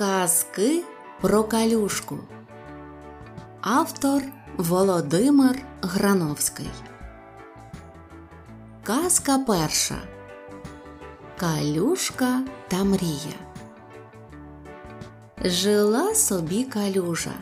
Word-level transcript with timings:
Казки 0.00 0.84
про 1.20 1.44
калюшку. 1.44 2.18
Автор 3.60 4.22
Володимир 4.56 5.58
Грановський. 5.82 6.70
Казка 8.84 9.38
перша. 9.38 9.94
Калюшка 11.38 12.42
та 12.68 12.84
мрія. 12.84 13.36
Жила 15.44 16.14
собі 16.14 16.64
калюжа. 16.64 17.34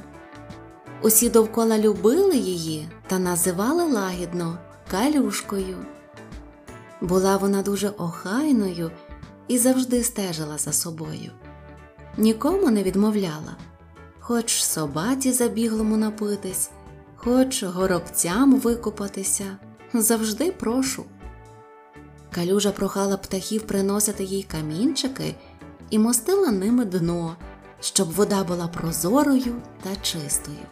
Усі 1.02 1.30
довкола 1.30 1.78
любили 1.78 2.36
її 2.36 2.88
та 3.06 3.18
називали 3.18 3.92
лагідно 3.92 4.58
калюшкою. 4.90 5.76
Була 7.00 7.36
вона 7.36 7.62
дуже 7.62 7.88
охайною 7.88 8.90
і 9.48 9.58
завжди 9.58 10.04
стежила 10.04 10.58
за 10.58 10.72
собою. 10.72 11.30
Нікому 12.18 12.70
не 12.70 12.82
відмовляла, 12.82 13.56
хоч 14.20 14.62
собаці 14.62 15.32
забіглому 15.32 15.96
напитись, 15.96 16.70
хоч 17.16 17.62
горобцям 17.62 18.60
викупатися, 18.60 19.56
завжди 19.94 20.52
прошу. 20.52 21.04
Калюжа 22.34 22.72
прохала 22.72 23.16
птахів 23.16 23.62
приносити 23.62 24.24
їй 24.24 24.42
камінчики 24.42 25.34
і 25.90 25.98
мостила 25.98 26.50
ними 26.50 26.84
дно, 26.84 27.36
щоб 27.80 28.12
вода 28.12 28.44
була 28.44 28.68
прозорою 28.68 29.54
та 29.82 29.96
чистою. 29.96 30.66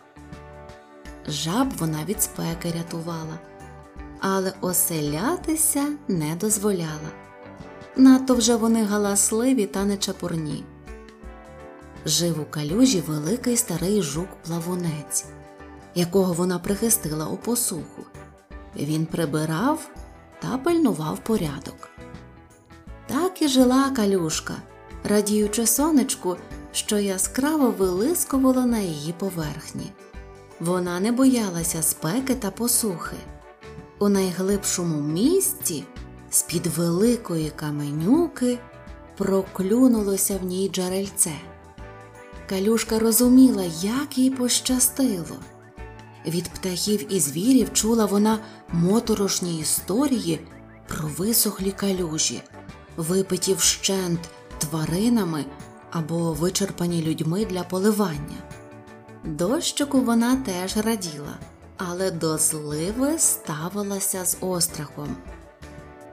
Жаб 1.29 1.69
вона 1.79 2.05
від 2.05 2.23
спеки 2.23 2.73
рятувала, 2.79 3.39
але 4.21 4.53
оселятися 4.61 5.87
не 6.09 6.37
дозволяла. 6.37 7.11
Надто 7.97 8.35
вже 8.35 8.57
вони 8.57 8.85
галасливі 8.85 9.67
та 9.67 9.85
нечапурні. 9.85 10.65
Жив 12.07 12.41
у 12.41 12.45
калюжі 12.45 13.01
великий 13.01 13.57
старий 13.57 14.03
жук-плавунець, 14.03 15.25
якого 15.95 16.33
вона 16.33 16.59
прихистила 16.59 17.27
у 17.27 17.37
посуху. 17.37 18.03
Він 18.77 19.07
прибирав 19.07 19.91
та 20.43 20.59
пильнував 20.59 21.19
порядок. 21.19 21.89
Так 23.07 23.43
і 23.43 23.49
жила 23.49 23.91
калюшка, 23.91 24.55
радіючи 25.05 25.67
сонечку, 25.67 26.37
що 26.73 26.99
яскраво 26.99 27.71
вилискувало 27.71 28.67
на 28.67 28.79
її 28.79 29.15
поверхні. 29.19 29.93
Вона 30.61 31.01
не 31.01 31.13
боялася 31.13 31.83
спеки 31.83 32.35
та 32.35 32.51
посухи. 32.51 33.17
У 33.99 34.09
найглибшому 34.09 35.01
місці, 35.01 35.85
з-під 36.31 36.67
великої 36.67 37.51
каменюки, 37.51 38.59
проклюнулося 39.17 40.39
в 40.43 40.45
ній 40.45 40.71
джерельце. 40.73 41.33
Калюшка 42.49 42.99
розуміла, 42.99 43.65
як 43.83 44.19
їй 44.19 44.31
пощастило. 44.31 45.37
Від 46.27 46.49
птахів 46.49 47.13
і 47.13 47.21
звірів 47.21 47.73
чула 47.73 48.07
вона 48.07 48.39
моторошні 48.73 49.61
історії 49.61 50.41
про 50.89 51.09
висохлі 51.09 51.73
калюжі, 51.73 52.43
випиті 52.97 53.55
вщент 53.55 54.21
тваринами 54.59 55.45
або 55.91 56.33
вичерпані 56.33 57.03
людьми 57.03 57.45
для 57.45 57.63
поливання. 57.63 58.37
Дощику 59.25 60.01
вона 60.01 60.37
теж 60.37 60.77
раділа, 60.77 61.39
але 61.77 62.11
до 62.11 62.39
зливи 62.39 63.19
ставилася 63.19 64.25
з 64.25 64.37
острахом. 64.41 65.17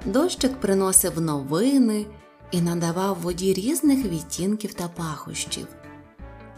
Дощик 0.05 0.59
приносив 0.59 1.21
новини 1.21 2.05
і 2.51 2.61
надавав 2.61 3.17
воді 3.21 3.53
різних 3.53 4.05
відтінків 4.05 4.73
та 4.73 4.87
пахощів 4.87 5.67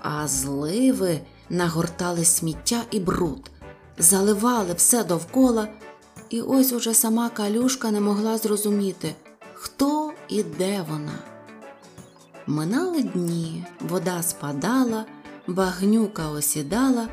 а 0.07 0.27
зливи 0.27 1.19
нагортали 1.49 2.25
сміття 2.25 2.81
і 2.91 2.99
бруд, 2.99 3.51
заливали 3.97 4.73
все 4.73 5.03
довкола, 5.03 5.67
і 6.29 6.41
ось 6.41 6.73
уже 6.73 6.93
сама 6.93 7.29
калюшка 7.29 7.91
не 7.91 7.99
могла 7.99 8.37
зрозуміти, 8.37 9.15
хто 9.53 10.11
і 10.27 10.43
де 10.43 10.85
вона. 10.89 11.19
Минали 12.47 13.03
дні, 13.03 13.65
вода 13.79 14.23
спадала, 14.23 15.05
багнюка 15.47 16.29
осідала, 16.29 17.07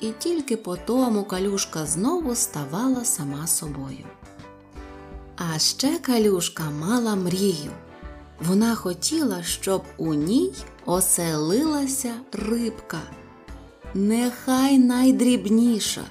і 0.00 0.12
тільки 0.18 0.56
по 0.56 0.76
тому 0.76 1.24
калюшка 1.24 1.86
знову 1.86 2.34
ставала 2.34 3.04
сама 3.04 3.46
собою. 3.46 4.06
А 5.36 5.58
ще 5.58 5.98
калюшка 5.98 6.62
мала 6.70 7.14
мрію. 7.14 7.72
Вона 8.40 8.74
хотіла, 8.74 9.42
щоб 9.42 9.82
у 9.96 10.14
ній 10.14 10.52
оселилася 10.86 12.14
рибка, 12.32 12.98
нехай 13.94 14.78
найдрібніша. 14.78 16.02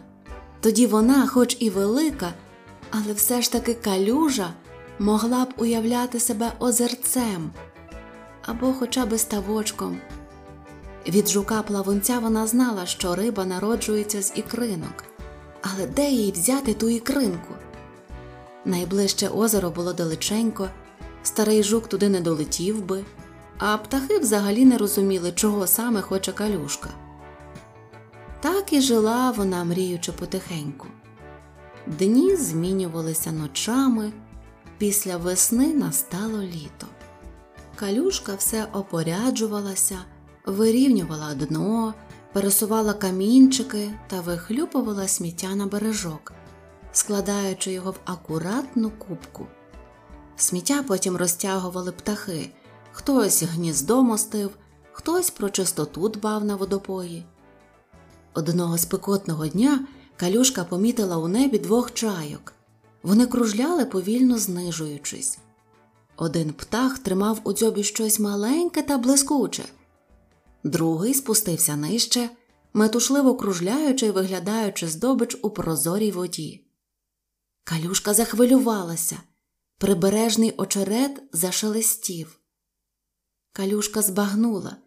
Тоді 0.60 0.88
вона, 0.88 1.28
хоч 1.28 1.58
і 1.60 1.70
велика, 1.70 2.34
але 2.92 3.14
все 3.14 3.42
ж 3.42 3.52
таки 3.52 3.74
калюжа, 3.74 4.54
могла 5.00 5.46
б 5.46 5.48
уявляти 5.58 6.20
себе 6.20 6.52
озерцем 6.60 7.52
або 8.48 8.74
хоча 8.74 9.06
б 9.06 9.18
ставочком. 9.18 9.98
Від 11.08 11.28
жука 11.28 11.62
плавунця 11.62 12.20
вона 12.20 12.48
знала, 12.48 12.86
що 12.86 13.16
риба 13.16 13.46
народжується 13.46 14.22
з 14.22 14.34
ікринок, 14.36 15.04
але 15.62 15.88
де 15.88 16.10
їй 16.10 16.32
взяти 16.32 16.74
ту 16.74 16.90
ікринку? 16.90 17.54
Найближче 18.66 19.28
озеро 19.28 19.70
було 19.70 19.94
далеченько, 19.94 20.70
старий 21.28 21.64
жук 21.64 21.88
туди 21.88 22.10
не 22.10 22.22
долетів 22.22 22.86
би 22.86 23.04
а 23.58 23.78
птахи 23.78 24.20
взагалі 24.20 24.66
не 24.66 24.78
розуміли, 24.78 25.32
чого 25.32 25.68
саме 25.68 26.02
хоче 26.02 26.32
калюшка. 26.32 26.90
Так 28.40 28.74
і 28.74 28.82
жила 28.82 29.32
вона, 29.32 29.64
мріючи 29.64 30.12
потихеньку. 30.12 30.88
Дні 31.88 32.36
змінювалися 32.36 33.32
ночами, 33.32 34.12
після 34.78 35.18
весни 35.18 35.74
настало 35.74 36.42
літо. 36.42 36.88
Калюшка 37.76 38.36
все 38.36 38.68
опоряджувалася, 38.74 39.98
вирівнювала 40.46 41.34
дно, 41.36 41.94
пересувала 42.34 42.94
камінчики 42.94 43.92
та 44.08 44.22
вихлюпувала 44.22 45.08
сміття 45.08 45.56
на 45.56 45.66
бережок, 45.66 46.34
складаючи 46.92 47.72
його 47.72 47.92
в 47.92 48.00
акуратну 48.06 48.90
кубку. 48.90 49.48
Сміття 50.38 50.84
потім 50.88 51.18
розтягували 51.18 51.92
птахи, 51.92 52.50
хтось 52.92 53.44
гніздо 53.44 54.04
мостив, 54.04 54.58
хтось 54.92 55.30
про 55.30 55.50
чистоту 55.50 56.10
дбав 56.10 56.46
на 56.46 56.56
водопої. 56.56 57.26
Одного 58.34 58.78
спекотного 58.78 59.48
дня 59.48 59.88
калюшка 60.16 60.64
помітила 60.64 61.18
у 61.18 61.28
небі 61.28 61.60
двох 61.60 61.94
чайок. 61.94 62.54
Вони 63.04 63.26
кружляли, 63.28 63.86
повільно 63.86 64.38
знижуючись. 64.38 65.40
Один 66.16 66.54
птах 66.54 67.00
тримав 67.00 67.40
у 67.44 67.54
дзьобі 67.54 67.84
щось 67.84 68.20
маленьке 68.20 68.82
та 68.82 68.98
блискуче, 68.98 69.64
другий 70.64 71.14
спустився 71.14 71.76
нижче, 71.76 72.30
метушливо 72.74 73.36
кружляючи 73.36 74.06
й 74.06 74.12
виглядаючи 74.12 74.88
здобич 74.88 75.38
у 75.42 75.50
прозорій 75.50 76.12
воді. 76.12 76.64
Калюшка 77.64 78.14
захвилювалася, 78.14 79.18
прибережний 79.78 80.54
очерет 80.58 81.24
зашелестів. 81.34 82.40
Калюшка 83.52 84.02
збагнула, 84.02 84.78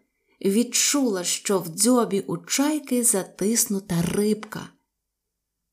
відчула, 0.45 1.23
що 1.23 1.59
в 1.59 1.67
дзьобі 1.67 2.19
у 2.19 2.37
чайки 2.37 3.03
затиснута 3.03 4.01
рибка. 4.01 4.69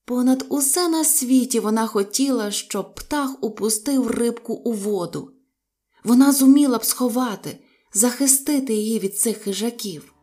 Понад 0.05 0.47
усе 0.49 0.89
на 0.89 1.05
світі 1.05 1.61
вона 1.61 1.87
хотіла, 1.87 2.51
щоб 2.51 2.95
птах 2.95 3.31
упустив 3.41 4.11
рибку 4.11 4.55
у 4.55 4.73
воду. 4.73 5.31
Вона 6.05 6.33
зуміла 6.33 6.79
б 6.79 6.85
сховати, 6.85 7.59
захистити 7.95 8.75
її 8.75 8.99
від 8.99 9.19
цих 9.19 9.37
хижаків. 9.37 10.15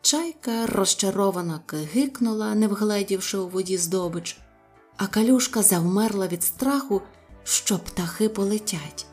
Чайка 0.00 0.66
розчаровано 0.66 1.60
кигикнула, 1.66 2.54
не 2.54 2.68
вгледівши 2.68 3.38
у 3.38 3.48
воді 3.48 3.78
здобич, 3.78 4.38
а 4.96 5.06
калюшка 5.06 5.62
завмерла 5.62 6.26
від 6.26 6.44
страху, 6.44 7.02
що 7.46 7.78
птахи 7.78 8.28
полетять. 8.28 9.06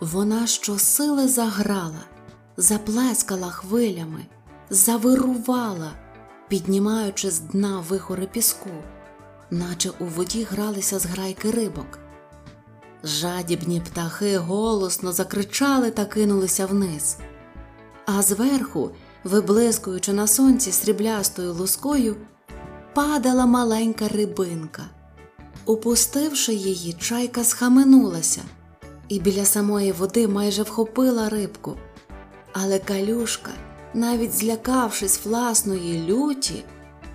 Вона 0.00 0.46
щосили 0.46 1.28
заграла, 1.28 2.04
заплескала 2.56 3.50
хвилями, 3.50 4.26
завирувала, 4.70 5.92
піднімаючи 6.48 7.30
з 7.30 7.40
дна 7.40 7.84
вихори 7.88 8.26
піску, 8.26 8.70
наче 9.50 9.90
у 9.90 10.04
воді 10.04 10.44
гралися 10.44 10.98
зграйки 10.98 11.50
рибок. 11.50 11.98
Жадібні 13.04 13.80
птахи 13.80 14.38
голосно 14.38 15.12
закричали 15.12 15.90
та 15.90 16.04
кинулися 16.04 16.66
вниз, 16.66 17.16
а 18.06 18.22
зверху, 18.22 18.90
виблискуючи 19.24 20.12
на 20.12 20.26
сонці 20.26 20.72
сріблястою 20.72 21.52
лускою, 21.52 22.16
падала 22.94 23.46
маленька 23.46 24.08
рибинка. 24.08 24.82
Упустивши 25.66 26.54
її, 26.54 26.92
чайка 26.92 27.44
схаменулася 27.44 28.42
і 29.08 29.20
біля 29.20 29.44
самої 29.44 29.92
води 29.92 30.28
майже 30.28 30.62
вхопила 30.62 31.28
рибку, 31.28 31.76
Але 32.52 32.78
калюшка, 32.78 33.50
навіть 33.94 34.32
злякавшись 34.32 35.24
власної 35.24 36.08
люті, 36.08 36.64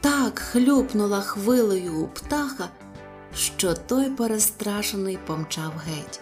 так 0.02 0.40
хлюпнула 0.40 1.22
хвилею 1.22 1.94
у 1.94 2.08
птаха, 2.08 2.70
що 3.36 3.74
той 3.74 4.10
перестрашений 4.10 5.20
помчав 5.28 5.72
геть. 5.86 6.20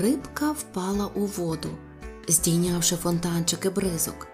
Рибка 0.00 0.52
впала 0.52 1.10
у 1.14 1.26
воду, 1.26 1.68
здійнявши 2.28 2.96
фонтанчики 2.96 3.70
бризок, 3.70 4.26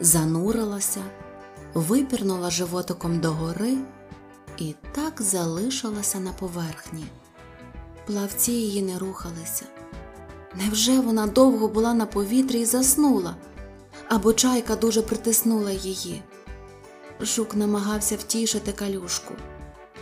занурилася, 0.00 1.00
випірнула 1.74 2.50
животиком 2.50 3.20
догори 3.20 3.78
і 4.58 4.74
так 4.92 5.22
залишилася 5.22 6.20
на 6.20 6.32
поверхні. 6.32 7.04
Плавці 8.06 8.52
її 8.52 8.82
не 8.82 8.98
рухалися. 8.98 9.64
Невже 10.54 11.00
вона 11.00 11.26
довго 11.26 11.68
була 11.68 11.94
на 11.94 12.06
повітрі 12.06 12.60
і 12.60 12.64
заснула, 12.64 13.36
або 14.08 14.32
чайка 14.32 14.76
дуже 14.76 15.02
притиснула 15.02 15.70
її? 15.70 16.22
Жук 17.20 17.54
намагався 17.54 18.16
втішити 18.16 18.72
калюшку, 18.72 19.34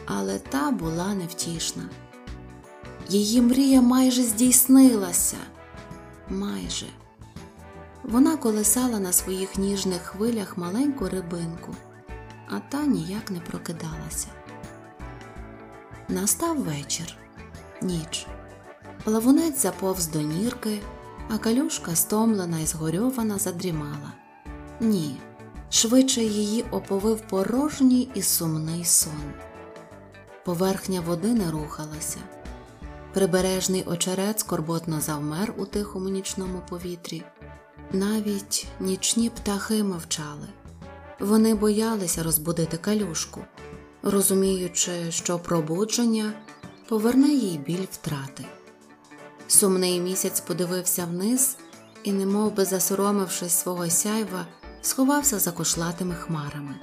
але 0.07 0.39
та 0.39 0.71
була 0.71 1.15
невтішна. 1.15 1.83
Її 3.09 3.43
мрія 3.43 3.83
майже 3.83 4.23
здійснилася. 4.23 5.37
Майже. 6.29 6.87
Вона 8.05 8.37
колисала 8.37 8.99
на 8.99 9.13
своїх 9.13 9.59
ніжних 9.59 10.03
хвилях 10.03 10.59
маленьку 10.59 11.09
рибинку, 11.09 11.75
а 12.49 12.59
та 12.59 12.87
ніяк 12.87 13.31
не 13.31 13.41
прокидалася. 13.41 14.29
Настав 16.09 16.59
вечір, 16.59 17.17
ніч. 17.83 18.27
Плавунець 19.05 19.63
заповз 19.63 20.07
до 20.07 20.21
нірки, 20.21 20.79
а 21.29 21.39
калюшка, 21.39 21.95
стомлена 21.95 22.61
і 22.61 22.67
згорьована, 22.67 23.39
задрімала. 23.39 24.13
Ні, 24.81 25.17
швидше 25.71 26.23
її 26.23 26.65
оповив 26.71 27.21
порожній 27.21 28.09
і 28.15 28.23
сумний 28.23 28.85
сон. 28.85 29.33
Поверхня 30.45 31.01
води 31.01 31.29
не 31.29 31.51
рухалася. 31.51 32.19
Прибережний 33.13 33.85
очерет 33.85 34.41
скорботно 34.41 35.01
завмер 35.01 35.55
у 35.59 35.65
тихому 35.65 36.09
нічному 36.09 36.63
повітрі. 36.69 37.23
Навіть 37.93 38.67
нічні 38.81 39.31
птахи 39.31 39.83
мовчали. 39.85 40.49
Вони 41.21 41.55
боялися 41.55 42.23
розбудити 42.23 42.77
калюшку, 42.77 43.41
розуміючи, 44.03 45.11
що 45.11 45.39
пробудження 45.39 46.33
поверне 46.89 47.29
їй 47.29 47.59
біль 47.59 47.87
втрати. 47.93 48.45
Сумний 49.49 50.01
місяць 50.01 50.41
подивився 50.41 51.05
вниз 51.05 51.57
і, 52.05 52.13
немов 52.13 52.55
би 52.55 52.65
засоромившись 52.65 53.53
свого 53.53 53.91
сяйва, 53.91 54.47
сховався 54.83 55.39
за 55.39 55.53
кошлатими 55.53 56.15
хмарами. 56.15 56.75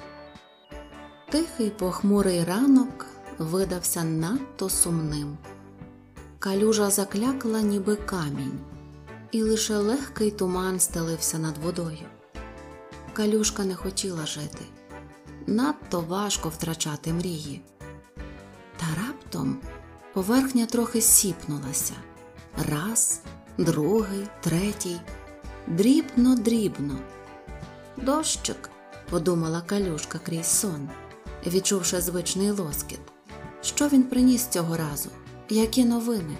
Тихий 1.31 1.69
похмурий 1.69 2.43
ранок 2.43 3.05
видався 3.37 4.03
надто 4.03 4.69
сумним. 4.69 5.37
Калюжа 6.39 6.89
заклякла, 6.89 7.61
ніби 7.61 7.95
камінь, 7.95 8.59
і 9.31 9.43
лише 9.43 9.77
легкий 9.77 10.31
туман 10.31 10.79
стелився 10.79 11.37
над 11.37 11.57
водою. 11.57 12.07
Калюшка 13.13 13.65
не 13.65 13.75
хотіла 13.75 14.25
жити, 14.25 14.65
надто 15.47 16.01
важко 16.01 16.49
втрачати 16.49 17.13
мрії. 17.13 17.61
Та 18.77 18.85
раптом 19.07 19.57
поверхня 20.13 20.65
трохи 20.65 21.01
сіпнулася 21.01 21.93
раз, 22.69 23.21
другий, 23.57 24.27
третій, 24.41 24.99
дрібно, 25.67 26.35
дрібно. 26.35 26.97
Дощик, 27.97 28.69
подумала 29.09 29.61
калюшка 29.61 30.19
крізь 30.19 30.59
сон, 30.59 30.89
відчувши 31.47 32.01
звичний 32.01 32.51
лоскіт. 32.51 32.99
Що 33.61 33.87
він 33.87 34.03
приніс 34.03 34.47
цього 34.47 34.77
разу? 34.77 35.09
Які 35.49 35.85
новини? 35.85 36.37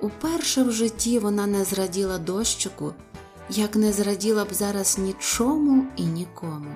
Уперше 0.00 0.62
в 0.62 0.72
житті 0.72 1.18
вона 1.18 1.46
не 1.46 1.64
зраділа 1.64 2.18
дощику, 2.18 2.92
як 3.50 3.76
не 3.76 3.92
зраділа 3.92 4.44
б 4.44 4.54
зараз 4.54 4.98
нічому 4.98 5.86
і 5.96 6.02
нікому. 6.02 6.74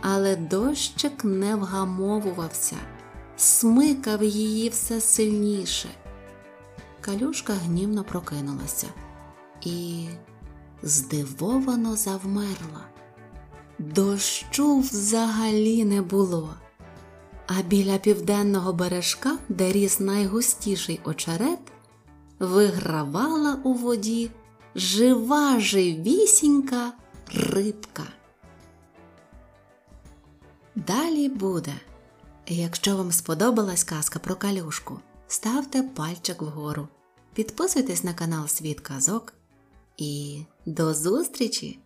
Але 0.00 0.36
дощик 0.36 1.24
не 1.24 1.56
вгамовувався, 1.56 2.76
смикав 3.36 4.22
її 4.22 4.68
все 4.68 5.00
сильніше. 5.00 5.88
Калюшка 7.00 7.52
гнівно 7.52 8.04
прокинулася 8.04 8.86
і 9.60 10.06
здивовано 10.82 11.96
завмерла. 11.96 12.80
Дощу 13.78 14.78
взагалі 14.78 15.84
не 15.84 16.02
було. 16.02 16.54
А 17.46 17.62
біля 17.62 17.98
південного 17.98 18.72
бережка, 18.72 19.38
де 19.48 19.72
ріс 19.72 20.00
найгустіший 20.00 21.00
очерет, 21.04 21.58
вигравала 22.38 23.58
у 23.64 23.72
воді 23.72 24.30
жива 24.74 25.60
живісінька 25.60 26.92
рибка. 27.34 28.02
Далі 30.76 31.28
буде. 31.28 31.74
Якщо 32.46 32.96
вам 32.96 33.12
сподобалась 33.12 33.84
казка 33.84 34.18
про 34.18 34.36
калюшку, 34.36 35.00
ставте 35.28 35.82
пальчик 35.82 36.42
вгору, 36.42 36.88
підписуйтесь 37.34 38.04
на 38.04 38.14
канал 38.14 38.48
Світ 38.48 38.80
Казок 38.80 39.34
і 39.96 40.42
до 40.66 40.94
зустрічі! 40.94 41.78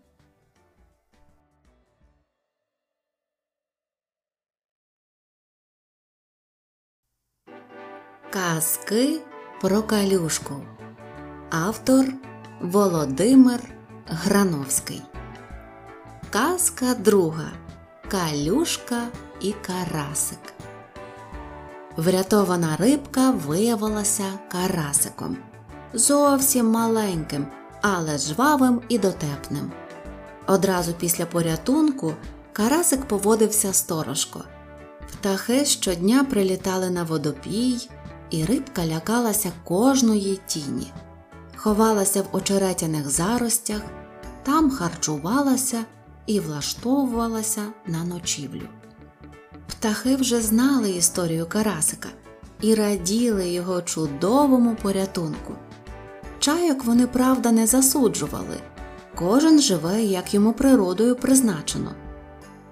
Казки 8.30 9.20
про 9.60 9.82
калюшку. 9.82 10.54
Автор 11.50 12.06
Володимир 12.60 13.60
Грановський. 14.06 15.02
Казка 16.30 16.94
друга. 16.94 17.59
Калюшка 18.10 19.08
і 19.40 19.54
Карасик. 19.66 20.38
Врятована 21.96 22.76
рибка 22.76 23.30
виявилася 23.30 24.24
карасиком. 24.52 25.36
Зовсім 25.92 26.66
маленьким, 26.66 27.46
але 27.82 28.18
жвавим 28.18 28.80
і 28.88 28.98
дотепним. 28.98 29.72
Одразу 30.46 30.92
після 30.92 31.26
порятунку 31.26 32.14
карасик 32.52 33.04
поводився 33.04 33.72
сторожко. 33.72 34.44
Птахи 35.12 35.64
щодня 35.64 36.24
прилітали 36.24 36.90
на 36.90 37.02
водопій 37.02 37.88
і 38.30 38.44
рибка 38.44 38.86
лякалася 38.86 39.52
кожної 39.64 40.40
тіні, 40.46 40.92
ховалася 41.56 42.22
в 42.22 42.26
очеретяних 42.32 43.10
заростях, 43.10 43.82
там 44.42 44.70
харчувалася 44.70 45.84
і 46.26 46.40
влаштовувалася 46.40 47.62
на 47.86 48.04
ночівлю. 48.04 48.68
Птахи 49.66 50.16
вже 50.16 50.40
знали 50.40 50.90
історію 50.90 51.46
Карасика 51.46 52.08
і 52.60 52.74
раділи 52.74 53.48
його 53.48 53.82
чудовому 53.82 54.76
порятунку. 54.82 55.54
Чайок 56.38 56.84
вони, 56.84 57.06
правда, 57.06 57.52
не 57.52 57.66
засуджували, 57.66 58.56
кожен 59.14 59.60
живе, 59.60 60.02
як 60.02 60.34
йому 60.34 60.52
природою 60.52 61.16
призначено. 61.16 61.94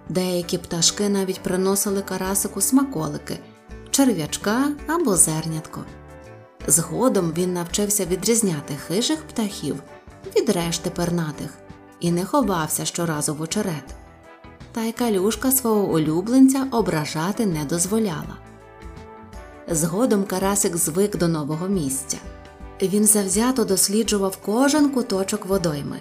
Деякі 0.08 0.58
пташки 0.58 1.08
навіть 1.08 1.40
приносили 1.40 2.02
карасику 2.02 2.60
смаколики 2.60 3.38
черв'ячка 3.90 4.68
або 4.86 5.16
зернятко. 5.16 5.84
Згодом 6.66 7.32
він 7.36 7.52
навчився 7.52 8.04
відрізняти 8.04 8.74
хижих 8.86 9.22
птахів 9.22 9.82
від 10.36 10.48
решти 10.48 10.90
пернатих 10.90 11.50
і 12.00 12.10
не 12.12 12.24
ховався 12.24 12.84
щоразу 12.84 13.34
в 13.34 13.42
очерет. 13.42 13.94
Та 14.72 14.82
й 14.82 14.92
калюшка 14.92 15.52
свого 15.52 15.94
улюбленця 15.94 16.66
ображати 16.70 17.46
не 17.46 17.64
дозволяла. 17.64 18.36
Згодом 19.70 20.24
Карасик 20.24 20.76
звик 20.76 21.16
до 21.16 21.28
нового 21.28 21.68
місця. 21.68 22.16
Він 22.82 23.04
завзято 23.04 23.64
досліджував 23.64 24.38
кожен 24.46 24.90
куточок 24.90 25.46
водойми, 25.46 26.00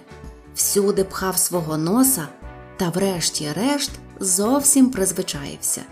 всюди 0.54 1.04
пхав 1.04 1.38
свого 1.38 1.78
носа 1.78 2.28
та, 2.76 2.88
врешті-решт, 2.88 3.90
зовсім 4.20 4.90
призвичаївся 4.90 5.82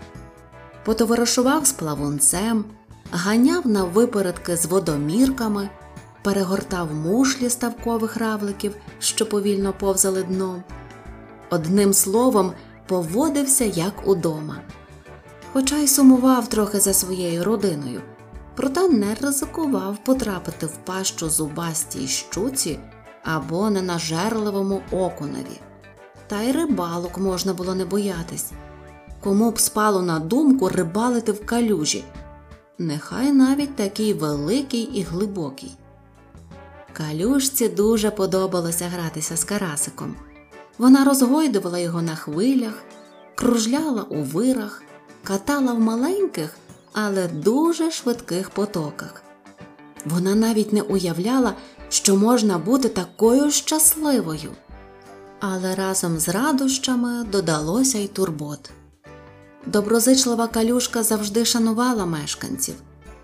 потоваришував 0.87 1.65
з 1.67 1.71
плавунцем, 1.71 2.65
ганяв 3.11 3.67
на 3.67 3.83
випередки 3.83 4.57
з 4.57 4.65
водомірками, 4.65 5.69
перегортав 6.27 6.93
мушлі 6.93 7.49
ставкових 7.49 8.17
равликів, 8.17 8.75
що 8.99 9.25
повільно 9.29 9.73
повзали 9.73 10.23
дном. 10.23 10.63
Одним 11.49 11.93
словом, 11.93 12.51
поводився 12.87 13.65
як 13.65 14.07
удома. 14.07 14.57
Хоча 15.53 15.77
й 15.77 15.87
сумував 15.87 16.47
трохи 16.47 16.79
за 16.79 16.93
своєю 16.93 17.43
родиною, 17.43 18.01
проте 18.55 18.89
не 18.89 19.15
ризикував 19.21 19.97
потрапити 20.03 20.65
в 20.65 20.77
пащу 20.85 21.29
зубастій 21.29 22.07
щуці 22.07 22.79
або 23.23 23.69
ненажерливому 23.69 24.81
окуневі. 24.91 25.61
Та 26.27 26.41
й 26.41 26.51
рибалок 26.51 27.17
можна 27.17 27.53
було 27.53 27.75
не 27.75 27.85
боятись. 27.85 28.51
Кому 29.19 29.51
б 29.51 29.59
спало 29.59 30.01
на 30.01 30.19
думку 30.19 30.69
рибалити 30.69 31.31
в 31.31 31.45
калюжі, 31.45 32.03
нехай 32.77 33.31
навіть 33.31 33.75
такий 33.75 34.13
великий 34.13 34.81
і 34.81 35.01
глибокий. 35.01 35.77
Калюшці 36.97 37.69
дуже 37.69 38.11
подобалося 38.11 38.85
гратися 38.85 39.37
з 39.37 39.43
карасиком. 39.43 40.15
Вона 40.77 41.05
розгойдувала 41.05 41.79
його 41.79 42.01
на 42.01 42.15
хвилях, 42.15 42.83
кружляла 43.35 44.03
у 44.03 44.23
вирах, 44.23 44.83
катала 45.23 45.73
в 45.73 45.79
маленьких, 45.79 46.57
але 46.93 47.27
дуже 47.27 47.91
швидких 47.91 48.49
потоках. 48.49 49.23
Вона 50.05 50.35
навіть 50.35 50.73
не 50.73 50.81
уявляла, 50.81 51.53
що 51.89 52.15
можна 52.15 52.57
бути 52.57 52.89
такою 52.89 53.51
щасливою. 53.51 54.51
Але 55.39 55.75
разом 55.75 56.19
з 56.19 56.29
радощами 56.29 57.23
додалося 57.31 57.97
й 57.97 58.07
турбот. 58.07 58.71
Доброзичлива 59.65 60.47
калюшка 60.47 61.03
завжди 61.03 61.45
шанувала 61.45 62.05
мешканців, 62.05 62.75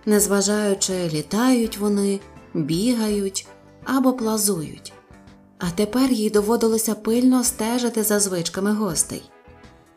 незважаючи, 0.06 1.10
літають 1.14 1.78
вони, 1.78 2.20
бігають 2.54 3.48
або 3.86 4.14
плазують. 4.14 4.94
А 5.60 5.72
тепер 5.72 6.12
їй 6.12 6.30
доводилося 6.30 6.96
пильно 6.96 7.44
стежити 7.44 8.04
за 8.04 8.20
звичками 8.20 8.74
гостей, 8.74 9.32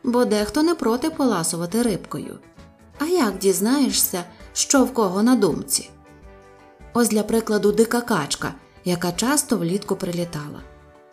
бо 0.03 0.25
дехто 0.25 0.63
не 0.63 0.75
проти 0.75 1.09
поласувати 1.09 1.81
рибкою. 1.81 2.39
А 2.99 3.05
як 3.05 3.37
дізнаєшся, 3.37 4.23
що 4.53 4.83
в 4.83 4.93
кого 4.93 5.23
на 5.23 5.35
думці? 5.35 5.89
Ось 6.93 7.09
для 7.09 7.23
прикладу 7.23 7.71
дика 7.71 8.01
качка, 8.01 8.53
яка 8.85 9.11
часто 9.11 9.57
влітку 9.57 9.95
прилітала, 9.95 10.61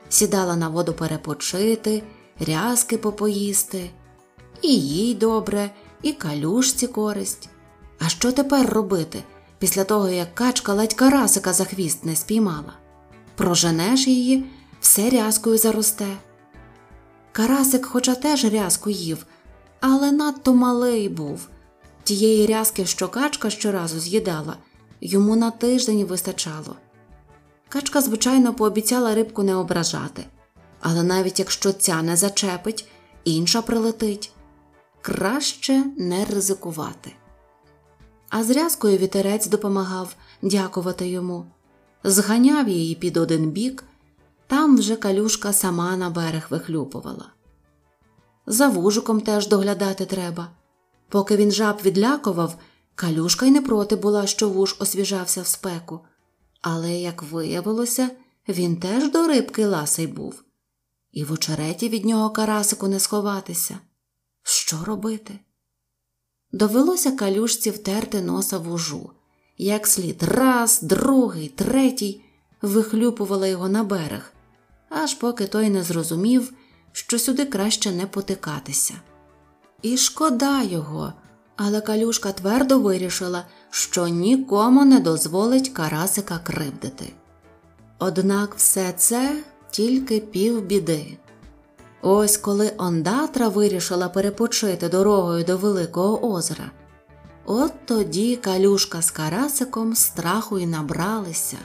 сідала 0.09 0.57
на 0.57 0.69
воду 0.69 0.93
перепочити, 0.93 2.03
рязки 2.41 2.99
попоїсти, 2.99 3.91
і 4.63 4.81
їй 4.81 5.15
добре, 5.15 5.71
і 6.03 6.13
калюшці 6.13 6.87
користь. 6.87 7.49
А 7.99 8.09
що 8.09 8.33
тепер 8.33 8.71
робити 8.71 9.23
після 9.59 9.85
того, 9.85 10.09
як 10.09 10.35
качка 10.35 10.73
ледь 10.73 10.95
карасика 10.95 11.53
за 11.53 11.65
хвіст 11.65 12.05
не 12.05 12.17
спіймала? 12.17 12.73
Проженеш 13.35 14.07
її, 14.07 14.45
все 14.81 15.11
рязкою 15.11 15.59
заросте. 15.59 16.17
Карасик, 17.33 17.87
хоча 17.87 18.15
теж 18.15 18.45
рязку 18.45 18.91
їв, 18.91 19.27
але 19.81 20.13
надто 20.13 20.55
малий 20.55 21.09
був. 21.09 21.49
Тієї 22.03 22.47
рязки, 22.47 22.87
що 22.87 23.09
качка 23.09 23.51
щоразу 23.51 24.01
з'їдала, 24.01 24.57
йому 25.01 25.37
на 25.37 25.51
тиждень 25.51 26.05
вистачало. 26.05 26.77
Качка, 27.69 28.01
звичайно, 28.01 28.55
пообіцяла 28.55 29.15
рибку 29.15 29.43
не 29.43 29.55
ображати, 29.55 30.25
але 30.81 31.03
навіть 31.03 31.39
якщо 31.39 31.73
ця 31.73 32.03
не 32.03 32.17
зачепить, 32.17 32.89
інша 33.25 33.63
прилетить 33.63 34.33
краще 35.05 35.85
не 35.97 36.25
ризикувати. 36.25 37.13
А 38.37 38.45
з 38.45 38.77
вітерець 38.85 39.47
допомагав 39.47 40.17
дякувати 40.43 41.09
йому, 41.09 41.47
зганяв 42.05 42.69
її 42.69 42.95
під 42.95 43.17
один 43.17 43.51
бік, 43.51 43.85
там 44.47 44.77
вже 44.77 44.97
калюшка 44.97 45.53
сама 45.53 45.97
на 45.97 46.11
берег 46.11 46.47
вихлюпувала. 46.51 47.31
За 48.47 48.69
вужиком 48.69 49.21
теж 49.21 49.49
доглядати 49.49 50.07
треба. 50.07 50.51
Поки 51.09 51.37
він 51.37 51.53
жаб 51.53 51.81
відлякував, 51.85 52.59
калюшка 52.95 53.47
й 53.47 53.51
не 53.51 53.61
проти 53.61 53.97
була, 53.97 54.27
що 54.27 54.49
вуж 54.49 54.77
освіжався 54.79 55.43
в 55.43 55.47
спеку. 55.47 56.01
Але, 56.61 56.93
як 56.93 57.23
виявилося, 57.23 58.11
він 58.49 58.77
теж 58.77 59.11
до 59.13 59.27
рибки 59.27 59.67
ласий 59.67 60.07
був, 60.07 60.45
і 61.13 61.25
в 61.25 61.33
очереті 61.33 61.89
від 61.89 62.05
нього 62.05 62.31
карасику 62.31 62.89
не 62.89 63.01
сховатися. 63.01 63.79
Що 64.43 64.85
робити? 64.85 65.39
Довелося 66.55 67.13
калюшці 67.13 67.71
втерти 67.71 68.21
носа 68.21 68.59
вужу, 68.59 69.11
як 69.59 69.87
слід 69.87 70.23
раз, 70.23 70.83
другий, 70.83 71.49
третій 71.49 72.21
вихлюпувала 72.63 73.47
його 73.47 73.69
на 73.69 73.85
берег, 73.85 74.33
аж 74.89 75.15
поки 75.15 75.47
той 75.47 75.71
не 75.71 75.83
зрозумів, 75.83 76.53
що 76.93 77.19
сюди 77.19 77.45
краще 77.45 77.93
не 77.93 78.07
потикатися. 78.07 78.95
І 79.83 79.97
шкода 79.97 80.63
його, 80.63 81.13
але 81.57 81.81
калюшка 81.81 82.33
твердо 82.33 82.79
вирішила, 82.79 83.47
що 83.71 84.09
нікому 84.09 84.85
не 84.85 85.01
дозволить 85.01 85.69
карасика 85.69 86.39
кривдити. 86.39 87.13
Однак 87.99 88.55
все 88.55 88.93
це 88.97 89.37
тільки 89.71 90.21
півбіди. 90.21 91.19
Ось 92.07 92.37
коли 92.37 92.73
ондатра 92.79 93.49
вирішила 93.49 94.09
перепочити 94.09 94.89
дорогою 94.89 95.45
до 95.45 95.57
Великого 95.57 96.33
озера, 96.33 96.71
от 97.45 97.73
тоді 97.85 98.37
калюшка 98.37 99.03
з 99.03 99.11
карасиком 99.11 99.95
страху 99.95 100.59
й 100.59 100.67
набралися. 100.67 101.57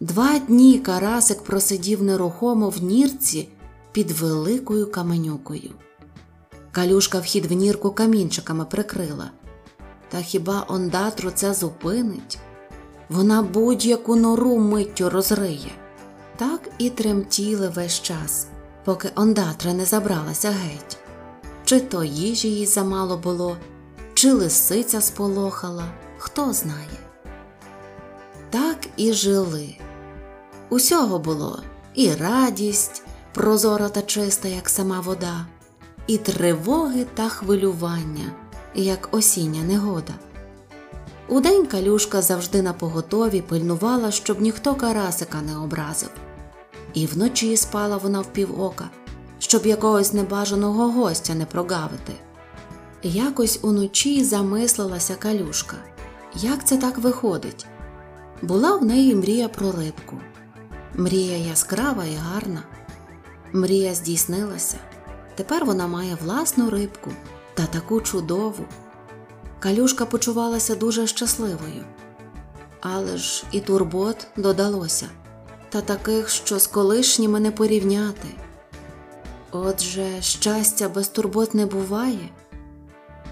Два 0.00 0.38
дні 0.38 0.78
карасик 0.78 1.42
просидів 1.42 2.02
нерухомо 2.02 2.68
в 2.68 2.82
нірці 2.82 3.48
під 3.92 4.10
великою 4.10 4.90
каменюкою. 4.90 5.70
Калюшка 6.72 7.18
вхід 7.18 7.46
в 7.46 7.52
нірку 7.52 7.90
камінчиками 7.90 8.64
прикрила. 8.64 9.30
Та 10.08 10.18
хіба 10.18 10.64
ондатру 10.68 11.30
це 11.34 11.54
зупинить? 11.54 12.38
Вона 13.08 13.42
будь-яку 13.42 14.16
нору 14.16 14.58
миттю 14.58 15.10
розриє. 15.10 15.72
Так 16.36 16.60
і 16.78 16.90
тремтіли 16.90 17.68
весь 17.68 18.02
час 18.02 18.46
поки 18.84 19.08
ондатра 19.14 19.72
не 19.72 19.84
забралася 19.84 20.50
геть. 20.50 20.98
Чи 21.64 21.80
то 21.80 22.04
їжі 22.04 22.48
їй 22.48 22.66
замало 22.66 23.16
було, 23.16 23.56
чи 24.14 24.32
лисиця 24.32 25.00
сполохала, 25.00 25.84
хто 26.18 26.52
знає. 26.52 26.98
Так 28.50 28.76
і 28.96 29.12
жили. 29.12 29.76
Усього 30.68 31.18
було 31.18 31.62
і 31.94 32.14
радість, 32.14 33.02
прозора 33.34 33.88
та 33.88 34.02
чиста, 34.02 34.48
як 34.48 34.68
сама 34.68 35.00
вода, 35.00 35.46
і 36.06 36.18
тривоги 36.18 37.06
та 37.14 37.28
хвилювання, 37.28 38.32
як 38.74 39.08
осіння 39.12 39.62
негода. 39.62 40.12
Удень 41.28 41.66
калюшка 41.66 42.22
завжди 42.22 42.62
на 42.62 42.72
поготові 42.72 43.40
пильнувала, 43.40 44.10
щоб 44.10 44.40
ніхто 44.40 44.74
карасика 44.74 45.42
не 45.42 45.58
образив 45.58 46.10
і 46.94 47.06
вночі 47.06 47.56
спала 47.56 47.96
вона 47.96 48.20
в 48.20 48.32
півока, 48.32 48.90
щоб 49.38 49.66
якогось 49.66 50.12
небажаного 50.12 50.90
гостя 50.90 51.34
не 51.34 51.46
прогавити. 51.46 52.12
Якось 53.02 53.58
уночі 53.62 54.24
замислилася 54.24 55.14
калюшка, 55.14 55.76
як 56.34 56.66
це 56.66 56.76
так 56.76 56.98
виходить. 56.98 57.66
Була 58.42 58.76
в 58.76 58.84
неї 58.84 59.14
мрія 59.14 59.48
про 59.48 59.72
рибку. 59.72 60.16
Мрія 60.94 61.36
яскрава 61.36 62.04
і 62.04 62.14
гарна. 62.14 62.62
Мрія 63.52 63.94
здійснилася. 63.94 64.76
Тепер 65.34 65.64
вона 65.64 65.86
має 65.86 66.16
власну 66.22 66.70
рибку 66.70 67.10
та 67.54 67.66
таку 67.66 68.00
чудову. 68.00 68.64
Калюшка 69.58 70.06
почувалася 70.06 70.74
дуже 70.74 71.06
щасливою. 71.06 71.84
Але 72.80 73.16
ж 73.16 73.44
і 73.52 73.60
турбот 73.60 74.26
додалося 74.36 75.06
та 75.72 75.80
таких, 75.80 76.28
що 76.28 76.58
з 76.58 76.66
колишніми 76.66 77.40
не 77.40 77.50
порівняти. 77.50 78.28
Отже, 79.50 80.22
щастя 80.22 80.88
без 80.88 81.08
турбот 81.08 81.54
не 81.54 81.66
буває, 81.66 82.28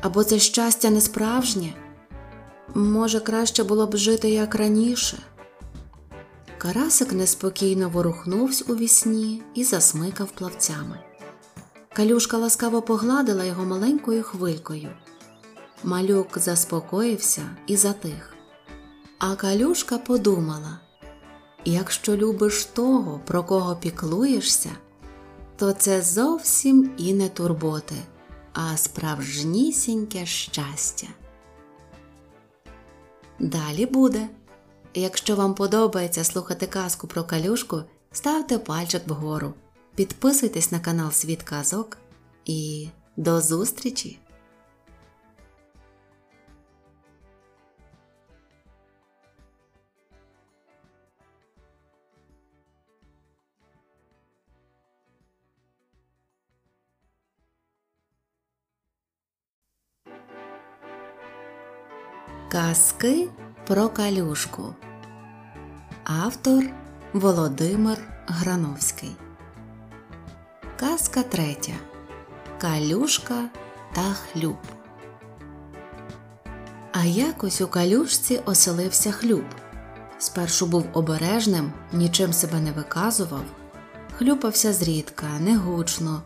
або 0.01 0.25
це 0.25 0.39
щастя 0.39 0.91
не 0.91 1.01
справжнє, 1.01 1.75
може, 2.75 3.21
краще 3.21 3.65
було 3.65 3.87
б 3.87 3.97
жити 3.97 4.31
як 4.31 4.55
раніше. 4.55 5.19
Карасик 6.59 7.13
неспокійно 7.13 7.89
ворухнувся 7.89 8.65
у 8.69 8.77
вісні 8.77 9.43
і 9.55 9.65
засмикав 9.65 10.31
плавцями. 10.31 10.99
Калюшка 11.93 12.39
ласкаво 12.39 12.83
погладила 12.83 13.45
його 13.45 13.65
маленькою 13.65 14.23
хвилькою. 14.23 14.89
Малюк 15.85 16.39
заспокоївся 16.39 17.43
і 17.67 17.77
затих. 17.77 18.35
А 19.19 19.35
калюшка 19.35 19.99
подумала 19.99 20.90
Якщо 21.65 22.17
любиш 22.17 22.65
того, 22.65 23.21
про 23.27 23.45
кого 23.45 23.77
піклуєшся, 23.77 24.71
то 25.57 25.73
це 25.73 26.03
зовсім 26.03 26.91
і 26.97 27.15
не 27.15 27.29
турботи, 27.29 27.95
а 28.53 28.77
справжнісіньке 28.77 30.27
щастя. 30.27 31.07
Далі 33.39 33.87
буде. 33.87 34.29
Якщо 34.95 35.37
вам 35.37 35.55
подобається 35.55 36.25
слухати 36.25 36.67
казку 36.67 37.07
про 37.07 37.25
калюшку, 37.25 37.83
ставте 38.13 38.59
пальчик 38.59 39.03
вгору, 39.07 39.55
підписуйтесь 39.95 40.73
на 40.73 40.81
канал 40.81 41.11
Світ 41.11 41.43
Казок 41.43 41.99
і 42.45 42.89
до 43.17 43.41
зустрічі! 43.41 44.20
Казки 62.53 63.29
про 63.67 63.89
калюшку. 63.89 64.75
Автор 66.05 66.65
Володимир 67.13 67.99
Грановський. 68.27 69.17
Казка 70.77 71.23
третя. 71.23 71.73
Калюшка 72.61 73.49
та 73.93 74.03
хлюб. 74.03 74.57
А 76.93 77.05
якось 77.05 77.61
у 77.61 77.69
калюшці 77.69 78.41
оселився 78.47 79.13
хлюб. 79.13 79.45
Спершу 80.19 80.67
був 80.67 80.87
обережним, 80.93 81.73
нічим 81.93 82.33
себе 82.33 82.61
не 82.61 82.73
виказував, 82.73 83.45
хлюпався 84.19 84.73
зрідка, 84.73 85.27
негучно, 85.41 86.23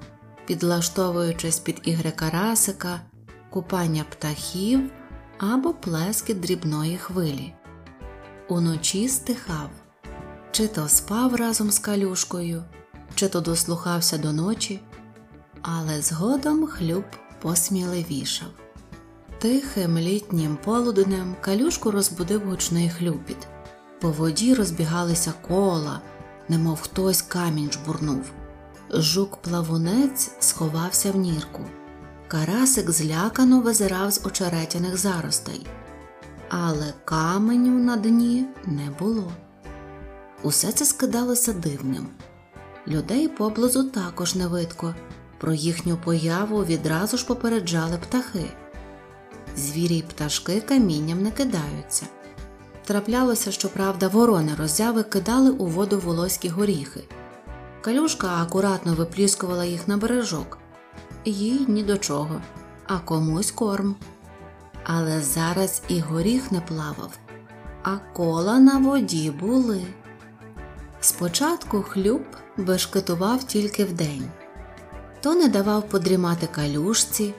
підлаштовуючись 0.47 1.59
під 1.59 1.81
ігри 1.85 2.11
карасика, 2.11 3.00
купання 3.50 4.04
птахів 4.11 4.90
або 5.38 5.73
плескіт 5.75 6.41
дрібної 6.41 6.97
хвилі. 6.97 7.55
Уночі 8.49 9.09
стихав, 9.09 9.71
чи 10.50 10.69
то 10.69 10.88
спав 10.88 11.35
разом 11.35 11.71
з 11.71 11.79
калюшкою, 11.79 12.62
чи 13.14 13.29
то 13.29 13.41
дослухався 13.41 14.19
до 14.19 14.33
ночі, 14.33 14.81
але 15.62 16.03
згодом 16.03 16.67
хлюб 16.67 17.05
посміливішав. 17.43 18.49
Тихим 19.38 19.99
літнім 19.99 20.59
полуднем 20.64 21.37
калюшку 21.41 21.91
розбудив 21.91 22.49
гучний 22.49 22.91
хлюпіт. 22.91 23.37
По 24.00 24.11
воді 24.11 24.55
розбігалися 24.55 25.33
кола, 25.49 26.00
немов 26.49 26.81
хтось 26.81 27.23
камінь 27.23 27.73
жбурнув. 27.73 28.31
Жук-плавунець 28.91 30.31
сховався 30.38 31.12
в 31.12 31.17
нірку. 31.17 31.61
Карасик 32.35 32.91
злякано 32.91 33.61
визирав 33.61 34.11
з 34.11 34.21
очеретяних 34.26 34.97
заростей, 34.97 35.67
але 36.49 36.95
каменю 37.05 37.71
на 37.71 37.97
дні 37.97 38.47
не 38.64 38.91
було. 38.99 39.33
Усе 40.43 40.73
це 40.73 40.85
скидалося 40.85 41.53
дивним. 41.53 42.07
Людей 42.88 43.29
поблизу 43.29 43.85
також 43.85 44.35
не 44.35 44.47
видко, 44.47 44.95
про 45.41 45.53
їхню 45.53 45.97
появу 46.05 46.64
відразу 46.64 47.17
ж 47.17 47.26
попереджали 47.26 47.97
птахи. 47.97 48.50
Звірі 49.57 49.97
й 49.97 50.03
пташки 50.03 50.61
камінням 50.61 51.23
не 51.23 51.31
кидаються. 51.31 52.07
Траплялося, 52.85 53.53
щоправда, 53.53 54.09
ворони 54.09 54.53
роззяви 54.59 55.03
кидали 55.03 55.50
у 55.50 55.67
воду 55.67 56.03
волоські 56.05 56.49
горіхи. 56.49 57.05
Калюшка 57.81 58.29
акуратно 58.43 58.95
випліскувала 58.95 59.64
їх 59.64 59.88
на 59.88 59.97
бережок 59.97 60.59
їй 61.25 61.66
ні 61.69 61.83
до 61.83 61.99
чого, 61.99 62.40
а 62.87 62.99
комусь 62.99 63.50
корм. 63.50 63.97
Але 64.85 65.21
зараз 65.21 65.83
і 65.88 66.00
горіх 66.00 66.52
не 66.52 66.61
плавав, 66.61 67.19
а 67.83 67.97
кола 68.12 68.59
на 68.59 68.78
воді 68.78 69.31
були. 69.31 69.83
Спочатку 71.00 71.83
хлюб 71.83 72.23
бешкетував 72.57 73.45
тільки 73.45 73.85
вдень, 73.85 74.31
то 75.21 75.35
не 75.35 75.49
давав 75.49 75.88
подрімати 75.88 76.47
калюшці, 76.47 77.35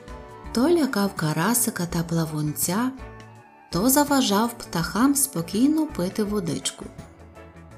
то 0.51 0.70
лякав 0.70 1.13
карасика 1.15 1.86
та 1.86 2.04
плавунця, 2.04 2.92
то 3.72 3.89
заважав 3.89 4.54
птахам 4.54 5.15
спокійно 5.15 5.88
пити 5.88 6.24
водичку. 6.24 6.86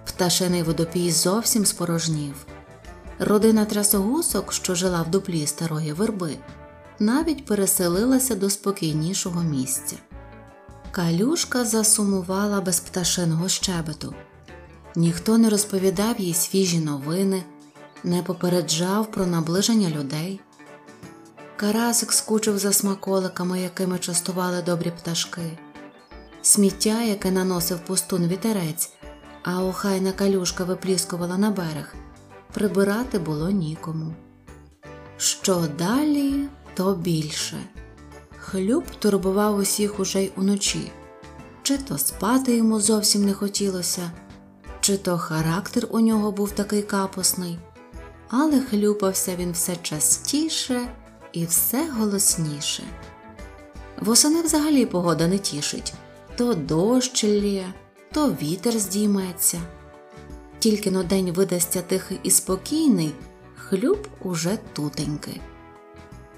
Пташиний 0.05 0.63
водопій 0.63 1.11
зовсім 1.11 1.65
спорожнів. 1.65 2.45
Родина 3.19 3.65
трясогусок, 3.65 4.53
що 4.53 4.75
жила 4.75 5.01
в 5.01 5.11
дуплі 5.11 5.47
старої 5.47 5.93
верби, 5.93 6.37
навіть 6.99 7.45
переселилася 7.45 8.35
до 8.35 8.49
спокійнішого 8.49 9.43
місця. 9.43 9.95
Калюшка 10.91 11.65
засумувала 11.65 12.61
без 12.61 12.79
пташиного 12.79 13.49
щебету. 13.49 14.13
Ніхто 14.95 15.37
не 15.37 15.49
розповідав 15.49 16.19
їй 16.19 16.33
свіжі 16.33 16.79
новини, 16.79 17.43
не 18.03 18.23
попереджав 18.23 19.11
про 19.11 19.25
наближення 19.25 19.89
людей. 19.89 20.39
Карасик 21.55 22.13
скучив 22.13 22.57
за 22.57 22.73
смаколиками, 22.73 23.61
якими 23.61 23.99
частували 23.99 24.61
добрі 24.61 24.91
пташки, 24.91 25.57
сміття, 26.41 27.01
яке 27.01 27.31
наносив 27.31 27.79
пустун 27.79 28.27
вітерець, 28.27 28.89
а 29.43 29.63
охайна 29.63 30.11
калюшка 30.11 30.63
випліскувала 30.63 31.37
на 31.37 31.51
берег 31.51 31.95
прибирати 32.57 33.19
було 33.19 33.49
нікому. 33.49 34.13
Що 35.17 35.63
далі, 35.77 36.47
то 36.73 36.95
більше. 36.95 37.57
Хлюб 38.39 38.83
турбував 38.99 39.57
усіх 39.57 39.99
уже 39.99 40.23
й 40.23 40.31
уночі, 40.35 40.91
чи 41.63 41.77
то 41.77 41.97
спати 41.97 42.57
йому 42.57 42.79
зовсім 42.79 43.25
не 43.25 43.33
хотілося, 43.33 44.11
чи 44.79 44.97
то 44.97 45.17
характер 45.17 45.87
у 45.89 45.99
нього 45.99 46.31
був 46.31 46.51
такий 46.51 46.81
капосний, 46.81 47.59
але 48.29 48.61
хлюпався 48.61 49.35
він 49.35 49.51
все 49.51 49.75
частіше 49.75 50.87
і 51.33 51.45
все 51.45 51.89
голосніше. 51.89 52.83
Восени 53.99 54.41
взагалі 54.41 54.85
погода 54.85 55.27
не 55.27 55.37
тішить 55.37 55.93
то 56.37 56.53
дощ 56.53 57.23
лє, 57.23 57.73
то 58.11 58.29
вітер 58.29 58.79
здійметься 58.79 59.61
тільки 60.67 60.91
но 60.91 61.03
день 61.03 61.31
видасться 61.31 61.81
тихий 61.81 62.19
і 62.23 62.31
спокійний, 62.31 63.13
хлюб 63.55 64.07
уже 64.23 64.57
тутеньки. 64.73 65.41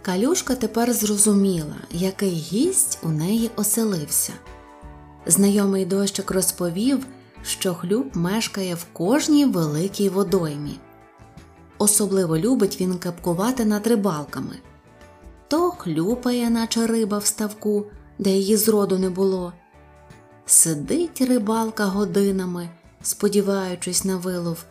Калюшка 0.01 0.55
тепер 0.55 0.93
зрозуміла, 0.93 1.75
який 1.91 2.29
гість 2.29 2.99
у 3.03 3.09
неї 3.09 3.49
оселився. 3.55 4.33
Знайомий 5.25 5.85
дощик 5.85 6.31
розповів, 6.31 7.05
що 7.43 7.73
хлюб 7.73 8.05
мешкає 8.13 8.75
в 8.75 8.85
кожній 8.93 9.45
великій 9.45 10.09
водоймі. 10.09 10.79
Особливо 11.77 12.37
любить 12.37 12.81
він 12.81 12.97
капкувати 12.97 13.65
над 13.65 13.87
рибалками. 13.87 14.55
То 15.47 15.71
хлюпає, 15.71 16.49
наче 16.49 16.87
риба 16.87 17.17
в 17.17 17.25
ставку, 17.25 17.85
де 18.19 18.29
її 18.29 18.57
зроду 18.57 18.97
не 18.97 19.09
було. 19.09 19.53
Сидить 20.45 21.21
рибалка 21.21 21.85
годинами 21.85 22.69
сподіваючись 23.01 24.05
на 24.05 24.17
вилов, 24.17 24.65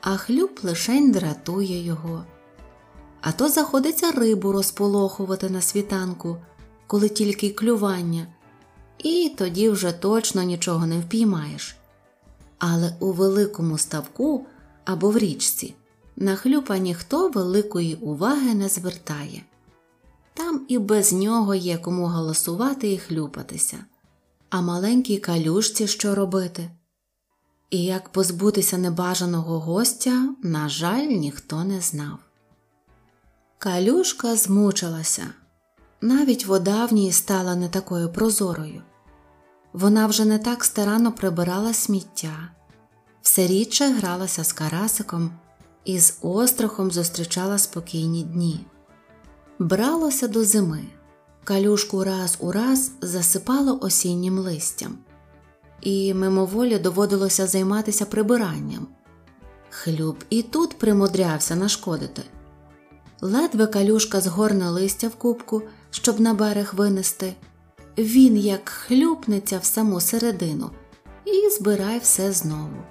а 0.00 0.16
хлюб 0.16 0.60
лишень 0.62 1.12
дратує 1.12 1.84
його. 1.84 2.24
А 3.20 3.32
то 3.32 3.48
заходиться 3.48 4.10
рибу 4.10 4.52
розполохувати 4.52 5.50
на 5.50 5.60
світанку, 5.60 6.36
коли 6.86 7.08
тільки 7.08 7.50
клювання, 7.50 8.26
і 8.98 9.34
тоді 9.38 9.68
вже 9.68 9.92
точно 9.92 10.42
нічого 10.42 10.86
не 10.86 11.00
впіймаєш. 11.00 11.76
Але 12.58 12.96
у 13.00 13.12
великому 13.12 13.78
ставку 13.78 14.46
або 14.84 15.10
в 15.10 15.18
річці 15.18 15.74
на 16.16 16.36
хлюпа 16.36 16.78
ніхто 16.78 17.28
великої 17.28 17.94
уваги 17.94 18.54
не 18.54 18.68
звертає. 18.68 19.42
Там 20.34 20.64
і 20.68 20.78
без 20.78 21.12
нього 21.12 21.54
є 21.54 21.78
кому 21.78 22.06
голосувати 22.06 22.92
і 22.92 22.98
хлюпатися, 22.98 23.76
а 24.50 24.60
маленькій 24.60 25.18
калюшці 25.18 25.86
що 25.86 26.14
робити. 26.14 26.70
І 27.70 27.84
як 27.84 28.08
позбутися 28.08 28.78
небажаного 28.78 29.60
гостя, 29.60 30.34
на 30.42 30.68
жаль, 30.68 31.06
ніхто 31.06 31.64
не 31.64 31.80
знав. 31.80 32.18
Калюшка 33.58 34.36
змучилася, 34.36 35.26
навіть 36.00 36.46
вода 36.46 36.86
в 36.86 36.92
ній 36.92 37.12
стала 37.12 37.54
не 37.54 37.68
такою 37.68 38.12
прозорою. 38.12 38.82
Вона 39.72 40.06
вже 40.06 40.24
не 40.24 40.38
так 40.38 40.64
старанно 40.64 41.12
прибирала 41.12 41.74
сміття, 41.74 42.50
все 43.22 43.46
рідше 43.46 43.84
гралася 43.84 44.44
з 44.44 44.52
карасиком 44.52 45.30
і 45.84 45.98
з 45.98 46.18
острахом 46.22 46.90
зустрічала 46.90 47.58
спокійні 47.58 48.22
дні. 48.22 48.66
Бралося 49.58 50.28
до 50.28 50.44
зими, 50.44 50.84
калюшку 51.44 52.04
раз 52.04 52.36
у 52.40 52.52
раз 52.52 52.90
засипало 53.00 53.78
осіннім 53.82 54.38
листям 54.38 54.98
і 55.80 56.14
мимоволі 56.14 56.78
доводилося 56.78 57.46
займатися 57.46 58.06
прибиранням. 58.06 58.86
Хлюб 59.70 60.24
і 60.30 60.42
тут 60.42 60.78
примудрявся 60.78 61.56
нашкодити. 61.56 62.22
Ледве 63.20 63.66
калюшка 63.66 64.20
згорне 64.20 64.70
листя 64.70 65.08
в 65.08 65.14
кубку, 65.14 65.62
щоб 65.90 66.20
на 66.20 66.34
берег 66.34 66.72
винести. 66.76 67.34
Він, 67.98 68.36
як 68.36 68.68
хлюпнеться 68.68 69.58
в 69.58 69.64
саму 69.64 70.00
середину, 70.00 70.70
і 71.24 71.50
збирає 71.50 71.98
все 71.98 72.32
знову. 72.32 72.84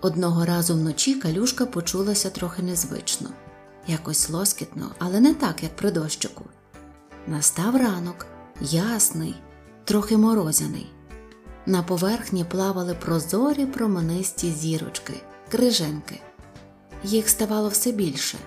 Одного 0.00 0.44
разу 0.44 0.74
вночі 0.74 1.14
калюшка 1.14 1.66
почулася 1.66 2.30
трохи 2.30 2.62
незвично, 2.62 3.28
якось 3.86 4.30
лоскітно, 4.30 4.90
але 4.98 5.20
не 5.20 5.34
так, 5.34 5.62
як 5.62 5.76
при 5.76 5.90
дощику. 5.90 6.44
Настав 7.26 7.76
ранок, 7.76 8.26
ясний, 8.60 9.34
трохи 9.84 10.16
морозяний. 10.16 10.92
На 11.66 11.82
поверхні 11.82 12.44
плавали 12.44 12.94
прозорі 12.94 13.66
променисті 13.66 14.50
зірочки, 14.50 15.12
криженки. 15.50 16.20
Їх 17.04 17.28
ставало 17.28 17.68
все 17.68 17.92
більше. 17.92 18.38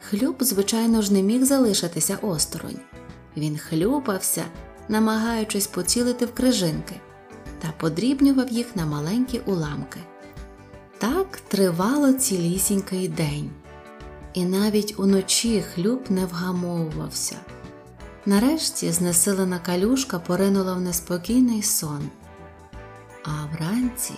Хлюб, 0.00 0.36
звичайно 0.40 1.02
ж, 1.02 1.12
не 1.12 1.22
міг 1.22 1.44
залишитися 1.44 2.18
осторонь. 2.22 2.80
Він 3.36 3.58
хлюпався, 3.58 4.44
намагаючись 4.88 5.66
поцілити 5.66 6.26
в 6.26 6.34
крижинки, 6.34 6.94
та 7.58 7.72
подрібнював 7.76 8.52
їх 8.52 8.76
на 8.76 8.86
маленькі 8.86 9.40
уламки. 9.46 10.00
Так 10.98 11.36
тривало 11.48 12.12
цілісінький 12.12 13.08
день, 13.08 13.50
і 14.34 14.44
навіть 14.44 14.94
уночі 14.98 15.62
хлюб 15.74 16.00
не 16.08 16.26
вгамовувався. 16.26 17.36
Нарешті 18.26 18.92
знесилена 18.92 19.58
калюшка 19.58 20.18
поринула 20.18 20.74
в 20.74 20.80
неспокійний 20.80 21.62
сон. 21.62 22.10
А 23.24 23.56
вранці, 23.56 24.14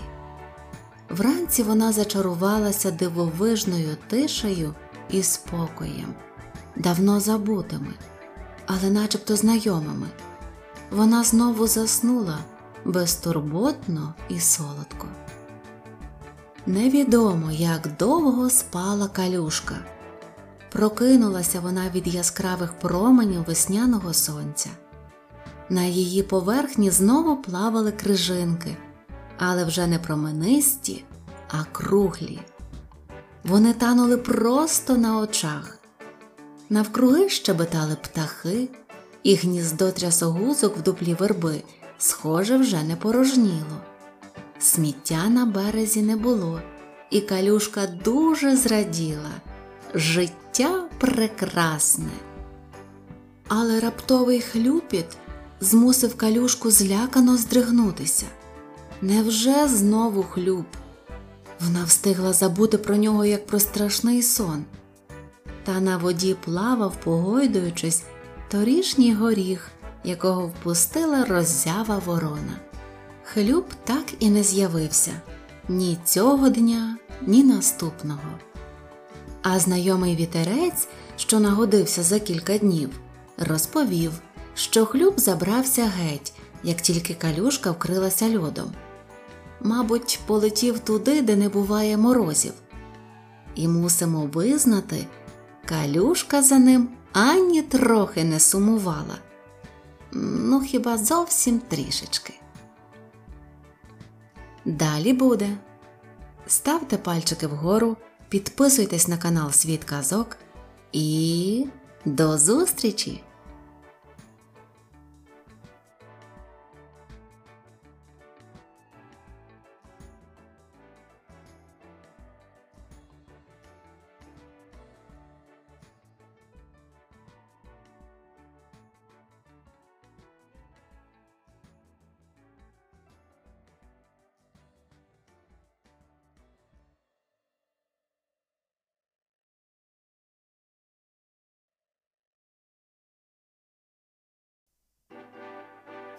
вранці 1.11 1.62
вона 1.62 1.93
зачарувалася 1.93 2.90
дивовижною 2.90 3.97
тишею 4.09 4.75
і 5.11 5.23
спокоєм, 5.23 6.14
давно 6.77 7.21
забутими, 7.21 7.95
але 8.67 8.90
начебто 8.90 9.37
знайомими. 9.37 10.07
Вона 10.90 11.25
знову 11.25 11.67
заснула 11.67 12.38
безтурботно 12.85 14.14
і 14.29 14.40
солодко. 14.40 15.09
Невідомо, 16.67 17.51
як 17.53 17.97
довго 17.99 18.51
спала 18.51 19.09
калюшка. 19.09 19.75
Прокинулася 20.73 21.61
вона 21.61 21.90
від 21.95 22.07
яскравих 22.07 22.73
променів 22.73 23.45
весняного 23.45 24.14
сонця. 24.14 24.71
На 25.69 25.83
її 25.85 26.23
поверхні 26.23 26.90
знову 26.90 27.37
плавали 27.37 27.93
крижинки, 27.93 28.77
але 29.38 29.64
вже 29.64 29.87
не 29.87 29.99
променисті, 29.99 31.05
а 31.49 31.64
круглі. 31.64 32.40
Вони 33.44 33.73
танули 33.73 34.16
просто 34.16 34.97
на 34.97 35.18
очах. 35.18 35.79
Навкруги 36.70 37.29
щебетали 37.29 37.97
птахи, 38.03 38.68
і 39.23 39.35
гніздо 39.35 39.92
трясогузок 39.92 40.77
в 40.77 40.83
дуплі 40.83 41.14
верби, 41.14 41.62
схоже, 41.99 42.57
вже 42.57 42.83
не 42.83 42.97
порожніло. 42.97 43.81
Сміття 44.59 45.29
на 45.29 45.47
березі 45.47 46.03
не 46.03 46.16
було, 46.16 46.61
і 47.11 47.20
калюшка 47.20 47.87
дуже 47.87 48.57
зраділа. 48.57 49.31
Життя 49.94 50.85
прекрасне. 50.99 52.11
Але 53.49 53.81
раптовий 53.81 54.40
хлюпіт 54.40 55.07
змусив 55.61 56.16
калюшку 56.16 56.70
злякано 56.70 57.37
здригнутися. 57.37 58.27
Невже 59.02 59.68
знову 59.68 60.22
хлюб? 60.22 60.64
Вона 61.61 61.85
встигла 61.85 62.33
забути 62.33 62.78
про 62.78 62.96
нього 62.96 63.24
як 63.24 63.46
про 63.46 63.61
страшний 63.61 64.22
сон. 64.22 64.64
Та 65.64 65.80
на 65.80 65.96
воді 65.96 66.37
плавав, 66.44 66.96
погойдуючись, 67.04 68.02
торішній 68.50 69.14
горіх, 69.14 69.70
якого 70.04 70.46
впустила 70.46 71.24
роззява 71.24 72.02
ворона. 72.07 72.61
Хлюб 73.24 73.64
так 73.85 74.04
і 74.18 74.30
не 74.30 74.42
з'явився 74.42 75.12
ні 75.68 75.98
цього 76.04 76.48
дня, 76.48 76.96
ні 77.22 77.44
наступного. 77.44 78.38
А 79.42 79.59
знайомий 79.59 80.16
вітерець, 80.16 80.88
що 81.16 81.40
нагодився 81.40 82.02
за 82.02 82.20
кілька 82.20 82.59
днів, 82.59 82.90
розповів, 83.38 84.12
що 84.54 84.87
хлюб 84.87 85.20
забрався 85.20 85.85
геть, 85.85 86.33
як 86.62 86.80
тільки 86.80 87.14
калюшка 87.14 87.70
вкрилася 87.70 88.38
льодом. 88.38 88.72
Мабуть, 89.66 90.20
полетів 90.27 90.79
туди, 90.79 91.22
де 91.22 91.37
не 91.37 91.48
буває 91.48 91.96
морозів. 91.96 92.53
І 93.55 93.68
мусимо 93.68 94.27
визнати, 94.33 95.07
калюшка 95.64 96.42
за 96.42 96.59
ним 96.59 96.88
ані 97.12 97.62
трохи 97.62 98.24
не 98.24 98.40
сумувала. 98.40 99.18
Ну, 100.12 100.61
хіба 100.61 100.98
зовсім 100.98 101.59
трішечки. 101.59 102.35
Далі 104.64 105.12
буде. 105.12 105.57
Ставте 106.46 106.96
пальчики 106.96 107.46
вгору, 107.46 107.96
підписуйтесь 108.29 109.09
на 109.09 109.16
канал 109.16 109.50
Світ 109.50 109.85
Казок 109.85 110.37
і 110.92 111.66
до 112.05 112.38
зустрічі! 112.38 113.24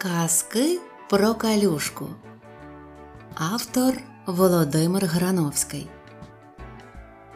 Казки 0.05 0.79
про 1.09 1.33
калюшку. 1.33 2.05
Автор 3.35 3.93
Володимир 4.25 5.05
Грановський. 5.05 5.87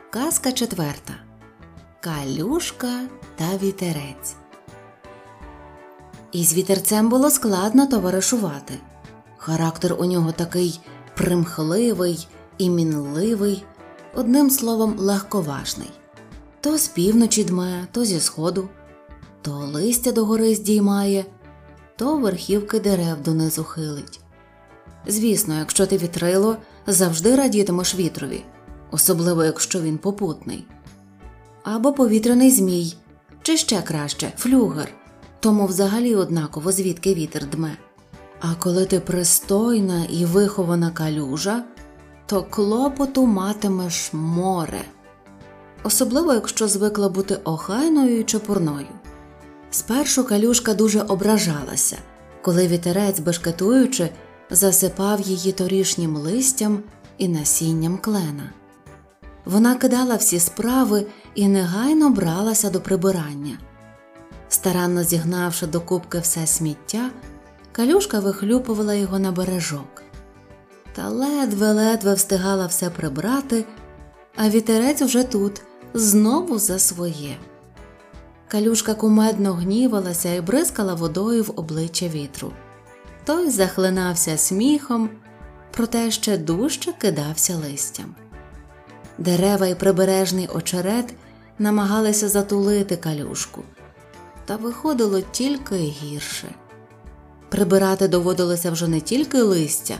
Казка 0.09 0.51
четверта. 0.51 1.13
Калюшка 1.99 3.07
та 3.35 3.57
вітерець. 3.57 4.35
Із 6.31 6.53
вітерцем 6.53 7.09
було 7.09 7.29
складно 7.29 7.87
товаришувати. 7.87 8.73
Характер 9.37 9.95
у 9.99 10.05
нього 10.05 10.31
такий 10.31 10.79
примхливий 11.15 12.27
і 12.57 12.69
мінливий, 12.69 13.63
одним 14.15 14.49
словом, 14.49 14.95
легковажний. 14.97 15.91
То 16.61 16.77
з 16.77 16.87
півночі 16.87 17.43
дме, 17.43 17.87
то 17.91 18.05
зі 18.05 18.19
сходу, 18.19 18.69
то 19.41 19.51
листя 19.51 20.11
догори 20.11 20.55
здіймає 20.55 21.25
то 21.99 22.17
верхівки 22.17 22.79
дерев 22.79 23.21
донизу 23.25 23.63
хилить. 23.63 24.19
Звісно, 25.07 25.59
якщо 25.59 25.87
ти 25.87 25.97
вітрило, 25.97 26.57
завжди 26.87 27.35
радітимеш 27.35 27.95
вітрові, 27.95 28.43
особливо 28.91 29.43
якщо 29.43 29.81
він 29.81 29.97
попутний. 29.97 30.67
Або 31.63 31.93
повітряний 31.93 32.51
змій, 32.51 32.95
чи 33.41 33.57
ще 33.57 33.81
краще 33.81 34.33
флюгер, 34.37 34.89
тому 35.39 35.65
взагалі 35.65 36.15
однаково 36.15 36.71
звідки 36.71 37.13
вітер 37.13 37.49
дме. 37.49 37.77
А 38.39 38.55
коли 38.55 38.85
ти 38.85 38.99
пристойна 38.99 40.05
і 40.05 40.25
вихована 40.25 40.91
калюжа, 40.91 41.63
то 42.25 42.43
клопоту 42.43 43.25
матимеш 43.25 44.13
море, 44.13 44.81
особливо 45.83 46.33
якщо 46.33 46.67
звикла 46.67 47.09
бути 47.09 47.35
охайною 47.43 48.19
і 48.19 48.23
чепурною. 48.23 48.87
Спершу 49.71 50.23
калюшка 50.23 50.73
дуже 50.73 51.01
ображалася, 51.01 51.97
коли 52.41 52.67
вітерець, 52.67 53.19
бешкетуючи, 53.19 54.09
засипав 54.49 55.21
її 55.21 55.51
торішнім 55.51 56.17
листям 56.17 56.83
і 57.17 57.27
насінням 57.27 57.97
клена. 57.97 58.53
Вона 59.45 59.75
кидала 59.75 60.15
всі 60.15 60.39
справи 60.39 61.05
і 61.35 61.47
негайно 61.47 62.09
бралася 62.09 62.69
до 62.69 62.81
прибирання. 62.81 63.57
Старанно 64.49 65.03
зігнавши 65.03 65.67
до 65.67 65.81
кубки 65.81 66.19
все 66.19 66.47
сміття, 66.47 67.09
калюшка 67.71 68.19
вихлюпувала 68.19 68.93
його 68.93 69.19
на 69.19 69.31
бережок. 69.31 70.03
Та 70.95 71.09
ледве-ледве 71.09 72.13
встигала 72.13 72.65
все 72.65 72.89
прибрати, 72.89 73.65
а 74.35 74.49
вітерець 74.49 75.01
уже 75.01 75.23
тут, 75.23 75.61
знову 75.93 76.59
за 76.59 76.79
своє. 76.79 77.37
Калюшка 78.49 78.93
кумедно 78.93 79.53
гнівалася 79.53 80.33
і 80.33 80.41
бризкала 80.41 80.93
водою 80.93 81.43
в 81.43 81.53
обличчя 81.55 82.07
вітру. 82.07 82.51
Той 83.25 83.49
захлинався 83.49 84.37
сміхом, 84.37 85.09
проте 85.71 86.11
ще 86.11 86.37
дужче 86.37 86.93
кидався 86.97 87.55
листям. 87.57 88.15
Дерева 89.17 89.67
і 89.67 89.75
прибережний 89.75 90.47
очерет 90.47 91.13
намагалися 91.59 92.29
затулити 92.29 92.97
калюшку, 92.97 93.63
та 94.45 94.55
виходило 94.55 95.21
тільки 95.21 95.75
гірше. 95.75 96.47
Прибирати 97.49 98.07
доводилося 98.07 98.71
вже 98.71 98.87
не 98.87 99.01
тільки 99.01 99.41
листя, 99.41 99.95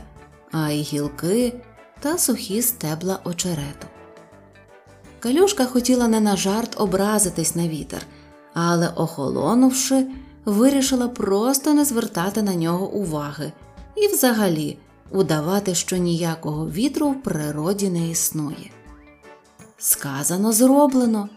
а 0.52 0.70
й 0.70 0.82
гілки 0.82 1.54
та 2.00 2.18
сухі 2.18 2.62
стебла 2.62 3.20
очерету. 3.24 3.88
Калюшка 5.20 5.66
хотіла 5.66 6.08
не 6.08 6.20
на 6.20 6.38
жарт 6.38 6.76
образитись 6.82 7.56
на 7.56 7.68
вітер 7.68 8.02
але, 8.54 8.88
охолонувши, 8.96 10.08
вирішила 10.46 11.08
просто 11.08 11.74
не 11.74 11.86
звертати 11.86 12.42
на 12.42 12.56
нього 12.56 12.90
уваги 12.90 13.52
і, 13.96 14.08
взагалі, 14.08 14.78
удавати, 15.12 15.76
що 15.76 15.98
ніякого 15.98 16.70
вітру 16.70 17.10
в 17.10 17.24
природі 17.24 17.90
не 17.90 18.10
існує. 18.10 18.72
Сказано, 19.78 20.52
зроблено. 20.52 21.30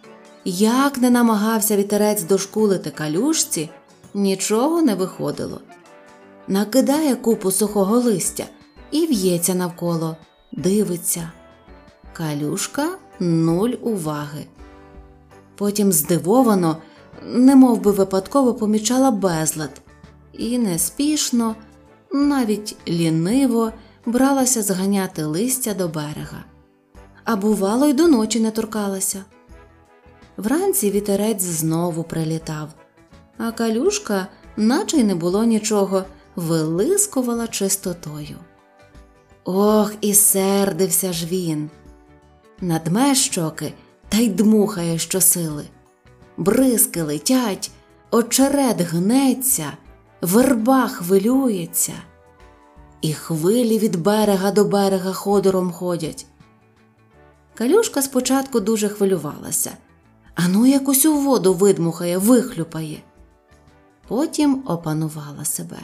Як 0.45 0.99
не 0.99 1.11
намагався 1.11 1.77
вітерець 1.77 2.23
дошкулити 2.23 2.91
калюшці, 2.91 3.71
нічого 4.15 4.83
не 4.83 4.95
виходило. 4.95 5.61
Накидає 6.49 7.17
купу 7.17 7.51
сухого 7.51 7.99
листя 7.99 8.45
і 8.91 9.07
в'ється 9.07 9.55
навколо, 9.55 10.17
дивиться. 10.53 11.33
Калюшка 12.13 12.89
нуль 13.21 13.73
уваги. 13.83 14.47
Потім 15.57 15.93
здивовано, 15.93 16.77
немов 17.27 17.81
би 17.81 17.91
випадково 17.91 18.55
помічала 18.55 19.11
безлад, 19.11 19.81
і 20.33 20.59
неспішно, 20.59 21.57
навіть 22.13 22.77
ліниво 22.89 23.73
бралася 24.07 24.63
зганяти 24.63 25.25
листя 25.25 25.75
до 25.75 25.89
берега, 25.89 26.45
а 27.25 27.37
бувало, 27.37 27.87
й 27.87 27.93
до 27.93 28.09
ночі 28.09 28.41
не 28.41 28.51
торкалася. 28.51 29.25
Вранці 30.37 30.91
вітерець 30.91 31.43
знову 31.43 32.03
прилітав, 32.03 32.69
а 33.39 33.53
калюшка, 33.53 34.27
наче 34.57 34.97
й 34.97 35.05
не 35.05 35.15
було 35.15 35.45
нічого, 35.45 36.05
вилискувала 36.37 37.47
чистотою. 37.47 38.37
Ох, 39.45 39.93
і 40.01 40.15
сердився 40.15 41.13
ж 41.13 41.27
він. 41.27 41.71
Надме 42.61 43.15
щоки 43.15 43.73
та 44.09 44.17
й 44.17 44.29
дмухає 44.29 44.99
щосили. 44.99 45.65
Бризки 46.43 46.99
летять, 46.99 47.71
очерет 48.11 48.81
гнеться, 48.81 49.73
верба 50.23 50.89
хвилюється, 50.89 51.93
і 53.01 53.13
хвилі 53.13 53.79
від 53.79 53.97
берега 53.97 54.53
до 54.53 54.65
берега 54.65 55.13
ходором 55.13 55.73
ходять. 55.73 56.27
Калюшка 57.55 58.03
спочатку 58.03 58.61
дуже 58.61 58.89
хвилювалася, 58.89 59.71
а 60.35 60.49
ну 60.49 60.67
якось 60.67 61.07
у 61.07 61.15
воду 61.15 61.55
видмухає, 61.55 62.19
вихлюпає. 62.19 63.03
Потім 64.09 64.63
опанувала 64.67 65.45
себе, 65.45 65.79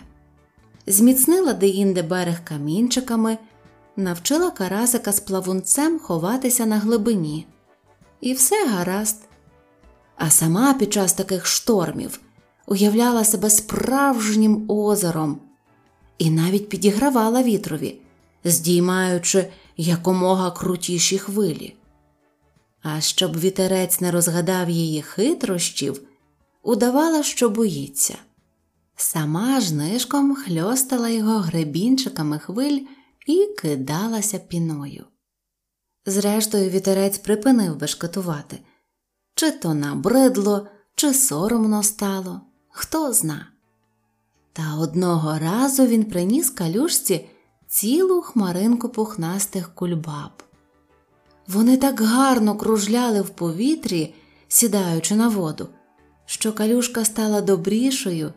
зміцнила 0.87 1.53
деінде 1.53 2.03
берег 2.03 2.44
камінчиками, 2.44 3.38
навчила 3.97 4.51
карасика 4.51 5.12
з 5.12 5.21
плавунцем 5.21 5.99
ховатися 5.99 6.66
на 6.66 6.79
глибині. 6.79 7.47
І 8.21 8.33
все 8.33 8.68
гаразд. 8.68 9.28
А 10.18 10.31
сама 10.31 10.74
під 10.74 10.92
час 10.92 11.12
таких 11.12 11.46
штормів 11.46 12.20
уявляла 12.66 13.24
себе 13.24 13.50
справжнім 13.50 14.64
озером 14.70 15.40
і 16.18 16.31
навіть 16.31 16.68
підігравала 16.68 17.42
вітрові, 17.42 18.00
здіймаючи 18.44 19.46
якомога 19.76 20.50
крутіші 20.50 21.18
хвилі. 21.18 21.74
А 22.83 23.00
щоб 23.00 23.40
вітерець 23.40 24.00
не 24.00 24.11
розгадав 24.11 24.70
її 24.70 25.02
хитрощів, 25.02 26.02
удавала, 26.62 27.22
що 27.22 27.50
боїться. 27.50 28.18
Сама 28.96 29.61
ж 29.61 29.74
нишком 29.74 30.35
хльостала 30.35 31.09
його 31.09 31.38
гребінчиками 31.38 32.38
хвиль 32.38 32.81
і 33.26 33.46
кидалася 33.59 34.38
піною. 34.38 35.04
Зрештою, 36.07 36.70
вітерець 36.70 37.18
припинив 37.18 37.76
бешкетувати 37.76 38.59
чи 39.38 39.51
то 39.51 39.74
набридло, 39.74 40.66
чи 40.94 41.14
соромно 41.14 41.83
стало, 41.83 42.40
хто 42.70 43.12
зна. 43.12 43.46
Та 44.53 44.77
одного 44.77 45.38
разу 45.38 45.87
він 45.87 46.05
приніс 46.05 46.51
калюшці 46.51 47.29
цілу 47.68 48.22
хмаринку 48.22 48.88
пухнастих 48.88 49.74
кульбаб. 49.74 50.42
Вони 51.46 51.77
так 51.77 52.01
гарно 52.01 52.57
кружляли 52.57 53.20
в 53.20 53.29
повітрі, 53.29 54.14
сідаючи 54.48 55.14
на 55.14 55.29
воду, 55.29 55.68
що 56.27 56.53
калюшка 56.53 57.05
стала 57.05 57.40
добрішою 57.40 58.33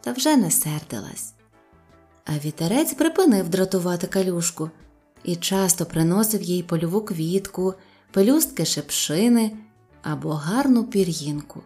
та 0.00 0.12
вже 0.12 0.36
не 0.36 0.50
сердилась. 0.50 1.32
А 2.24 2.38
вітерець 2.44 2.94
припинив 2.94 3.48
дратувати 3.48 4.06
калюшку 4.06 4.70
і 5.24 5.36
часто 5.36 5.86
приносив 5.86 6.42
їй 6.42 6.62
польову 6.62 7.00
квітку, 7.00 7.74
пелюстки 8.12 8.64
шепшини 8.64 9.56
або 10.12 10.30
гарну 10.30 10.84
пір'їнку. 10.84 11.62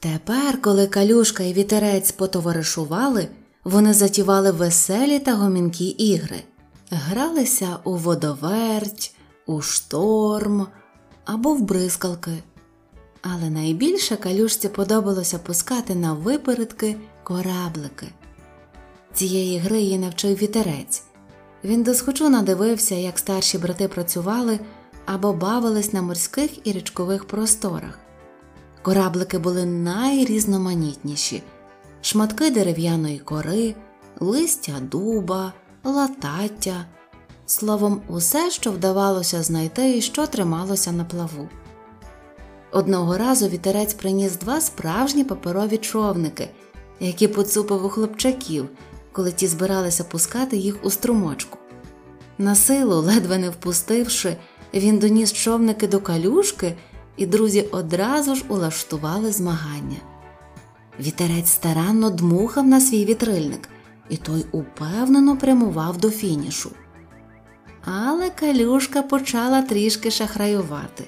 Тепер, 0.00 0.62
коли 0.62 0.86
калюшка 0.86 1.42
і 1.42 1.52
вітерець 1.52 2.12
потоваришували, 2.12 3.28
вони 3.64 3.94
затівали 3.94 4.50
веселі 4.50 5.18
та 5.18 5.34
гомінкі 5.34 5.86
ігри, 5.86 6.42
гралися 6.90 7.76
у 7.84 7.94
водоверть, 7.96 9.14
у 9.46 9.60
шторм 9.60 10.66
або 11.24 11.54
в 11.54 11.60
бризкалки. 11.60 12.42
Але 13.22 13.50
найбільше 13.50 14.16
калюшці 14.16 14.68
подобалося 14.68 15.38
пускати 15.38 15.94
на 15.94 16.12
випередки 16.12 16.96
кораблики. 17.22 18.06
Цієї 19.14 19.58
гри 19.58 19.80
її 19.80 19.98
навчив 19.98 20.36
вітерець. 20.36 21.02
Він 21.64 21.82
досхочу 21.82 22.28
надивився, 22.28 22.94
як 22.94 23.18
старші 23.18 23.58
брати 23.58 23.88
працювали 23.88 24.58
або 25.06 25.32
бавились 25.32 25.92
на 25.92 26.02
морських 26.02 26.66
і 26.66 26.72
річкових 26.72 27.24
просторах. 27.24 27.98
Кораблики 28.82 29.38
були 29.38 29.64
найрізноманітніші 29.66 31.42
шматки 32.00 32.50
дерев'яної 32.50 33.18
кори, 33.18 33.74
листя 34.20 34.72
дуба, 34.80 35.52
латаття, 35.84 36.86
словом, 37.46 38.00
усе, 38.08 38.50
що 38.50 38.72
вдавалося 38.72 39.42
знайти 39.42 39.98
і 39.98 40.00
що 40.00 40.26
трималося 40.26 40.92
на 40.92 41.04
плаву. 41.04 41.48
Одного 42.72 43.18
разу 43.18 43.48
вітерець 43.48 43.94
приніс 43.94 44.36
два 44.36 44.60
справжні 44.60 45.24
паперові 45.24 45.76
човники, 45.76 46.48
які 47.00 47.28
поцупив 47.28 47.84
у 47.84 47.88
хлопчаків, 47.88 48.68
коли 49.12 49.32
ті 49.32 49.46
збиралися 49.46 50.04
пускати 50.04 50.56
їх 50.56 50.84
у 50.84 50.90
струмочку. 50.90 51.58
На 52.38 52.54
силу, 52.54 52.96
ледве 52.96 53.38
не 53.38 53.50
впустивши, 53.50 54.36
він 54.74 54.98
доніс 54.98 55.32
човники 55.32 55.88
до 55.88 56.00
калюшки, 56.00 56.74
і 57.16 57.26
друзі 57.26 57.62
одразу 57.62 58.34
ж 58.34 58.44
улаштували 58.48 59.32
змагання. 59.32 59.96
Вітерець 61.00 61.50
старанно 61.50 62.10
дмухав 62.10 62.66
на 62.66 62.80
свій 62.80 63.04
вітрильник, 63.04 63.68
і 64.08 64.16
той 64.16 64.46
упевнено 64.52 65.36
прямував 65.36 65.96
до 65.96 66.10
фінішу. 66.10 66.70
Але 67.84 68.30
калюшка 68.30 69.02
почала 69.02 69.62
трішки 69.62 70.10
шахраювати. 70.10 71.04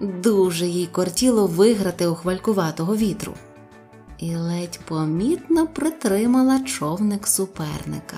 Дуже 0.00 0.66
їй 0.66 0.86
кортіло 0.86 1.46
виграти 1.46 2.06
у 2.06 2.14
хвалькуватого 2.14 2.96
вітру, 2.96 3.34
і 4.18 4.36
ледь 4.36 4.80
помітно 4.84 5.66
притримала 5.66 6.60
човник 6.60 7.26
суперника. 7.26 8.16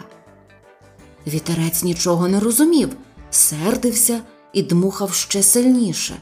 Вітерець 1.26 1.84
нічого 1.84 2.28
не 2.28 2.40
розумів, 2.40 2.88
сердився 3.30 4.20
і 4.52 4.62
дмухав 4.62 5.12
ще 5.12 5.42
сильніше. 5.42 6.16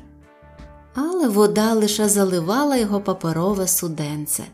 Але 0.95 1.29
вода 1.29 1.73
лише 1.73 2.09
заливала 2.09 2.77
його 2.77 3.01
паперове 3.01 3.69
суденце, 3.69 4.45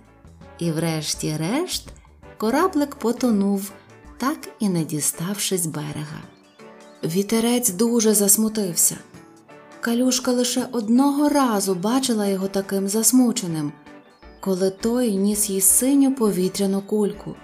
і, 0.58 0.70
врешті-решт, 0.70 1.88
кораблик 2.36 2.94
потонув, 2.94 3.70
так 4.18 4.48
і 4.58 4.68
не 4.68 4.84
діставшись 4.84 5.66
берега. 5.66 6.22
Вітерець 7.04 7.70
дуже 7.70 8.14
засмутився. 8.14 8.96
Калюшка 9.80 10.32
лише 10.32 10.66
одного 10.72 11.28
разу 11.28 11.74
бачила 11.74 12.26
його 12.26 12.48
таким 12.48 12.88
засмученим, 12.88 13.72
коли 14.40 14.70
той 14.70 15.16
ніс 15.16 15.50
їй 15.50 15.60
синю 15.60 16.14
повітряну 16.14 16.80
кульку. 16.80 17.34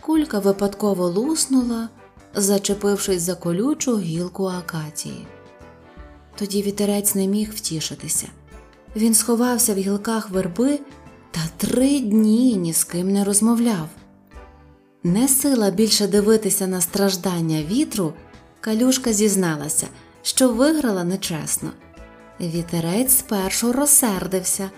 Кулька 0.00 0.38
випадково 0.38 1.08
луснула 1.08 1.88
зачепившись 2.34 3.22
за 3.22 3.34
колючу 3.34 3.98
гілку 3.98 4.46
акації. 4.46 5.26
Тоді 6.34 6.62
вітерець 6.62 7.14
не 7.14 7.26
міг 7.26 7.52
втішитися. 7.54 8.26
Він 8.96 9.14
сховався 9.14 9.74
в 9.74 9.76
гілках 9.76 10.30
верби 10.30 10.78
та 11.30 11.40
три 11.56 12.00
дні 12.00 12.56
ні 12.56 12.72
з 12.72 12.84
ким 12.84 13.12
не 13.12 13.24
розмовляв. 13.24 13.88
Не 15.02 15.28
сила 15.28 15.70
більше 15.70 16.06
дивитися 16.06 16.66
на 16.66 16.80
страждання 16.80 17.62
вітру, 17.62 18.12
калюшка 18.60 19.12
зізналася, 19.12 19.86
що 20.22 20.48
виграла 20.48 21.04
нечесно. 21.04 21.70
Вітерець 22.40 23.18
спершу 23.18 23.72
розсердився, 23.72 24.70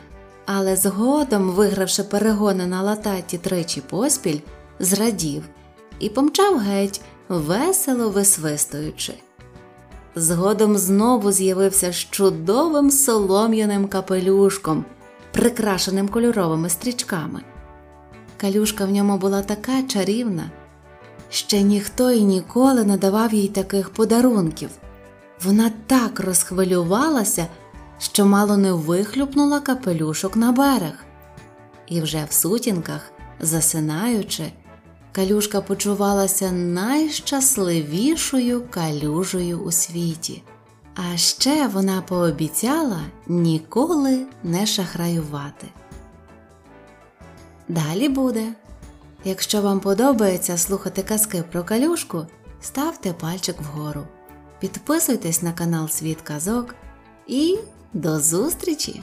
але 0.46 0.76
згодом, 0.76 1.50
вигравши 1.50 2.02
перегони 2.02 2.66
на 2.66 2.82
лататі 2.82 3.38
тричі 3.38 3.80
поспіль, 3.80 4.40
зрадів 4.78 5.42
і 5.98 6.08
помчав 6.08 6.58
геть, 6.58 7.00
весело 7.28 8.10
висвистуючи. 8.10 9.14
Згодом 10.14 10.76
знову 10.78 11.32
з'явився 11.32 11.92
з 11.92 11.96
чудовим 11.96 12.90
солом'яним 12.90 13.88
капелюшком, 13.88 14.84
прикрашеним 15.32 16.08
кольоровими 16.08 16.68
стрічками. 16.68 17.40
Калюшка 18.36 18.84
в 18.84 18.90
ньому 18.90 19.18
була 19.18 19.42
така 19.42 19.82
чарівна, 19.82 20.50
ще 21.30 21.62
ніхто 21.62 22.10
й 22.10 22.20
ніколи 22.22 22.84
не 22.84 22.96
давав 22.96 23.34
їй 23.34 23.48
таких 23.48 23.90
подарунків. 23.90 24.70
Вона 25.44 25.70
так 25.86 26.20
розхвилювалася, 26.20 27.46
що 27.98 28.26
мало 28.26 28.56
не 28.56 28.72
вихлюпнула 28.72 29.60
капелюшок 29.60 30.36
на 30.36 30.52
берег. 30.52 31.04
і 31.86 32.00
вже 32.00 32.24
в 32.28 32.32
сутінках, 32.32 33.00
засинаючи, 33.40 34.52
калюшка 35.14 35.60
почувалася 35.60 36.52
найщасливішою 36.52 38.62
калюжею 38.70 39.60
у 39.60 39.72
світі. 39.72 40.42
А 40.94 41.16
ще 41.16 41.68
вона 41.68 42.02
пообіцяла 42.02 43.00
ніколи 43.26 44.26
не 44.42 44.66
шахраювати. 44.66 45.68
Далі 47.68 48.08
буде. 48.08 48.52
Якщо 49.24 49.62
вам 49.62 49.80
подобається 49.80 50.58
слухати 50.58 51.02
казки 51.02 51.44
про 51.52 51.64
калюшку, 51.64 52.26
ставте 52.60 53.12
пальчик 53.12 53.56
вгору. 53.60 54.02
Підписуйтесь 54.60 55.42
на 55.42 55.52
канал 55.52 55.88
Світ 55.88 56.20
Казок 56.20 56.74
і 57.26 57.58
до 57.92 58.20
зустрічі! 58.20 59.02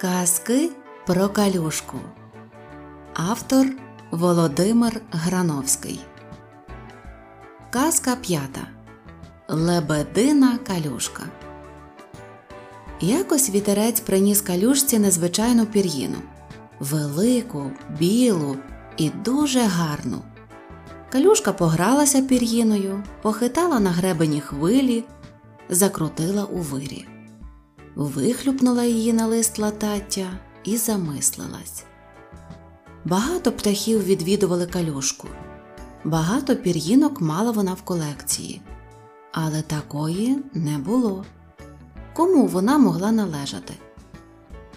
Казки 0.00 0.70
про 1.06 1.28
калюшку. 1.28 1.96
Автор 3.14 3.66
Володимир 4.10 5.00
Грановський. 5.10 6.00
Казка 7.70 8.16
п'ята. 8.16 8.60
Лебедина 9.48 10.58
калюшка. 10.66 11.22
Якось 13.00 13.50
вітерець 13.50 14.00
приніс 14.00 14.40
калюшці 14.40 14.98
незвичайну 14.98 15.66
пір'їну 15.66 16.16
велику, 16.80 17.70
білу 17.98 18.56
і 18.96 19.10
дуже 19.24 19.60
гарну. 19.60 20.22
Калюшка 21.12 21.52
погралася 21.52 22.22
пір'їною, 22.22 23.02
похитала 23.22 23.80
на 23.80 23.90
гребені 23.90 24.40
хвилі, 24.40 25.04
закрутила 25.68 26.44
у 26.44 26.58
вирі, 26.58 27.06
вихлюпнула 27.96 28.84
її 28.84 29.12
на 29.12 29.26
лист 29.26 29.58
латаття 29.58 30.26
і 30.64 30.76
замислилась. 30.76 31.84
Багато 33.04 33.52
птахів 33.52 34.04
відвідували 34.04 34.66
калюшку, 34.66 35.28
багато 36.04 36.56
пір'їнок 36.56 37.20
мала 37.20 37.50
вона 37.50 37.74
в 37.74 37.82
колекції, 37.82 38.62
але 39.32 39.62
такої 39.62 40.38
не 40.54 40.78
було. 40.78 41.24
Кому 42.14 42.46
вона 42.46 42.78
могла 42.78 43.12
належати? 43.12 43.74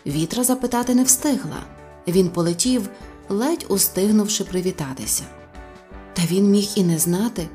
Вітра 0.05 0.43
запитати 0.43 0.95
не 0.95 1.03
встигла. 1.03 1.63
Він 2.07 2.29
полетів, 2.29 2.89
ледь 3.29 3.65
устигнувши 3.69 4.43
привітатися. 4.43 5.23
Та 6.13 6.21
він 6.21 6.51
міг 6.51 6.69
і 6.75 6.83
не 6.83 6.99
знати, 6.99 7.47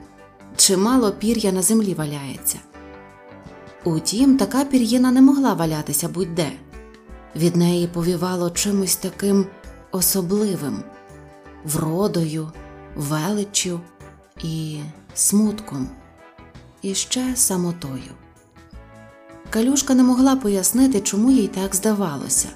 чимало 0.56 1.12
пір'я 1.12 1.52
на 1.52 1.62
землі 1.62 1.94
валяється. 1.94 2.58
Утім, 3.84 4.36
така 4.36 4.64
пір'їна 4.64 5.10
не 5.10 5.22
могла 5.22 5.54
валятися 5.54 6.08
будь-де. 6.08 6.52
Від 7.36 7.56
неї 7.56 7.86
повівало 7.86 8.50
чимось 8.50 8.96
таким 8.96 9.46
особливим 9.90 10.82
вродою, 11.64 12.52
величчю 12.96 13.80
і 14.42 14.78
смутком, 15.14 15.88
і 16.82 16.94
ще 16.94 17.36
самотою. 17.36 18.12
Калюшка 19.50 19.94
не 19.94 20.02
могла 20.02 20.36
пояснити, 20.36 21.00
чому 21.00 21.30
їй 21.30 21.48
так 21.48 21.74
здавалося. 21.74 22.48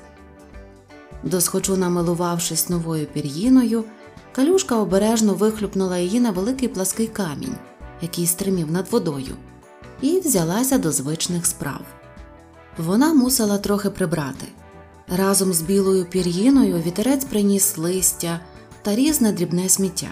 Досхочу 1.22 1.76
намилувавшись 1.76 2.68
новою 2.68 3.06
пір'їною, 3.06 3.84
калюшка 4.32 4.76
обережно 4.76 5.34
вихлюпнула 5.34 5.98
її 5.98 6.20
на 6.20 6.30
великий 6.30 6.68
плаский 6.68 7.06
камінь, 7.06 7.56
який 8.02 8.26
стримів 8.26 8.70
над 8.72 8.88
водою, 8.90 9.36
і 10.00 10.20
взялася 10.20 10.78
до 10.78 10.92
звичних 10.92 11.46
справ. 11.46 11.80
Вона 12.78 13.14
мусила 13.14 13.58
трохи 13.58 13.90
прибрати. 13.90 14.46
Разом 15.16 15.52
з 15.52 15.60
білою 15.60 16.04
пір'їною 16.04 16.76
вітерець 16.76 17.24
приніс 17.24 17.78
листя 17.78 18.40
та 18.82 18.94
різне 18.94 19.32
дрібне 19.32 19.68
сміття. 19.68 20.10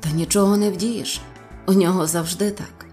Та 0.00 0.10
нічого 0.10 0.56
не 0.56 0.70
вдієш, 0.70 1.20
у 1.66 1.72
нього 1.72 2.06
завжди 2.06 2.50
так. 2.50 2.86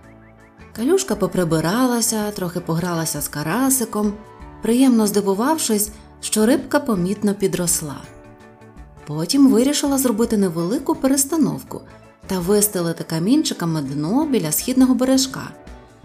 Калюшка 0.76 1.16
поприбиралася, 1.16 2.32
трохи 2.32 2.60
погралася 2.60 3.22
з 3.22 3.28
карасиком, 3.28 4.14
приємно 4.62 5.08
здивувавшись, 5.08 5.90
що 6.22 6.46
рибка 6.46 6.80
помітно 6.80 7.36
підросла. 7.36 8.02
Потім 9.08 9.52
вирішила 9.52 9.98
зробити 9.98 10.38
невелику 10.38 10.96
перестановку 10.96 11.82
та 12.28 12.40
вистелити 12.40 13.04
камінчиками 13.04 13.82
дно 13.82 14.26
біля 14.26 14.52
східного 14.52 14.96
бережка, 14.96 15.50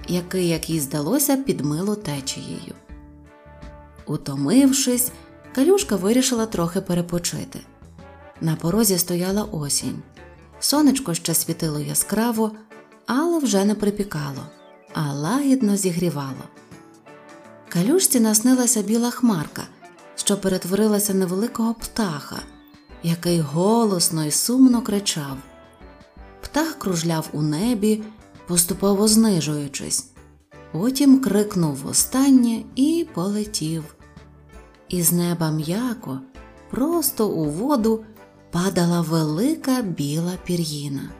який, 0.08 0.48
як 0.48 0.70
їй 0.70 0.80
здалося, 0.80 1.36
підмило 1.36 1.96
течією. 1.96 2.74
Утомившись, 4.06 5.10
калюшка 5.54 5.96
вирішила 5.96 6.46
трохи 6.46 6.80
перепочити. 6.80 7.60
На 8.40 8.56
порозі 8.56 8.98
стояла 8.98 9.42
осінь. 9.42 10.02
Сонечко 10.60 11.14
ще 11.14 11.34
світило 11.34 11.80
яскраво, 11.80 12.52
але 13.06 13.38
вже 13.38 13.64
не 13.64 13.74
припікало, 13.74 14.46
а 14.94 15.12
лагідно 15.12 15.76
зігрівало. 15.76 16.44
Калюшці 17.68 18.20
наснилася 18.20 18.82
біла 18.82 19.10
хмарка, 19.10 19.62
що 20.16 20.36
перетворилася 20.36 21.14
на 21.14 21.26
великого 21.26 21.74
птаха, 21.74 22.38
який 23.02 23.40
голосно 23.40 24.24
й 24.24 24.30
сумно 24.30 24.82
кричав. 24.82 25.36
Птах 26.40 26.78
кружляв 26.78 27.28
у 27.32 27.42
небі, 27.42 28.02
поступово 28.46 29.08
знижуючись, 29.08 30.10
потім 30.72 31.20
крикнув 31.20 31.74
востаннє 31.74 32.62
і 32.76 33.06
полетів. 33.14 33.96
Із 34.88 35.12
неба 35.12 35.50
м'яко, 35.50 36.20
просто 36.70 37.28
у 37.28 37.44
воду 37.44 38.04
падала 38.50 39.00
велика 39.00 39.82
біла 39.82 40.32
пір'їна. 40.44 41.10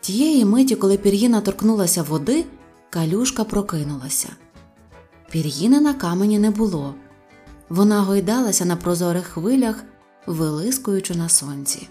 Тієї 0.00 0.44
миті, 0.44 0.76
коли 0.76 0.96
пір'їна 0.96 1.40
торкнулася 1.40 2.02
води, 2.02 2.44
калюшка 2.90 3.44
прокинулася. 3.44 4.28
Пір'їни 5.30 5.80
на 5.80 5.94
камені 5.94 6.38
не 6.38 6.50
було. 6.50 6.94
Вона 7.68 8.02
гойдалася 8.02 8.64
на 8.64 8.76
прозорих 8.76 9.26
хвилях, 9.26 9.84
вилискуючи 10.26 11.14
на 11.14 11.28
сонці. 11.28 11.88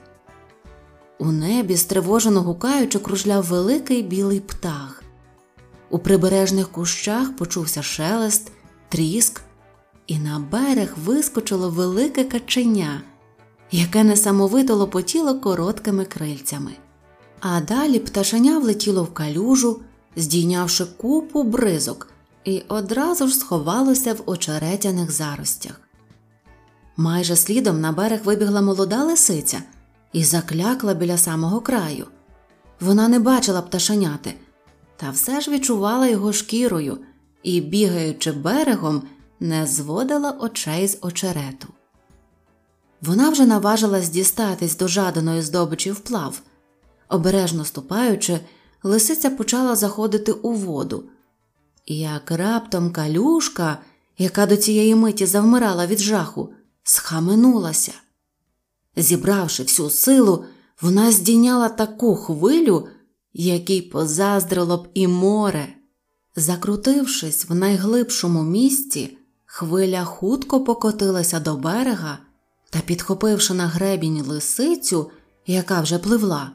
У 1.20 1.32
небі, 1.32 1.78
стривожено 1.78 2.42
гукаючи, 2.42 3.00
кружляв 3.00 3.44
великий 3.44 4.04
білий 4.04 4.40
птах. 4.40 5.04
У 5.90 6.00
прибережних 6.00 6.70
кущах 6.72 7.36
почувся 7.36 7.84
шелест, 7.84 8.52
тріск, 8.90 9.42
і 10.08 10.20
на 10.20 10.40
берег 10.52 10.94
вискочило 11.06 11.70
велике 11.70 12.24
каченя, 12.24 13.02
яке 13.72 14.04
несамовито 14.04 14.76
лопотіло 14.76 15.40
короткими 15.40 16.06
крильцями. 16.06 16.72
А 17.40 17.62
далі 17.62 18.00
пташеня 18.00 18.60
влетіло 18.60 19.04
в 19.04 19.14
калюжу, 19.14 19.80
здійнявши 20.16 20.86
купу 20.86 21.44
бризок, 21.44 22.08
і 22.44 22.64
одразу 22.68 23.28
ж 23.28 23.36
сховалося 23.36 24.14
в 24.14 24.22
очеретяних 24.26 25.12
заростях. 25.12 25.82
Майже 26.98 27.36
слідом 27.36 27.82
на 27.82 27.92
берег 27.92 28.20
вибігла 28.24 28.62
молода 28.62 29.04
лисиця 29.04 29.62
і 30.16 30.24
заклякла 30.24 30.94
біля 30.94 31.18
самого 31.18 31.62
краю. 31.62 32.08
Вона 32.80 33.08
не 33.08 33.20
бачила 33.20 33.62
пташеняти, 33.62 34.34
та 34.98 35.10
все 35.10 35.42
ж 35.42 35.52
відчувала 35.52 36.08
його 36.08 36.34
шкірою 36.34 36.98
і, 37.44 37.62
бігаючи 37.62 38.32
берегом, 38.32 39.04
не 39.40 39.68
зводила 39.68 40.32
очей 40.32 40.88
з 40.88 40.98
очерету. 41.02 41.68
Вона 43.02 43.30
вже 43.30 43.46
наважилась 43.46 44.10
дістатись 44.10 44.78
до 44.78 44.88
жаданої 44.88 45.42
здобичі 45.42 45.92
вплав. 45.92 46.42
Обережно 47.10 47.66
ступаючи, 47.66 48.40
лисиця 48.84 49.30
почала 49.30 49.76
заходити 49.76 50.32
у 50.32 50.54
воду, 50.54 51.04
як 51.86 52.32
раптом 52.32 52.92
калюшка, 52.92 53.78
яка 54.18 54.46
до 54.46 54.58
цієї 54.58 54.96
миті 54.96 55.26
завмирала 55.26 55.86
від 55.86 56.00
жаху, 56.00 56.50
схаменулася. 56.84 57.94
Зібравши 58.96 59.64
всю 59.64 59.90
силу, 59.90 60.46
вона 60.82 61.12
здійняла 61.12 61.70
таку 61.70 62.16
хвилю, 62.16 62.88
якій 63.34 63.82
позаздрило 63.82 64.78
б 64.78 64.88
і 64.94 65.08
море. 65.08 65.68
Закрутившись 66.36 67.50
в 67.50 67.56
найглибшому 67.56 68.44
місці, 68.44 69.18
хвиля 69.46 70.06
хутко 70.06 70.64
покотилася 70.64 71.40
до 71.40 71.56
берега 71.56 72.18
та, 72.70 72.80
підхопивши 72.80 73.54
на 73.54 73.68
гребінь 73.68 74.22
лисицю, 74.22 75.10
яка 75.48 75.82
вже 75.82 76.00
пливла, 76.00 76.52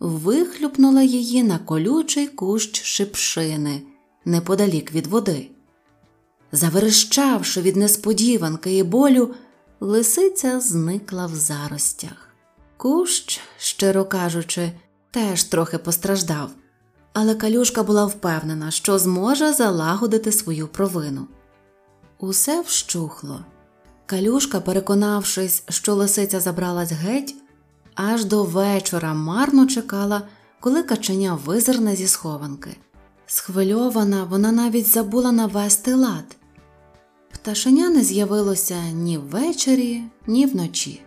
вихлюпнула 0.00 1.02
її 1.02 1.42
на 1.42 1.58
колючий 1.58 2.26
кущ 2.26 2.82
шипшини 2.82 3.82
неподалік 4.24 4.92
від 4.92 5.06
води. 5.06 5.48
Заверещавши 6.52 7.60
від 7.60 7.76
несподіванки 7.76 8.76
і 8.76 8.82
болю, 8.82 9.34
лисиця 9.82 10.60
зникла 10.60 11.26
в 11.26 11.34
заростях. 11.34 12.28
Кущ, 12.76 13.40
щиро 13.58 14.04
кажучи, 14.04 14.72
теж 15.10 15.44
трохи 15.44 15.78
постраждав, 15.78 16.50
але 17.12 17.34
калюшка 17.34 17.82
була 17.82 18.06
впевнена, 18.06 18.70
що 18.70 18.98
зможе 18.98 19.52
залагодити 19.52 20.32
свою 20.32 20.68
провину. 20.68 21.26
Усе 22.18 22.60
вщухло. 22.60 23.44
Калюшка, 24.06 24.60
переконавшись, 24.60 25.62
що 25.68 25.94
лисиця 25.94 26.40
забралась 26.40 26.92
геть, 26.92 27.34
аж 27.94 28.24
до 28.24 28.44
вечора 28.44 29.14
марно 29.14 29.66
чекала, 29.66 30.22
коли 30.60 30.82
каченя 30.82 31.34
визирне 31.34 31.96
зі 31.96 32.06
схованки. 32.06 32.76
Схвильована, 33.26 34.24
вона 34.24 34.52
навіть 34.52 34.86
забула 34.86 35.32
навести 35.32 35.94
лад. 35.94 36.36
Пташеня 37.42 37.90
не 37.90 38.02
з'явилося 38.04 38.82
ні 38.92 39.18
ввечері, 39.18 40.02
ні 40.26 40.46
вночі. 40.46 41.02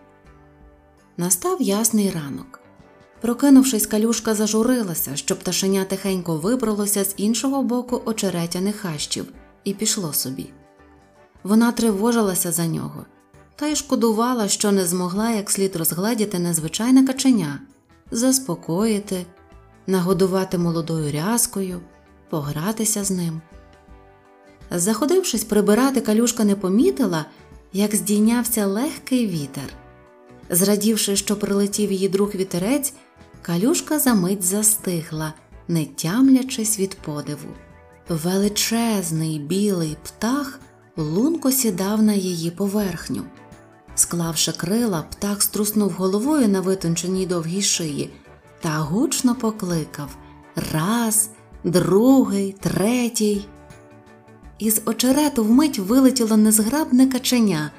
Настав 1.16 1.62
ясний 1.62 2.10
ранок. 2.10 2.60
Прокинувшись, 3.20 3.86
калюшка 3.86 4.34
зажурилася, 4.34 5.16
щоб 5.16 5.38
пташеня 5.38 5.84
тихенько 5.84 6.36
вибралося 6.36 7.04
з 7.04 7.14
іншого 7.16 7.62
боку 7.62 8.02
очеретяних 8.04 8.76
хащів 8.76 9.32
і 9.64 9.74
пішло 9.74 10.12
собі. 10.12 10.50
Вона 11.42 11.72
тривожилася 11.72 12.52
за 12.52 12.66
нього 12.66 13.06
та 13.56 13.66
й 13.66 13.76
шкодувала, 13.76 14.48
що 14.48 14.72
не 14.72 14.86
змогла 14.86 15.30
як 15.30 15.50
слід 15.50 15.76
розгледіти 15.76 16.38
незвичайне 16.38 17.06
каченя, 17.06 17.60
заспокоїти, 18.10 19.26
нагодувати 19.86 20.58
молодою 20.58 21.12
рязкою, 21.12 21.80
погратися 22.30 23.04
з 23.04 23.10
ним. 23.10 23.40
Заходившись 24.70 25.44
прибирати, 25.44 26.00
калюшка 26.00 26.44
не 26.44 26.56
помітила, 26.56 27.26
як 27.72 27.94
здійнявся 27.94 28.66
легкий 28.66 29.26
вітер. 29.26 29.72
Зрадівши, 30.50 31.16
що 31.16 31.36
прилетів 31.36 31.92
її 31.92 32.08
друг 32.08 32.34
вітерець, 32.34 32.92
калюшка 33.42 33.98
за 33.98 34.14
мить 34.14 34.42
застигла, 34.42 35.32
не 35.68 35.84
тямлячись 35.84 36.78
від 36.78 36.94
подиву. 36.94 37.48
Величезний 38.08 39.38
білий 39.38 39.96
птах 40.02 40.60
лунко 40.96 41.52
сідав 41.52 42.02
на 42.02 42.12
її 42.12 42.50
поверхню. 42.50 43.22
Склавши 43.94 44.52
крила, 44.52 45.04
птах 45.10 45.42
струснув 45.42 45.90
головою 45.90 46.48
на 46.48 46.60
витонченій 46.60 47.26
довгій 47.26 47.62
шиї 47.62 48.10
та 48.60 48.78
гучно 48.78 49.34
покликав 49.34 50.16
раз, 50.72 51.30
другий, 51.64 52.52
третій. 52.60 53.46
Із 54.58 54.82
очерету 54.84 55.44
вмить 55.44 55.78
вилетіло 55.78 56.36
незграбне 56.36 57.06
каченя 57.06 57.70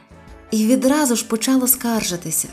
і 0.52 0.66
відразу 0.66 1.16
ж 1.16 1.28
почало 1.28 1.68
скаржитися. 1.68 2.48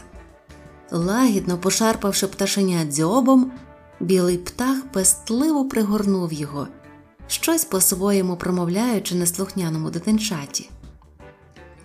Лагідно 0.90 1.58
пошарпавши 1.58 2.26
пташеня 2.26 2.84
дзьобом, 2.84 3.52
білий 4.00 4.38
птах 4.38 4.82
пестливо 4.92 5.68
пригорнув 5.68 6.32
його, 6.32 6.68
щось 7.26 7.64
по-своєму 7.64 8.36
промовляючи 8.36 9.14
неслухняному 9.14 9.90
дитинчаті. 9.90 10.70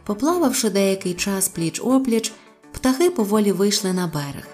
Поплававши 0.04 0.70
деякий 0.70 1.14
час 1.14 1.50
пліч 1.50 1.82
опліч, 1.84 2.34
птахи 2.72 3.10
поволі 3.10 3.52
вийшли 3.52 3.94
на 3.94 4.08
берег. 4.08 4.48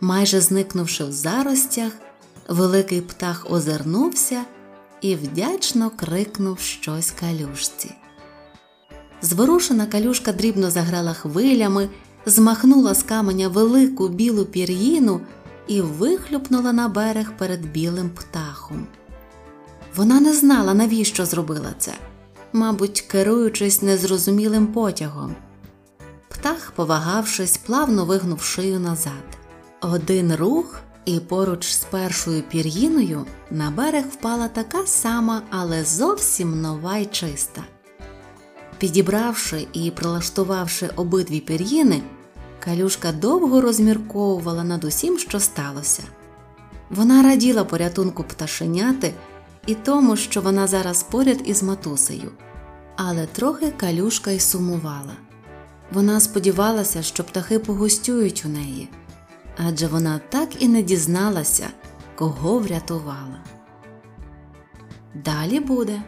Майже 0.00 0.40
зникнувши 0.40 1.04
в 1.04 1.12
заростях, 1.12 1.92
великий 2.48 3.00
птах 3.00 3.46
озирнувся 3.50 4.44
і 5.04 5.16
вдячно 5.16 5.90
крикнув 5.90 6.58
щось 6.58 7.10
калюшці. 7.10 7.94
Зворушена 9.22 9.86
калюшка 9.86 10.32
дрібно 10.32 10.70
заграла 10.70 11.12
хвилями, 11.12 11.88
змахнула 12.26 12.94
з 12.94 13.02
каменя 13.02 13.48
велику 13.48 14.08
білу 14.08 14.44
пір'їну 14.44 15.20
і 15.66 15.80
вихлюпнула 15.80 16.72
на 16.72 16.88
берег 16.88 17.32
перед 17.38 17.72
білим 17.72 18.10
птахом. 18.10 18.86
Вона 19.96 20.20
не 20.20 20.32
знала, 20.32 20.74
навіщо 20.74 21.26
зробила 21.26 21.74
це, 21.78 21.92
мабуть, 22.52 23.00
керуючись 23.00 23.82
незрозумілим 23.82 24.66
потягом. 24.66 25.34
Птах, 26.28 26.72
повагавшись, 26.76 27.56
плавно 27.56 28.04
вигнув 28.04 28.42
шию 28.42 28.80
назад. 28.80 29.38
Один 29.80 30.34
рух, 30.34 30.80
і 31.04 31.20
поруч 31.20 31.72
з 31.72 31.84
першою 31.84 32.42
пір'їною 32.42 33.26
на 33.50 33.70
берег 33.70 34.04
впала 34.12 34.48
така 34.48 34.86
сама, 34.86 35.42
але 35.50 35.84
зовсім 35.84 36.60
нова 36.60 36.96
й 36.96 37.06
чиста. 37.06 37.62
Підібравши 38.78 39.66
і 39.72 39.90
прилаштувавши 39.90 40.90
обидві 40.96 41.40
пір'їни, 41.40 42.02
калюшка 42.64 43.12
довго 43.12 43.60
розмірковувала 43.60 44.64
над 44.64 44.84
усім, 44.84 45.18
що 45.18 45.40
сталося. 45.40 46.02
Вона 46.90 47.22
раділа 47.22 47.64
порятунку 47.64 48.24
пташеняти 48.24 49.14
і 49.66 49.74
тому, 49.74 50.16
що 50.16 50.40
вона 50.40 50.66
зараз 50.66 51.02
поряд 51.02 51.40
із 51.44 51.62
матусею, 51.62 52.30
але 52.96 53.26
трохи 53.26 53.70
калюшка 53.70 54.30
й 54.30 54.40
сумувала. 54.40 55.16
Вона 55.92 56.20
сподівалася, 56.20 57.02
що 57.02 57.24
птахи 57.24 57.58
погостюють 57.58 58.42
у 58.46 58.48
неї, 58.48 58.88
адже 59.56 59.86
вона 59.86 60.20
так 60.28 60.62
і 60.62 60.68
не 60.68 60.82
дізналася, 60.82 61.68
кого 62.14 62.58
врятувала. 62.58 63.44
Далі 65.14 65.60
буде. 65.60 66.02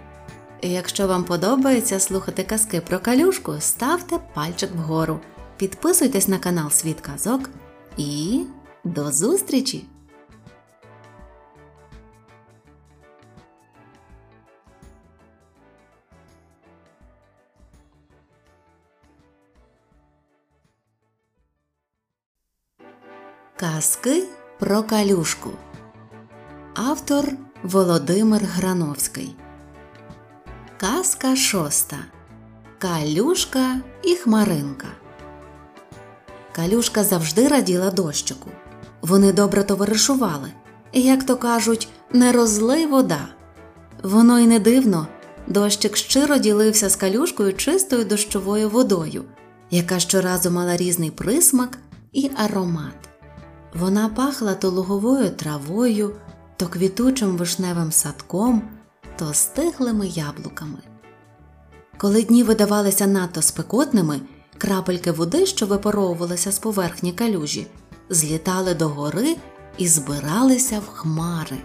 Якщо 0.62 1.07
вам 1.07 1.24
подобається 1.24 2.01
слухати 2.01 2.44
казки 2.44 2.80
про 2.80 2.99
калюшку, 2.99 3.55
ставте 3.59 4.18
пальчик 4.34 4.70
вгору, 4.74 5.20
підписуйтесь 5.57 6.28
на 6.28 6.38
канал 6.38 6.70
Світ 6.70 7.01
Казок 7.01 7.51
і 7.97 8.40
до 8.84 9.12
зустрічі! 9.12 9.95
Казки 23.61 24.24
про 24.59 24.82
калюшку. 24.82 25.50
Автор 26.74 27.24
Володимир 27.62 28.42
Грановський. 28.44 29.36
Казка 30.80 31.36
шоста. 31.36 31.96
Калюшка 32.78 33.80
і 34.02 34.14
Хмаринка. 34.14 34.86
Калюшка 36.52 37.04
завжди 37.04 37.48
раділа 37.48 37.90
дощику. 37.90 38.50
Вони 39.02 39.32
добре 39.32 39.64
товаришували. 39.64 40.52
Як 40.92 41.26
то 41.26 41.36
кажуть, 41.36 41.88
не 42.12 42.32
розлий 42.32 42.86
вода. 42.86 43.28
Воно 44.02 44.38
й 44.38 44.46
не 44.46 44.59
дивно. 44.59 45.07
Дощик 45.46 45.96
щиро 45.96 46.38
ділився 46.38 46.88
з 46.88 46.96
калюшкою 46.96 47.54
чистою 47.54 48.04
дощовою 48.04 48.70
водою, 48.70 49.24
яка 49.70 49.98
щоразу 49.98 50.50
мала 50.50 50.76
різний 50.76 51.11
присмак 51.11 51.78
і 52.12 52.30
аромат. 52.36 53.15
Вона 53.80 54.08
пахла 54.08 54.54
то 54.54 54.70
луговою 54.70 55.30
травою, 55.30 56.16
то 56.56 56.66
квітучим 56.66 57.36
вишневим 57.36 57.92
садком, 57.92 58.62
то 59.18 59.34
стиглими 59.34 60.06
яблуками. 60.06 60.78
Коли 61.98 62.22
дні 62.22 62.42
видавалися 62.42 63.06
надто 63.06 63.42
спекотними, 63.42 64.20
крапельки 64.58 65.10
води, 65.10 65.46
що 65.46 65.66
випаровувалися 65.66 66.52
з 66.52 66.58
поверхні 66.58 67.12
калюжі, 67.12 67.66
злітали 68.10 68.74
до 68.74 68.88
гори 68.88 69.36
і 69.78 69.88
збиралися 69.88 70.78
в 70.78 70.88
хмари. 70.88 71.56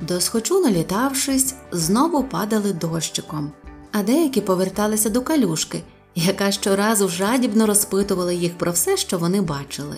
Досхочу 0.00 0.60
налітавшись, 0.60 1.54
знову 1.72 2.24
падали 2.24 2.72
дощиком, 2.72 3.52
а 3.92 4.02
деякі 4.02 4.40
поверталися 4.40 5.10
до 5.10 5.22
калюшки, 5.22 5.82
яка 6.14 6.52
щоразу 6.52 7.08
жадібно 7.08 7.66
розпитувала 7.66 8.32
їх 8.32 8.58
про 8.58 8.72
все, 8.72 8.96
що 8.96 9.18
вони 9.18 9.40
бачили 9.40 9.96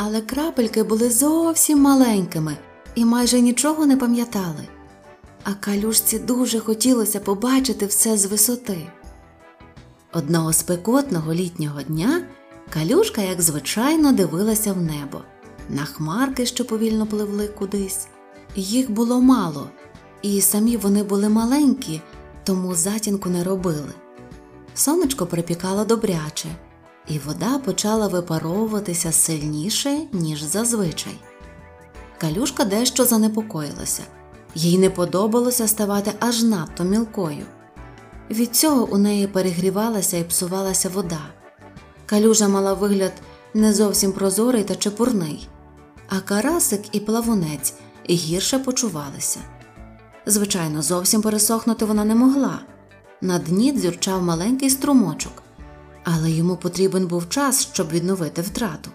але 0.00 0.20
крапельки 0.20 0.82
були 0.82 1.10
зовсім 1.10 1.80
маленькими 1.80 2.56
і 2.94 3.04
майже 3.04 3.40
нічого 3.40 3.86
не 3.86 3.96
пам'ятали. 3.96 4.68
А 5.44 5.54
калюшці 5.54 6.18
дуже 6.18 6.60
хотілося 6.60 7.20
побачити 7.20 7.86
все 7.86 8.16
з 8.16 8.26
висоти. 8.26 8.88
Одного 10.12 10.52
спекотного 10.52 11.34
літнього 11.34 11.82
дня 11.82 12.22
калюшка, 12.74 13.22
як 13.22 13.42
звичайно, 13.42 14.12
дивилася 14.12 14.72
в 14.72 14.82
небо, 14.82 15.20
на 15.68 15.84
хмарки, 15.84 16.46
що 16.46 16.64
повільно 16.64 17.06
пливли 17.06 17.48
кудись. 17.48 18.06
Їх 18.56 18.90
було 18.90 19.20
мало, 19.20 19.68
і 20.22 20.40
самі 20.40 20.76
вони 20.76 21.02
були 21.02 21.28
маленькі, 21.28 22.00
тому 22.44 22.74
затінку 22.74 23.28
не 23.28 23.44
робили. 23.44 23.92
Сонечко 24.74 25.26
припікало 25.26 25.84
добряче 25.84 26.48
і 27.08 27.18
вода 27.18 27.58
почала 27.58 28.08
випаровуватися 28.08 29.12
сильніше, 29.12 29.98
ніж 30.12 30.42
зазвичай. 30.42 31.18
Калюшка 32.18 32.64
дещо 32.64 33.04
занепокоїлася, 33.04 34.02
їй 34.54 34.78
не 34.78 34.90
подобалося 34.90 35.68
ставати 35.68 36.12
аж 36.20 36.42
надто 36.42 36.84
мілкою. 36.84 37.46
Від 38.30 38.56
цього 38.56 38.88
у 38.90 38.98
неї 38.98 39.26
перегрівалася 39.26 40.16
і 40.16 40.24
псувалася 40.24 40.88
вода. 40.88 41.20
Калюжа 42.06 42.48
мала 42.48 42.72
вигляд 42.74 43.12
не 43.54 43.74
зовсім 43.74 44.12
прозорий 44.12 44.64
та 44.64 44.74
чепурний, 44.76 45.48
а 46.08 46.20
карасик 46.20 46.80
і 46.92 47.00
плавунець 47.00 47.74
гірше 48.10 48.58
почувалися. 48.58 49.40
Звичайно, 50.26 50.82
зовсім 50.82 51.22
пересохнути 51.22 51.84
вона 51.84 52.04
не 52.04 52.14
могла. 52.14 52.60
На 53.20 53.38
дні 53.38 53.72
дзюрчав 53.72 54.22
маленький 54.22 54.70
струмочок, 54.70 55.42
але 56.14 56.30
йому 56.30 56.56
потрібен 56.56 57.06
був 57.06 57.28
час, 57.28 57.68
щоб 57.72 57.90
відновити 57.90 58.42
втрату. 58.42 58.90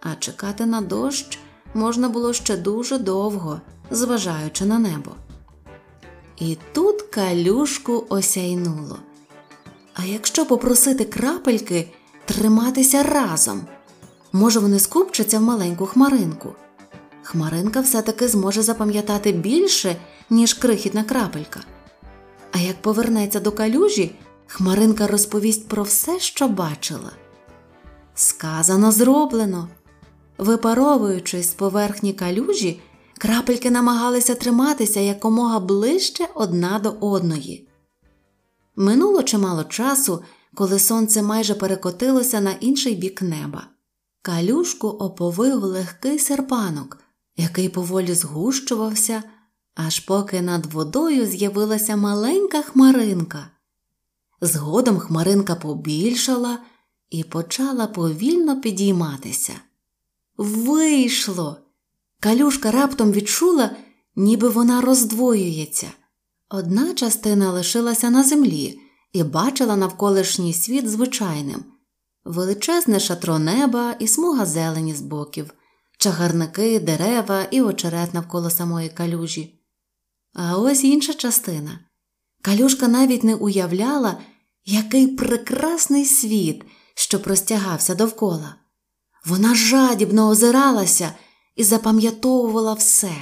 А 0.00 0.14
чекати 0.14 0.66
на 0.66 0.80
дощ 0.80 1.38
можна 1.74 2.08
було 2.08 2.32
ще 2.32 2.56
дуже 2.56 2.98
довго, 2.98 3.60
зважаючи 3.90 4.64
на 4.64 4.78
небо. 4.78 5.10
І 6.38 6.58
тут 6.72 7.02
калюшку 7.02 8.06
осяйнуло. 8.08 8.98
А 9.94 10.04
якщо 10.04 10.46
попросити 10.46 11.04
крапельки 11.04 11.92
триматися 12.24 13.02
разом, 13.02 13.60
може, 14.32 14.60
вони 14.60 14.78
скупчаться 14.78 15.38
в 15.38 15.42
маленьку 15.42 15.86
хмаринку. 15.86 16.52
Хмаринка 17.22 17.80
все-таки 17.80 18.28
зможе 18.28 18.62
запам'ятати 18.62 19.32
більше, 19.32 19.96
ніж 20.30 20.54
крихітна 20.54 21.04
крапелька. 21.04 21.60
А 22.52 22.58
як 22.58 22.82
повернеться 22.82 23.40
до 23.40 23.52
калюжі, 23.52 24.14
Хмаринка 24.46 25.06
розповість 25.06 25.68
про 25.68 25.82
все, 25.82 26.20
що 26.20 26.48
бачила. 26.48 27.10
Сказано, 28.14 28.92
зроблено. 28.92 29.68
Випаровуючись 30.38 31.50
з 31.50 31.54
поверхні 31.54 32.12
калюжі, 32.12 32.80
крапельки 33.18 33.70
намагалися 33.70 34.34
триматися 34.34 35.00
якомога 35.00 35.60
ближче 35.60 36.28
одна 36.34 36.78
до 36.78 36.90
одної. 36.90 37.68
Минуло 38.76 39.22
чимало 39.22 39.64
часу, 39.64 40.22
коли 40.54 40.78
сонце 40.78 41.22
майже 41.22 41.54
перекотилося 41.54 42.40
на 42.40 42.52
інший 42.52 42.94
бік 42.94 43.22
неба. 43.22 43.66
Калюшку 44.22 44.88
оповив 44.88 45.62
легкий 45.62 46.18
серпанок, 46.18 46.98
який 47.36 47.68
поволі 47.68 48.14
згущувався, 48.14 49.22
аж 49.74 50.00
поки 50.00 50.42
над 50.42 50.66
водою 50.66 51.26
з'явилася 51.26 51.96
маленька 51.96 52.62
хмаринка. 52.62 53.50
Згодом 54.44 54.98
хмаринка 54.98 55.54
побільшала 55.54 56.58
і 57.10 57.24
почала 57.24 57.86
повільно 57.86 58.60
підійматися. 58.60 59.52
Вийшло! 60.36 61.56
Калюшка 62.20 62.70
раптом 62.70 63.12
відчула, 63.12 63.70
ніби 64.16 64.48
вона 64.48 64.80
роздвоюється. 64.80 65.86
Одна 66.48 66.94
частина 66.94 67.52
лишилася 67.52 68.10
на 68.10 68.24
землі 68.24 68.80
і 69.12 69.22
бачила 69.22 69.76
навколишній 69.76 70.54
світ 70.54 70.90
звичайним 70.90 71.64
величезне 72.24 73.00
шатро 73.00 73.38
неба 73.38 73.96
і 73.98 74.08
смуга 74.08 74.46
зелені 74.46 74.94
з 74.94 75.00
боків, 75.00 75.54
чагарники, 75.98 76.80
дерева 76.80 77.42
і 77.50 77.60
очерет 77.60 78.14
навколо 78.14 78.50
самої 78.50 78.88
калюжі. 78.88 79.60
А 80.34 80.58
ось 80.58 80.84
інша 80.84 81.14
частина. 81.14 81.78
Калюшка 82.42 82.88
навіть 82.88 83.24
не 83.24 83.34
уявляла, 83.34 84.18
який 84.64 85.06
прекрасний 85.06 86.04
світ, 86.04 86.64
що 86.94 87.22
простягався 87.22 87.94
довкола. 87.94 88.54
Вона 89.24 89.54
жадібно 89.54 90.28
озиралася 90.28 91.14
і 91.56 91.64
запам'ятовувала 91.64 92.74
все. 92.74 93.14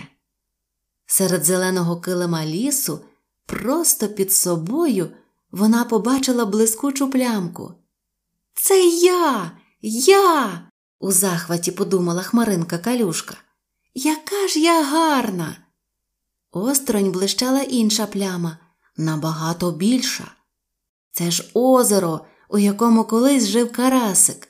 Серед 1.07 1.45
зеленого 1.45 2.01
килима 2.01 2.47
лісу, 2.47 3.01
просто 3.47 4.09
під 4.09 4.32
собою, 4.32 5.11
вона 5.51 5.84
побачила 5.84 6.47
блискучу 6.47 7.11
плямку. 7.11 7.74
Це 8.55 8.86
я, 8.88 9.51
я, 9.82 10.68
у 10.99 11.12
захваті 11.12 11.72
подумала 11.72 12.22
Хмаринка 12.22 12.78
калюшка. 12.78 13.36
Яка 13.95 14.49
ж 14.49 14.61
я 14.61 14.84
гарна! 14.84 15.57
Осторонь 16.51 17.11
блищала 17.11 17.62
інша 17.62 18.07
пляма, 18.07 18.59
набагато 18.97 19.70
більша. 19.70 20.34
Це 21.13 21.31
ж 21.31 21.51
озеро, 21.55 22.21
у 22.49 22.59
якому 22.59 23.05
колись 23.05 23.47
жив 23.47 23.73
карасик, 23.73 24.49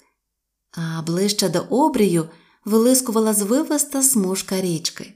а 0.73 1.03
ближче 1.03 1.49
до 1.49 1.61
обрію 1.61 2.29
вилискувала 2.65 3.35
звивиста 3.35 4.03
смужка 4.03 4.61
річки. 4.61 5.13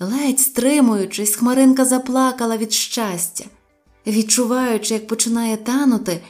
Ледь 0.00 0.40
стримуючись, 0.40 1.36
Хмаринка 1.36 1.84
заплакала 1.84 2.56
від 2.56 2.72
щастя, 2.72 3.44
відчуваючи, 4.06 4.94
як 4.94 5.06
починає 5.06 5.56
танути, 5.56 6.20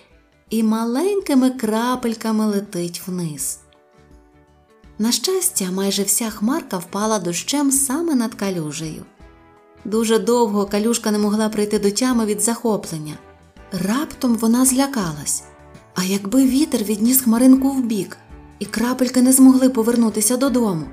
і 0.50 0.62
маленькими 0.62 1.50
крапельками 1.50 2.46
летить 2.46 3.02
вниз. 3.06 3.58
На 4.98 5.12
щастя, 5.12 5.70
майже 5.70 6.02
вся 6.02 6.30
хмарка 6.30 6.78
впала 6.78 7.18
дощем 7.18 7.72
саме 7.72 8.14
над 8.14 8.34
калюжею. 8.34 9.04
Дуже 9.84 10.18
довго 10.18 10.66
калюшка 10.66 11.10
не 11.10 11.18
могла 11.18 11.48
прийти 11.48 11.78
до 11.78 11.90
тями 11.90 12.26
від 12.26 12.40
захоплення. 12.40 13.18
Раптом 13.72 14.36
вона 14.36 14.64
злякалась, 14.64 15.42
а 15.94 16.04
якби 16.04 16.44
вітер 16.44 16.82
відніс 16.82 17.20
хмаринку 17.20 17.70
вбік, 17.70 18.16
і 18.58 18.64
крапельки 18.64 19.22
не 19.22 19.32
змогли 19.32 19.68
повернутися 19.68 20.36
додому, 20.36 20.86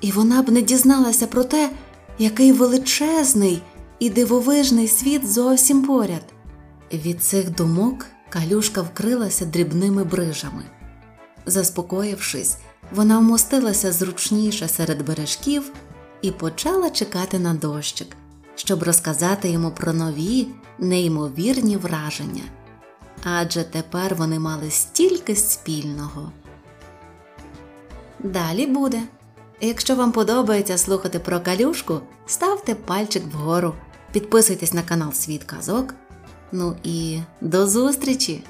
і 0.00 0.12
вона 0.12 0.42
б 0.42 0.50
не 0.50 0.62
дізналася 0.62 1.26
про 1.26 1.44
те, 1.44 1.70
який 2.18 2.52
величезний 2.52 3.62
і 3.98 4.10
дивовижний 4.10 4.88
світ 4.88 5.30
зовсім 5.30 5.82
поряд. 5.82 6.22
Від 6.92 7.22
цих 7.22 7.50
думок 7.50 8.06
калюшка 8.28 8.82
вкрилася 8.82 9.44
дрібними 9.44 10.04
брижами. 10.04 10.62
Заспокоївшись, 11.46 12.56
вона 12.94 13.18
вмостилася 13.18 13.92
зручніше 13.92 14.68
серед 14.68 15.06
бережків 15.06 15.72
і 16.22 16.30
почала 16.30 16.90
чекати 16.90 17.38
на 17.38 17.54
дощик, 17.54 18.16
щоб 18.56 18.82
розказати 18.82 19.48
йому 19.48 19.70
про 19.70 19.92
нові, 19.92 20.48
неймовірні 20.78 21.76
враження. 21.76 22.42
Адже 23.24 23.64
тепер 23.64 24.14
вони 24.14 24.38
мали 24.38 24.70
стільки 24.70 25.36
спільного. 25.36 26.32
Далі 28.18 28.66
буде. 28.66 29.02
Якщо 29.60 29.96
вам 29.96 30.12
подобається 30.12 30.78
слухати 30.78 31.18
про 31.18 31.40
калюшку, 31.40 32.00
ставте 32.26 32.74
пальчик 32.74 33.22
вгору, 33.32 33.74
підписуйтесь 34.12 34.72
на 34.72 34.82
канал 34.82 35.12
Світ 35.12 35.44
Казок. 35.44 35.94
Ну 36.52 36.76
і 36.82 37.20
до 37.40 37.66
зустрічі! 37.66 38.44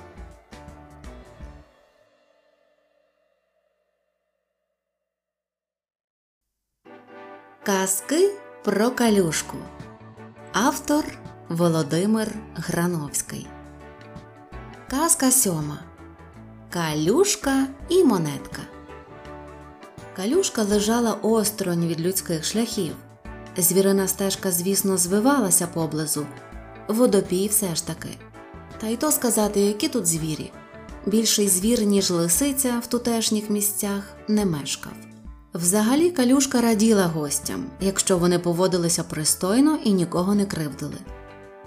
Казки 7.63 8.31
про 8.65 8.91
калюшку. 8.91 9.57
Автор 10.59 11.05
Володимир 11.49 12.35
Грановський. 12.55 13.47
Казка 14.91 15.31
сьома. 15.31 15.79
Калюшка 16.71 17.67
і 17.89 18.05
монетка. 18.05 18.63
Калюшка 20.17 20.63
лежала 20.63 21.13
осторонь 21.13 21.87
від 21.87 22.01
людських 22.01 22.45
шляхів. 22.45 22.93
Звірина 23.57 24.09
стежка, 24.09 24.53
звісно, 24.53 24.97
звивалася 24.97 25.67
поблизу. 25.67 26.27
Водопій 26.89 27.49
все 27.49 27.75
ж 27.75 27.87
таки. 27.87 28.19
Та 28.81 28.87
й 28.87 28.97
то 28.97 29.13
сказати, 29.13 29.61
які 29.61 29.89
тут 29.89 30.07
звірі. 30.07 30.53
Більший 31.07 31.49
звір, 31.49 31.83
ніж 31.83 32.11
лисиця 32.11 32.81
в 32.85 32.87
тутешніх 32.87 33.51
місцях, 33.51 34.03
не 34.29 34.45
мешкав. 34.47 35.06
Взагалі 35.57 36.11
калюшка 36.11 36.61
раділа 36.61 37.07
гостям, 37.07 37.65
якщо 37.81 38.19
вони 38.19 38.39
поводилися 38.39 39.05
пристойно 39.05 39.79
і 39.85 39.93
нікого 39.93 40.35
не 40.35 40.47
кривдили. 40.47 40.99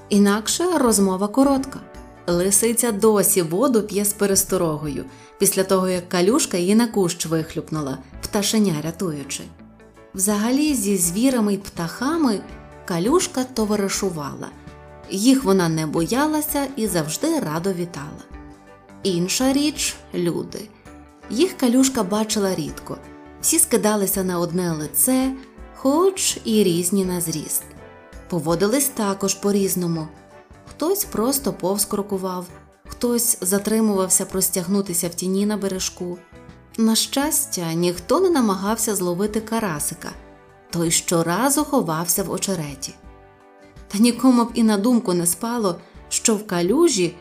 Інакше 0.09 0.77
розмова 0.77 1.27
коротка. 1.27 1.79
Лисиця 2.27 2.91
досі 2.91 3.41
воду 3.41 3.81
п'є 3.81 4.05
з 4.05 4.13
пересторогою, 4.13 5.05
після 5.39 5.63
того 5.63 5.89
як 5.89 6.09
калюшка 6.09 6.57
її 6.57 6.75
на 6.75 6.87
кущ 6.87 7.25
вихлюпнула, 7.25 7.97
пташеня 8.21 8.75
рятуючи. 8.83 9.43
Взагалі, 10.13 10.73
зі 10.73 10.97
звірами 10.97 11.53
й 11.53 11.57
птахами 11.57 12.39
калюшка 12.85 13.43
товаришувала, 13.43 14.47
їх 15.09 15.43
вона 15.43 15.69
не 15.69 15.85
боялася 15.87 16.67
і 16.75 16.87
завжди 16.87 17.39
радо 17.39 17.73
вітала. 17.73 18.23
Інша 19.03 19.53
річ 19.53 19.95
люди. 20.13 20.59
Їх 21.29 21.57
калюшка 21.57 22.03
бачила 22.03 22.55
рідко, 22.55 22.97
всі 23.41 23.59
скидалися 23.59 24.23
на 24.23 24.39
одне 24.39 24.71
лице, 24.71 25.31
хоч 25.75 26.39
і 26.43 26.63
різні 26.63 27.05
на 27.05 27.21
зріст. 27.21 27.63
Поводились 28.29 28.87
також 28.87 29.33
по 29.33 29.51
різному. 29.51 30.07
Хтось 30.69 31.05
просто 31.05 31.53
повз 31.53 31.85
крокував, 31.85 32.45
хтось 32.87 33.37
затримувався 33.41 34.25
простягнутися 34.25 35.07
в 35.07 35.13
тіні 35.13 35.45
на 35.45 35.57
бережку. 35.57 36.17
На 36.77 36.95
щастя, 36.95 37.73
ніхто 37.73 38.19
не 38.19 38.29
намагався 38.29 38.95
зловити 38.95 39.41
карасика, 39.41 40.09
той 40.69 40.91
щоразу 40.91 41.63
ховався 41.63 42.23
в 42.23 42.31
очереті. 42.31 42.93
Та 43.87 43.97
нікому 43.97 44.45
б 44.45 44.51
і 44.53 44.63
на 44.63 44.77
думку 44.77 45.13
не 45.13 45.25
спало, 45.25 45.75
що 46.09 46.35
в 46.35 46.47
калюжі, 46.47 47.15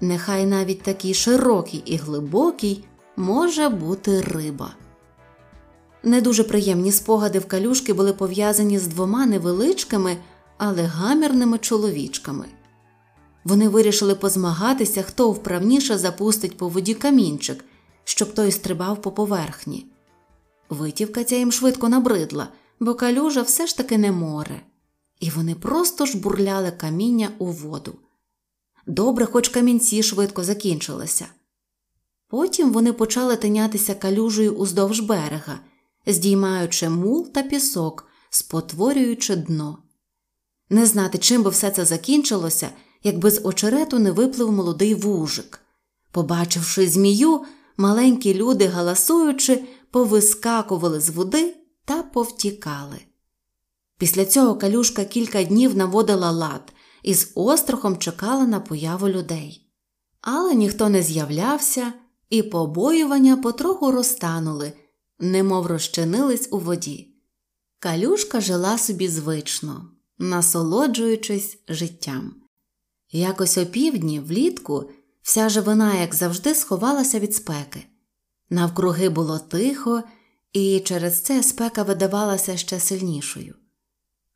нехай 0.00 0.46
навіть 0.46 0.82
такий 0.82 1.14
широкий 1.14 1.82
і 1.86 1.96
глибокий, 1.96 2.84
може 3.16 3.68
бути 3.68 4.20
риба. 4.20 4.74
Не 6.02 6.20
дуже 6.20 6.44
приємні 6.44 6.92
спогади 6.92 7.38
в 7.38 7.46
калюшки 7.46 7.92
були 7.92 8.12
пов'язані 8.12 8.78
з 8.78 8.86
двома 8.86 9.26
невеличкими, 9.26 10.16
але 10.58 10.82
гамірними 10.82 11.58
чоловічками. 11.58 12.46
Вони 13.44 13.68
вирішили 13.68 14.14
позмагатися, 14.14 15.02
хто 15.02 15.30
вправніше 15.30 15.98
запустить 15.98 16.56
по 16.56 16.68
воді 16.68 16.94
камінчик, 16.94 17.64
щоб 18.04 18.34
той 18.34 18.52
стрибав 18.52 19.02
по 19.02 19.12
поверхні. 19.12 19.86
Витівка 20.68 21.24
ця 21.24 21.36
їм 21.36 21.52
швидко 21.52 21.88
набридла, 21.88 22.48
бо 22.80 22.94
калюжа 22.94 23.42
все 23.42 23.66
ж 23.66 23.76
таки 23.76 23.98
не 23.98 24.12
море, 24.12 24.60
і 25.20 25.30
вони 25.30 25.54
просто 25.54 26.06
ж 26.06 26.18
бурляли 26.18 26.70
каміння 26.70 27.28
у 27.38 27.46
воду. 27.46 27.94
Добре, 28.86 29.26
хоч 29.26 29.48
камінці 29.48 30.02
швидко 30.02 30.44
закінчилися. 30.44 31.26
Потім 32.28 32.72
вони 32.72 32.92
почали 32.92 33.36
тинятися 33.36 33.94
калюжею 33.94 34.52
уздовж 34.52 35.00
берега, 35.00 35.60
здіймаючи 36.12 36.88
мул 36.88 37.32
та 37.32 37.42
пісок, 37.42 38.06
спотворюючи 38.30 39.36
дно. 39.36 39.78
Не 40.70 40.86
знати, 40.86 41.18
чим 41.18 41.42
би 41.42 41.50
все 41.50 41.70
це 41.70 41.84
закінчилося, 41.84 42.70
якби 43.02 43.30
з 43.30 43.40
очерету 43.44 43.98
не 43.98 44.10
виплив 44.10 44.52
молодий 44.52 44.94
вужик. 44.94 45.60
Побачивши 46.12 46.88
змію, 46.88 47.40
маленькі 47.76 48.34
люди, 48.34 48.66
галасуючи, 48.66 49.64
повискакували 49.90 51.00
з 51.00 51.10
води 51.10 51.56
та 51.84 52.02
повтікали. 52.02 52.98
Після 53.98 54.26
цього 54.26 54.54
калюшка 54.54 55.04
кілька 55.04 55.44
днів 55.44 55.76
наводила 55.76 56.30
лад 56.30 56.72
і 57.02 57.14
з 57.14 57.32
острахом 57.34 57.98
чекала 57.98 58.46
на 58.46 58.60
появу 58.60 59.08
людей. 59.08 59.66
Але 60.20 60.54
ніхто 60.54 60.88
не 60.88 61.02
з'являвся, 61.02 61.92
і 62.30 62.42
побоювання 62.42 63.36
потроху 63.36 63.92
розтанули, 63.92 64.72
немов 65.20 65.66
розчинились 65.66 66.48
у 66.50 66.58
воді. 66.58 67.14
Калюшка 67.78 68.40
жила 68.40 68.78
собі 68.78 69.08
звично, 69.08 69.88
насолоджуючись 70.18 71.58
життям. 71.68 72.34
Якось 73.12 73.58
опівдні, 73.58 74.20
влітку, 74.20 74.90
вся 75.22 75.48
живина, 75.48 76.00
як 76.00 76.14
завжди, 76.14 76.54
сховалася 76.54 77.18
від 77.18 77.34
спеки. 77.34 77.86
Навкруги 78.50 79.08
було 79.08 79.38
тихо, 79.38 80.02
і 80.52 80.80
через 80.80 81.20
це 81.20 81.42
спека 81.42 81.82
видавалася 81.82 82.56
ще 82.56 82.80
сильнішою. 82.80 83.54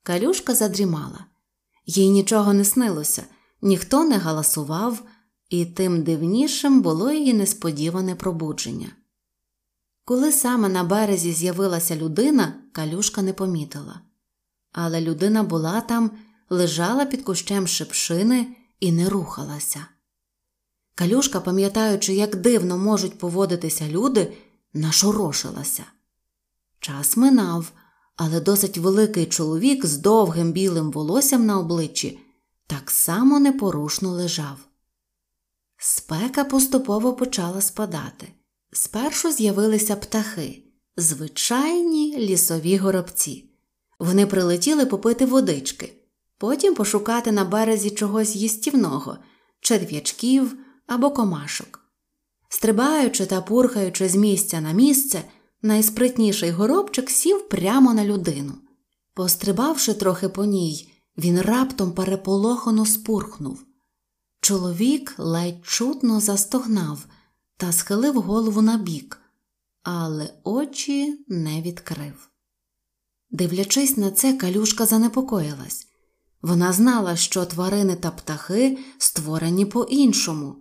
Калюшка 0.02 0.54
задрімала, 0.54 1.26
їй 1.86 2.08
нічого 2.08 2.52
не 2.52 2.64
снилося, 2.64 3.24
ніхто 3.62 4.04
не 4.04 4.18
галасував, 4.18 5.02
і 5.48 5.66
тим 5.66 6.02
дивнішим 6.02 6.82
було 6.82 7.12
її 7.12 7.34
несподіване 7.34 8.14
пробудження. 8.14 8.88
Коли 10.04 10.32
саме 10.32 10.68
на 10.68 10.84
березі 10.84 11.32
з'явилася 11.32 11.96
людина, 11.96 12.54
калюшка 12.72 13.22
не 13.22 13.32
помітила. 13.32 14.00
Але 14.72 15.00
людина 15.00 15.42
була 15.42 15.80
там, 15.80 16.10
лежала 16.50 17.04
під 17.04 17.22
кущем 17.22 17.66
шипшини 17.66 18.56
і 18.80 18.92
не 18.92 19.08
рухалася. 19.08 19.86
Калюшка, 20.94 21.40
пам'ятаючи, 21.40 22.14
як 22.14 22.36
дивно 22.36 22.78
можуть 22.78 23.18
поводитися 23.18 23.88
люди, 23.88 24.32
нашорошилася. 24.72 25.84
Час 26.80 27.16
минав, 27.16 27.72
але 28.16 28.40
досить 28.40 28.78
великий 28.78 29.26
чоловік 29.26 29.86
з 29.86 29.98
довгим 29.98 30.52
білим 30.52 30.90
волоссям 30.90 31.46
на 31.46 31.58
обличчі 31.58 32.20
так 32.66 32.90
само 32.90 33.40
непорушно 33.40 34.10
лежав. 34.10 34.58
Спека 35.76 36.44
поступово 36.44 37.12
почала 37.12 37.60
спадати. 37.60 38.32
Спершу 38.76 39.32
з'явилися 39.32 39.96
птахи, 39.96 40.62
звичайні 40.96 42.16
лісові 42.18 42.76
горобці. 42.76 43.50
Вони 43.98 44.26
прилетіли 44.26 44.86
попити 44.86 45.26
водички, 45.26 45.92
потім 46.38 46.74
пошукати 46.74 47.32
на 47.32 47.44
березі 47.44 47.90
чогось 47.90 48.36
їстівного, 48.36 49.18
черв'ячків 49.60 50.56
або 50.86 51.10
комашок. 51.10 51.80
Стрибаючи 52.48 53.26
та 53.26 53.40
пурхаючи 53.40 54.08
з 54.08 54.14
місця 54.14 54.60
на 54.60 54.72
місце, 54.72 55.22
найспритніший 55.62 56.50
горобчик 56.50 57.10
сів 57.10 57.48
прямо 57.48 57.94
на 57.94 58.04
людину. 58.04 58.52
Пострибавши 59.14 59.94
трохи 59.94 60.28
по 60.28 60.44
ній, 60.44 60.92
він 61.18 61.40
раптом 61.40 61.92
переполохано 61.92 62.86
спурхнув. 62.86 63.64
Чоловік 64.40 65.14
ледь 65.18 65.64
чутно 65.64 66.20
застогнав 66.20 67.06
та 67.64 67.72
схилив 67.72 68.20
голову 68.20 68.62
на 68.62 68.76
бік, 68.76 69.20
але 69.82 70.34
очі 70.44 71.24
не 71.28 71.62
відкрив. 71.62 72.30
Дивлячись 73.30 73.96
на 73.96 74.10
це, 74.10 74.32
калюшка 74.32 74.86
занепокоїлась. 74.86 75.86
Вона 76.42 76.72
знала, 76.72 77.16
що 77.16 77.44
тварини 77.44 77.96
та 77.96 78.10
птахи 78.10 78.78
створені 78.98 79.66
по 79.66 79.84
іншому. 79.84 80.56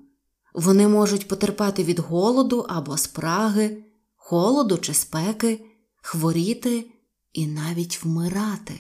Вони 0.53 0.87
можуть 0.87 1.27
потерпати 1.27 1.83
від 1.83 1.99
голоду 1.99 2.65
або 2.69 2.97
спраги, 2.97 3.83
холоду 4.15 4.77
чи 4.77 4.93
спеки, 4.93 5.65
хворіти 6.01 6.85
і 7.33 7.47
навіть 7.47 8.03
вмирати. 8.03 8.79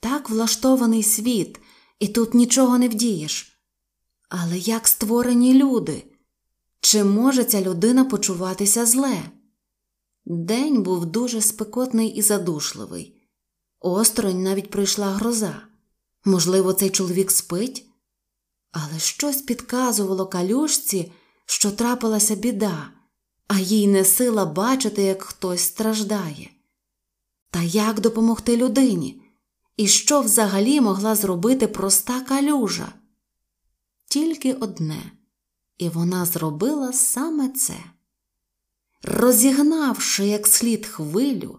Так 0.00 0.30
влаштований 0.30 1.02
світ, 1.02 1.60
і 1.98 2.08
тут 2.08 2.34
нічого 2.34 2.78
не 2.78 2.88
вдієш. 2.88 3.60
Але 4.28 4.58
як 4.58 4.88
створені 4.88 5.54
люди? 5.54 6.04
Чи 6.86 7.04
може 7.04 7.44
ця 7.44 7.62
людина 7.62 8.04
почуватися 8.04 8.86
зле? 8.86 9.22
День 10.24 10.82
був 10.82 11.06
дуже 11.06 11.40
спекотний 11.40 12.08
і 12.08 12.22
задушливий. 12.22 13.16
Осторонь 13.80 14.42
навіть 14.42 14.70
прийшла 14.70 15.10
гроза. 15.10 15.62
Можливо, 16.24 16.72
цей 16.72 16.90
чоловік 16.90 17.30
спить? 17.30 17.86
Але 18.72 18.98
щось 18.98 19.42
підказувало 19.42 20.26
калюшці, 20.26 21.12
що 21.46 21.70
трапилася 21.70 22.34
біда, 22.34 22.90
а 23.48 23.58
їй 23.58 23.86
не 23.86 24.04
сила 24.04 24.46
бачити, 24.46 25.02
як 25.02 25.22
хтось 25.22 25.60
страждає. 25.60 26.50
Та 27.50 27.62
як 27.62 28.00
допомогти 28.00 28.56
людині? 28.56 29.22
І 29.76 29.86
що 29.86 30.20
взагалі 30.20 30.80
могла 30.80 31.14
зробити 31.14 31.66
проста 31.66 32.20
калюжа? 32.20 32.92
Тільки 34.08 34.52
одне, 34.52 35.15
і 35.78 35.88
вона 35.88 36.24
зробила 36.24 36.92
саме 36.92 37.48
це. 37.48 37.74
Розігнавши 39.02 40.26
як 40.26 40.46
слід 40.46 40.86
хвилю, 40.86 41.58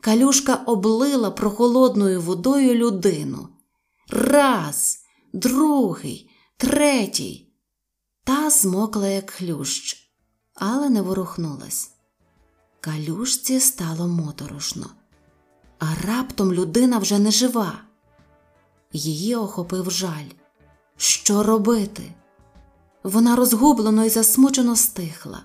калюшка 0.00 0.54
облила 0.54 1.30
прохолодною 1.30 2.20
водою 2.20 2.74
людину. 2.74 3.48
Раз, 4.08 4.98
другий, 5.32 6.30
третій. 6.56 7.52
Та 8.24 8.50
змокла, 8.50 9.08
як 9.08 9.30
хлющ, 9.30 10.10
але 10.54 10.90
не 10.90 11.02
ворухнулась. 11.02 11.90
Калюшці 12.80 13.60
стало 13.60 14.08
моторошно, 14.08 14.90
а 15.78 15.86
раптом 16.06 16.52
людина 16.52 16.98
вже 16.98 17.18
не 17.18 17.30
жива. 17.30 17.78
Її 18.92 19.36
охопив 19.36 19.90
жаль. 19.90 20.28
Що 20.96 21.42
робити? 21.42 22.14
Вона 23.06 23.36
розгублено 23.36 24.04
і 24.04 24.08
засмучено 24.08 24.76
стихла. 24.76 25.42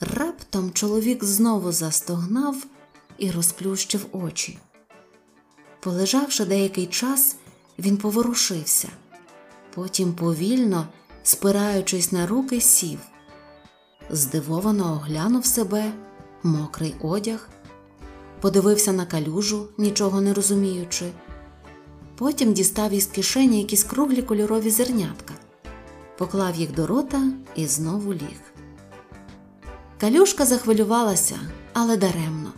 Раптом 0.00 0.72
чоловік 0.72 1.24
знову 1.24 1.72
застогнав 1.72 2.56
і 3.18 3.30
розплющив 3.30 4.06
очі. 4.12 4.58
Полежавши 5.80 6.44
деякий 6.44 6.86
час, 6.86 7.36
він 7.78 7.96
поворушився, 7.96 8.88
потім 9.74 10.14
повільно, 10.14 10.86
спираючись 11.22 12.12
на 12.12 12.26
руки, 12.26 12.60
сів, 12.60 12.98
здивовано 14.10 14.92
оглянув 14.92 15.46
себе, 15.46 15.92
мокрий 16.42 16.94
одяг, 17.02 17.48
подивився 18.40 18.92
на 18.92 19.06
калюжу, 19.06 19.68
нічого 19.78 20.20
не 20.20 20.34
розуміючи. 20.34 21.04
Потім 22.16 22.52
дістав 22.52 22.92
із 22.92 23.06
кишені 23.06 23.58
якісь 23.58 23.84
круглі 23.84 24.22
кольорові 24.22 24.70
зернятка, 24.70 25.34
поклав 26.18 26.56
їх 26.56 26.72
до 26.74 26.86
рота 26.86 27.22
і 27.54 27.66
знову 27.66 28.14
ліг. 28.14 28.40
Калюшка 30.00 30.46
захвилювалася, 30.46 31.36
але 31.72 31.96
даремно. 31.96 32.52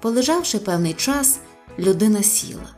Полежавши 0.00 0.58
певний 0.58 0.94
час, 0.94 1.38
людина 1.78 2.22
сіла, 2.22 2.70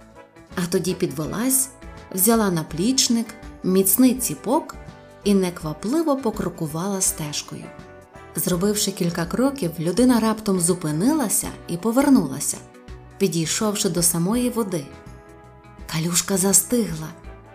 а 0.57 0.67
тоді 0.71 0.95
підвелась, 0.95 1.69
взяла 2.15 2.51
наплічник, 2.51 3.27
міцний 3.63 4.15
ціпок 4.15 4.75
і 5.25 5.35
неквапливо 5.35 6.17
покрокувала 6.17 7.01
стежкою. 7.01 7.65
Зробивши 8.37 8.93
кілька 8.93 9.27
кроків, 9.27 9.71
людина 9.79 10.21
раптом 10.21 10.61
зупинилася 10.61 11.49
і 11.69 11.77
повернулася, 11.77 12.57
підійшовши 13.19 13.89
до 13.89 14.03
самої 14.03 14.51
води. 14.51 14.87
Калюшка 15.93 16.37
застигла, 16.37 17.09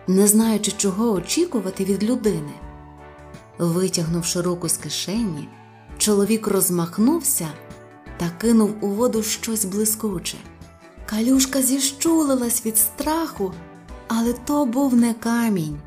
не 0.06 0.26
знаючи, 0.26 0.72
чого 0.76 1.12
очікувати 1.12 1.84
від 1.84 2.04
людини. 2.04 2.52
Витягнувши 3.58 4.40
руку 4.40 4.68
з 4.68 4.76
кишені, 4.76 5.48
чоловік 5.98 6.46
розмахнувся 6.46 7.48
та 8.16 8.30
кинув 8.40 8.74
у 8.80 8.88
воду 8.88 9.22
щось 9.22 9.64
блискуче. 9.64 10.36
Калюшка 11.06 11.62
зіщулилась 11.62 12.66
від 12.66 12.78
страху, 12.78 13.52
але 14.08 14.32
то 14.32 14.66
був 14.66 14.94
не 14.94 15.14
камінь. 15.14 15.78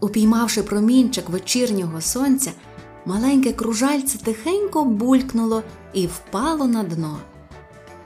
Упіймавши 0.00 0.62
промінчик 0.62 1.28
вечірнього 1.28 2.00
сонця, 2.00 2.52
маленьке 3.06 3.52
кружальце 3.52 4.18
тихенько 4.18 4.84
булькнуло 4.84 5.62
і 5.92 6.06
впало 6.06 6.66
на 6.66 6.82
дно. 6.82 7.18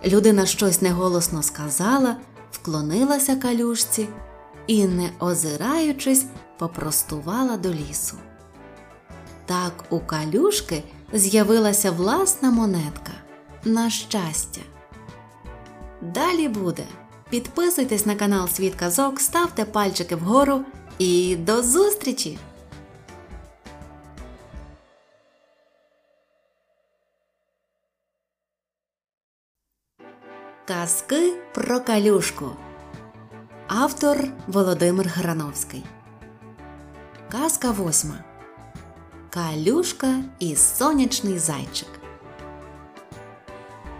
Людина 0.07 0.47
щось 0.47 0.83
неголосно 0.83 1.43
сказала, 1.43 2.17
вклонилася 2.53 3.37
калюшці 3.37 4.09
і, 4.67 4.85
не 4.85 5.11
озираючись, 5.19 6.27
попростувала 6.59 7.57
до 7.57 7.69
лісу. 7.69 8.17
Так 9.47 9.85
у 9.91 10.01
калюшки 10.01 10.83
з'явилася 11.13 11.91
власна 11.91 12.51
монетка 12.51 13.13
на 13.65 13.91
щастя. 13.91 14.61
Далі 16.03 16.49
буде. 16.49 16.85
Підписуйтесь 17.31 18.07
на 18.07 18.15
канал 18.15 18.49
Світ 18.49 18.75
Казок, 18.75 19.21
ставте 19.21 19.65
пальчики 19.65 20.17
вгору 20.17 20.61
і 20.99 21.37
до 21.37 21.63
зустрічі! 21.63 22.39
Казки 30.67 31.33
про 31.55 31.81
калюшку. 31.81 32.51
Автор 33.69 34.29
Володимир 34.47 35.09
Грановський. 35.09 35.85
Казка 37.31 37.71
восьма. 37.71 38.15
Калюшка 39.31 40.15
і 40.39 40.57
сонячний 40.57 41.39
зайчик. 41.39 41.89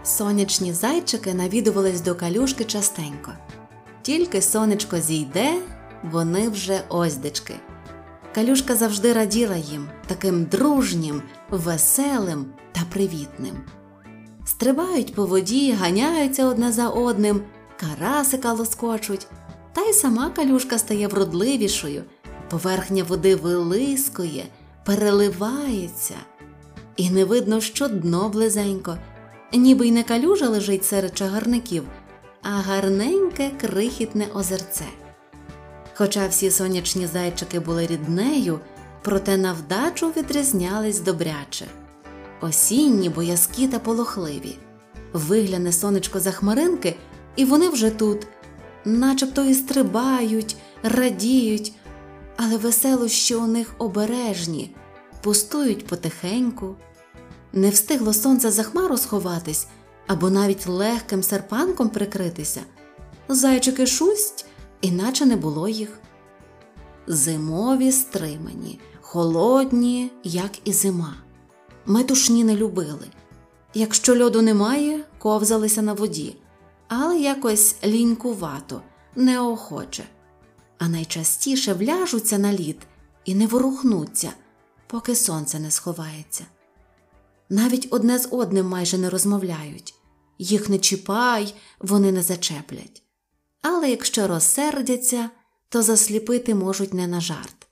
Сонячні 0.03 0.73
зайчики 0.73 1.33
навідувались 1.33 2.01
до 2.01 2.15
калюшки 2.15 2.63
частенько. 2.63 3.31
Тільки 4.01 4.41
сонечко 4.41 4.97
зійде, 4.97 5.61
вони 6.03 6.49
вже 6.49 6.81
оздечки. 6.89 7.55
Калюшка 8.35 8.75
завжди 8.75 9.13
раділа 9.13 9.55
їм 9.55 9.89
таким 10.07 10.45
дружнім, 10.45 11.21
веселим 11.49 12.45
та 12.71 12.81
привітним. 12.89 13.55
Стрибають 14.45 15.15
по 15.15 15.25
воді, 15.25 15.71
ганяються 15.71 16.45
одне 16.45 16.71
за 16.71 16.89
одним, 16.89 17.41
карасика 17.79 18.53
лоскочуть, 18.53 19.27
та 19.75 19.81
й 19.81 19.93
сама 19.93 20.29
калюшка 20.29 20.77
стає 20.77 21.07
вродливішою, 21.07 22.03
поверхня 22.49 23.03
води 23.03 23.35
вилискує, 23.35 24.45
переливається, 24.85 26.15
і 26.97 27.09
не 27.09 27.25
видно, 27.25 27.61
що 27.61 27.87
дно 27.87 28.29
близенько, 28.29 28.97
ніби 29.53 29.87
й 29.87 29.91
не 29.91 30.03
калюжа 30.03 30.49
лежить 30.49 30.85
серед 30.85 31.17
чагарників, 31.17 31.83
а 32.41 32.49
гарненьке 32.49 33.51
крихітне 33.61 34.27
озерце. 34.33 34.85
Хоча 35.93 36.27
всі 36.27 36.51
сонячні 36.51 37.07
зайчики 37.07 37.59
були 37.59 37.87
ріднею, 37.87 38.59
проте 39.01 39.37
на 39.37 39.53
вдачу 39.53 40.07
відрізнялись 40.17 40.99
добряче. 40.99 41.65
Осінні, 42.41 43.09
боязкі 43.09 43.67
та 43.67 43.79
полохливі. 43.79 44.57
Вигляне 45.13 45.71
сонечко 45.71 46.19
за 46.19 46.31
хмаринки, 46.31 46.95
і 47.35 47.45
вони 47.45 47.69
вже 47.69 47.89
тут, 47.89 48.27
начебто 48.85 49.45
і 49.45 49.53
стрибають, 49.53 50.55
радіють, 50.83 51.73
але 52.37 52.57
веселощі 52.57 53.35
у 53.35 53.47
них 53.47 53.75
обережні, 53.77 54.75
пустують 55.21 55.87
потихеньку. 55.87 56.75
Не 57.53 57.69
встигло 57.69 58.13
сонце 58.13 58.51
за 58.51 58.63
хмару 58.63 58.97
сховатись 58.97 59.67
або 60.07 60.29
навіть 60.29 60.67
легким 60.67 61.23
серпанком 61.23 61.89
прикритися. 61.89 62.61
Зайчики 63.27 63.87
шусть, 63.87 64.45
іначе 64.81 65.25
не 65.25 65.35
було 65.35 65.67
їх. 65.67 65.99
Зимові 67.07 67.91
стримані, 67.91 68.79
холодні, 69.01 70.11
як 70.23 70.51
і 70.63 70.73
зима. 70.73 71.15
Метушні 71.85 72.43
не 72.43 72.55
любили. 72.55 73.07
Якщо 73.73 74.23
льоду 74.23 74.41
немає, 74.41 74.99
ковзалися 75.17 75.81
на 75.81 75.93
воді, 75.93 76.35
але 76.87 77.19
якось 77.19 77.75
лінькувато, 77.83 78.81
неохоче, 79.15 80.03
а 80.77 80.87
найчастіше 80.87 81.73
вляжуться 81.73 82.37
на 82.37 82.53
лід 82.53 82.87
і 83.25 83.35
не 83.35 83.47
ворухнуться, 83.47 84.31
поки 84.87 85.15
сонце 85.15 85.59
не 85.59 85.71
сховається. 85.71 86.45
Навіть 87.49 87.87
одне 87.91 88.19
з 88.19 88.27
одним 88.31 88.67
майже 88.67 88.97
не 88.97 89.09
розмовляють 89.09 89.95
їх 90.39 90.69
не 90.69 90.79
чіпай, 90.79 91.55
вони 91.79 92.11
не 92.11 92.21
зачеплять. 92.21 93.03
Але 93.61 93.89
якщо 93.89 94.27
розсердяться, 94.27 95.29
то 95.69 95.81
засліпити 95.81 96.55
можуть 96.55 96.93
не 96.93 97.07
на 97.07 97.21
жарт. 97.21 97.67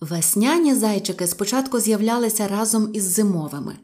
Весняні 0.00 0.74
зайчики 0.74 1.26
спочатку 1.26 1.80
з'являлися 1.80 2.48
разом 2.48 2.90
із 2.94 3.04
зимовими, 3.04 3.76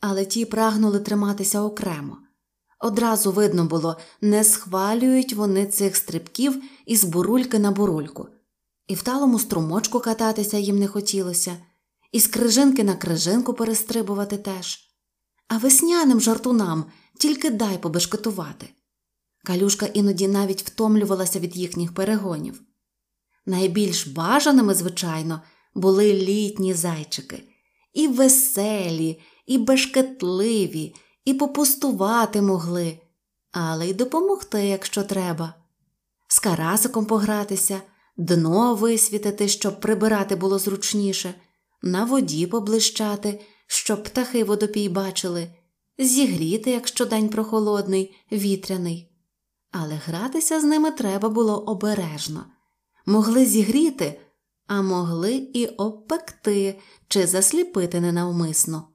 але 0.00 0.24
ті 0.24 0.44
прагнули 0.44 1.00
триматися 1.00 1.62
окремо. 1.62 2.18
Одразу 2.82 3.32
видно 3.32 3.64
було, 3.64 3.96
не 4.20 4.44
схвалюють 4.44 5.32
вони 5.32 5.66
цих 5.66 5.96
стрибків 5.96 6.62
із 6.86 7.04
бурульки 7.04 7.58
на 7.58 7.70
бурульку, 7.70 8.28
і 8.88 8.94
в 8.94 9.02
талому 9.02 9.38
струмочку 9.38 10.00
кататися 10.00 10.58
їм 10.58 10.78
не 10.78 10.88
хотілося, 10.88 11.56
і 12.12 12.20
з 12.20 12.26
крижинки 12.26 12.84
на 12.84 12.94
крижинку 12.94 13.54
перестрибувати 13.54 14.36
теж. 14.36 14.78
А 15.48 15.58
весняним 15.58 16.20
жартунам 16.20 16.84
тільки 17.18 17.50
дай 17.50 17.78
побешкетувати. 17.78 18.68
Калюшка 19.44 19.86
іноді 19.86 20.28
навіть 20.28 20.62
втомлювалася 20.62 21.38
від 21.38 21.56
їхніх 21.56 21.94
перегонів. 21.94 22.62
Найбільш 23.46 24.06
бажаними, 24.06 24.74
звичайно, 24.74 25.42
були 25.74 26.12
літні 26.12 26.74
зайчики 26.74 27.42
і 27.92 28.08
веселі, 28.08 29.20
і 29.46 29.58
бешкетливі, 29.58 30.94
і 31.24 31.34
попустувати 31.34 32.42
могли, 32.42 32.98
але 33.52 33.88
й 33.88 33.94
допомогти, 33.94 34.66
якщо 34.66 35.02
треба. 35.02 35.54
З 36.28 36.38
карасиком 36.38 37.06
погратися, 37.06 37.82
дно 38.16 38.74
висвітити, 38.74 39.48
щоб 39.48 39.80
прибирати 39.80 40.36
було 40.36 40.58
зручніше, 40.58 41.34
на 41.82 42.04
воді 42.04 42.46
поблищати, 42.46 43.40
щоб 43.66 44.02
птахи 44.04 44.44
водопій 44.44 44.88
бачили, 44.88 45.54
зігріти, 45.98 46.70
якщо 46.70 47.06
день 47.06 47.28
прохолодний, 47.28 48.14
вітряний. 48.32 49.12
Але 49.70 49.94
гратися 49.94 50.60
з 50.60 50.64
ними 50.64 50.90
треба 50.90 51.28
було 51.28 51.58
обережно. 51.58 52.44
Могли 53.06 53.46
зігріти, 53.46 54.20
а 54.66 54.82
могли 54.82 55.34
і 55.34 55.66
обпекти 55.66 56.80
чи 57.08 57.26
засліпити 57.26 58.00
ненавмисно. 58.00 58.91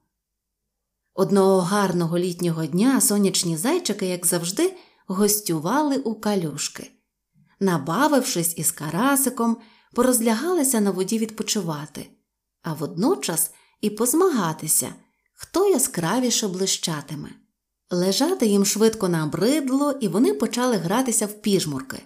Одного 1.18 1.60
гарного 1.60 2.18
літнього 2.18 2.66
дня 2.66 3.00
сонячні 3.00 3.56
зайчики, 3.56 4.06
як 4.06 4.26
завжди, 4.26 4.74
гостювали 5.06 5.96
у 5.96 6.14
калюшки. 6.14 6.90
Набавившись 7.60 8.58
із 8.58 8.70
карасиком, 8.72 9.56
порозлягалися 9.94 10.80
на 10.80 10.90
воді 10.90 11.18
відпочивати, 11.18 12.06
а 12.62 12.72
водночас 12.72 13.50
і 13.80 13.90
позмагатися, 13.90 14.94
хто 15.34 15.68
яскравіше 15.68 16.48
блищатиме. 16.48 17.30
Лежати 17.90 18.46
їм 18.46 18.66
швидко 18.66 19.08
набридло, 19.08 19.92
і 19.92 20.08
вони 20.08 20.34
почали 20.34 20.76
гратися 20.76 21.26
в 21.26 21.32
піжмурки, 21.32 22.02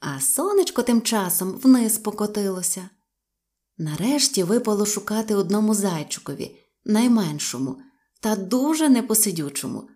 а 0.00 0.20
сонечко 0.20 0.82
тим 0.82 1.02
часом 1.02 1.52
вниз 1.52 1.98
покотилося. 1.98 2.88
Нарешті 3.78 4.42
випало 4.42 4.86
шукати 4.86 5.34
одному 5.34 5.74
зайчикові, 5.74 6.56
найменшому 6.84 7.76
та 8.24 8.36
дуже 8.36 8.88
непосидючому. 8.88 9.88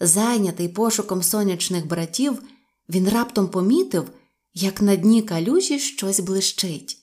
Зайнятий 0.00 0.68
пошуком 0.68 1.22
сонячних 1.22 1.86
братів, 1.86 2.42
він 2.88 3.08
раптом 3.08 3.48
помітив, 3.48 4.10
як 4.54 4.82
на 4.82 4.96
дні 4.96 5.22
калюжі 5.22 5.78
щось 5.78 6.20
блищить. 6.20 6.96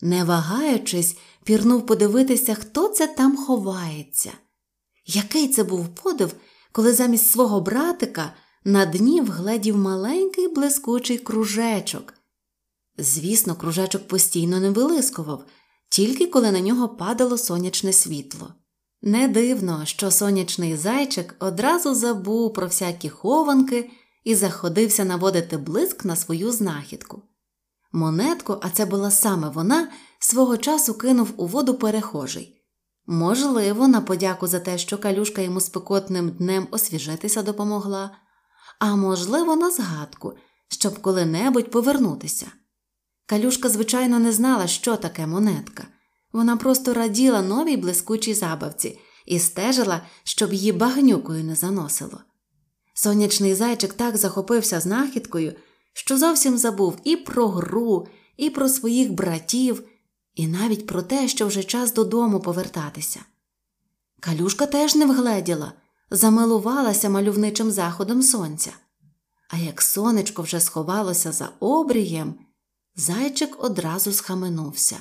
Не 0.00 0.24
вагаючись, 0.24 1.16
пірнув 1.44 1.86
подивитися, 1.86 2.54
хто 2.54 2.88
це 2.88 3.06
там 3.06 3.36
ховається. 3.36 4.32
Який 5.06 5.48
це 5.48 5.64
був 5.64 5.88
подив, 5.88 6.32
коли 6.72 6.92
замість 6.92 7.30
свого 7.30 7.60
братика 7.60 8.34
на 8.64 8.86
дні 8.86 9.20
вгледів 9.20 9.76
маленький 9.76 10.48
блискучий 10.48 11.18
кружечок. 11.18 12.14
Звісно, 12.98 13.54
кружечок 13.54 14.08
постійно 14.08 14.60
не 14.60 14.70
вилискував, 14.70 15.44
тільки 15.88 16.26
коли 16.26 16.52
на 16.52 16.60
нього 16.60 16.88
падало 16.88 17.38
сонячне 17.38 17.92
світло. 17.92 18.54
Не 19.06 19.28
дивно, 19.28 19.84
що 19.84 20.10
сонячний 20.10 20.76
зайчик 20.76 21.34
одразу 21.38 21.94
забув 21.94 22.52
про 22.52 22.66
всякі 22.66 23.08
хованки 23.08 23.90
і 24.24 24.34
заходився 24.34 25.04
наводити 25.04 25.56
блиск 25.56 26.04
на 26.04 26.16
свою 26.16 26.52
знахідку. 26.52 27.22
Монетку, 27.92 28.56
а 28.62 28.70
це 28.70 28.86
була 28.86 29.10
саме 29.10 29.48
вона, 29.48 29.88
свого 30.18 30.56
часу 30.56 30.94
кинув 30.94 31.32
у 31.36 31.46
воду 31.46 31.74
перехожий. 31.74 32.62
Можливо, 33.06 33.88
на 33.88 34.00
подяку 34.00 34.46
за 34.46 34.60
те, 34.60 34.78
що 34.78 34.98
калюшка 34.98 35.42
йому 35.42 35.60
спекотним 35.60 36.30
днем 36.30 36.68
освіжитися 36.70 37.42
допомогла, 37.42 38.10
а 38.78 38.96
можливо, 38.96 39.56
на 39.56 39.70
згадку, 39.70 40.32
щоб 40.68 40.98
коли-небудь 40.98 41.70
повернутися. 41.70 42.46
Калюшка, 43.26 43.68
звичайно, 43.68 44.18
не 44.18 44.32
знала, 44.32 44.66
що 44.66 44.96
таке 44.96 45.26
монетка. 45.26 45.84
Вона 46.36 46.56
просто 46.56 46.94
раділа 46.94 47.42
новій 47.42 47.76
блискучій 47.76 48.34
забавці 48.34 48.98
і 49.26 49.38
стежила, 49.38 50.02
щоб 50.24 50.52
її 50.52 50.72
багнюкою 50.72 51.44
не 51.44 51.54
заносило. 51.54 52.20
Сонячний 52.94 53.54
зайчик 53.54 53.92
так 53.92 54.16
захопився 54.16 54.80
знахідкою, 54.80 55.54
що 55.92 56.18
зовсім 56.18 56.58
забув 56.58 56.96
і 57.04 57.16
про 57.16 57.48
гру, 57.48 58.08
і 58.36 58.50
про 58.50 58.68
своїх 58.68 59.12
братів, 59.12 59.82
і 60.34 60.46
навіть 60.46 60.86
про 60.86 61.02
те, 61.02 61.28
що 61.28 61.46
вже 61.46 61.64
час 61.64 61.92
додому 61.92 62.40
повертатися. 62.40 63.20
Калюшка 64.20 64.66
теж 64.66 64.94
не 64.94 65.06
вгледіла, 65.06 65.72
замилувалася 66.10 67.08
мальовничим 67.08 67.70
заходом 67.70 68.22
сонця. 68.22 68.70
А 69.48 69.56
як 69.56 69.82
сонечко 69.82 70.42
вже 70.42 70.60
сховалося 70.60 71.32
за 71.32 71.48
обрієм, 71.60 72.34
зайчик 72.96 73.64
одразу 73.64 74.12
схаменувся. 74.12 74.96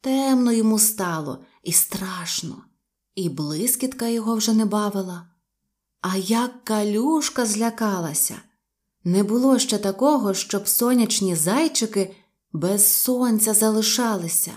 Темно 0.00 0.52
йому 0.52 0.78
стало 0.78 1.44
і 1.62 1.72
страшно, 1.72 2.64
і 3.14 3.28
блискітка 3.28 4.06
його 4.06 4.36
вже 4.36 4.52
не 4.52 4.64
бавила. 4.64 5.30
А 6.00 6.16
як 6.16 6.64
калюшка 6.64 7.46
злякалася. 7.46 8.40
Не 9.04 9.22
було 9.22 9.58
ще 9.58 9.78
такого, 9.78 10.34
щоб 10.34 10.68
сонячні 10.68 11.36
зайчики 11.36 12.16
без 12.52 12.86
сонця 12.86 13.54
залишалися. 13.54 14.52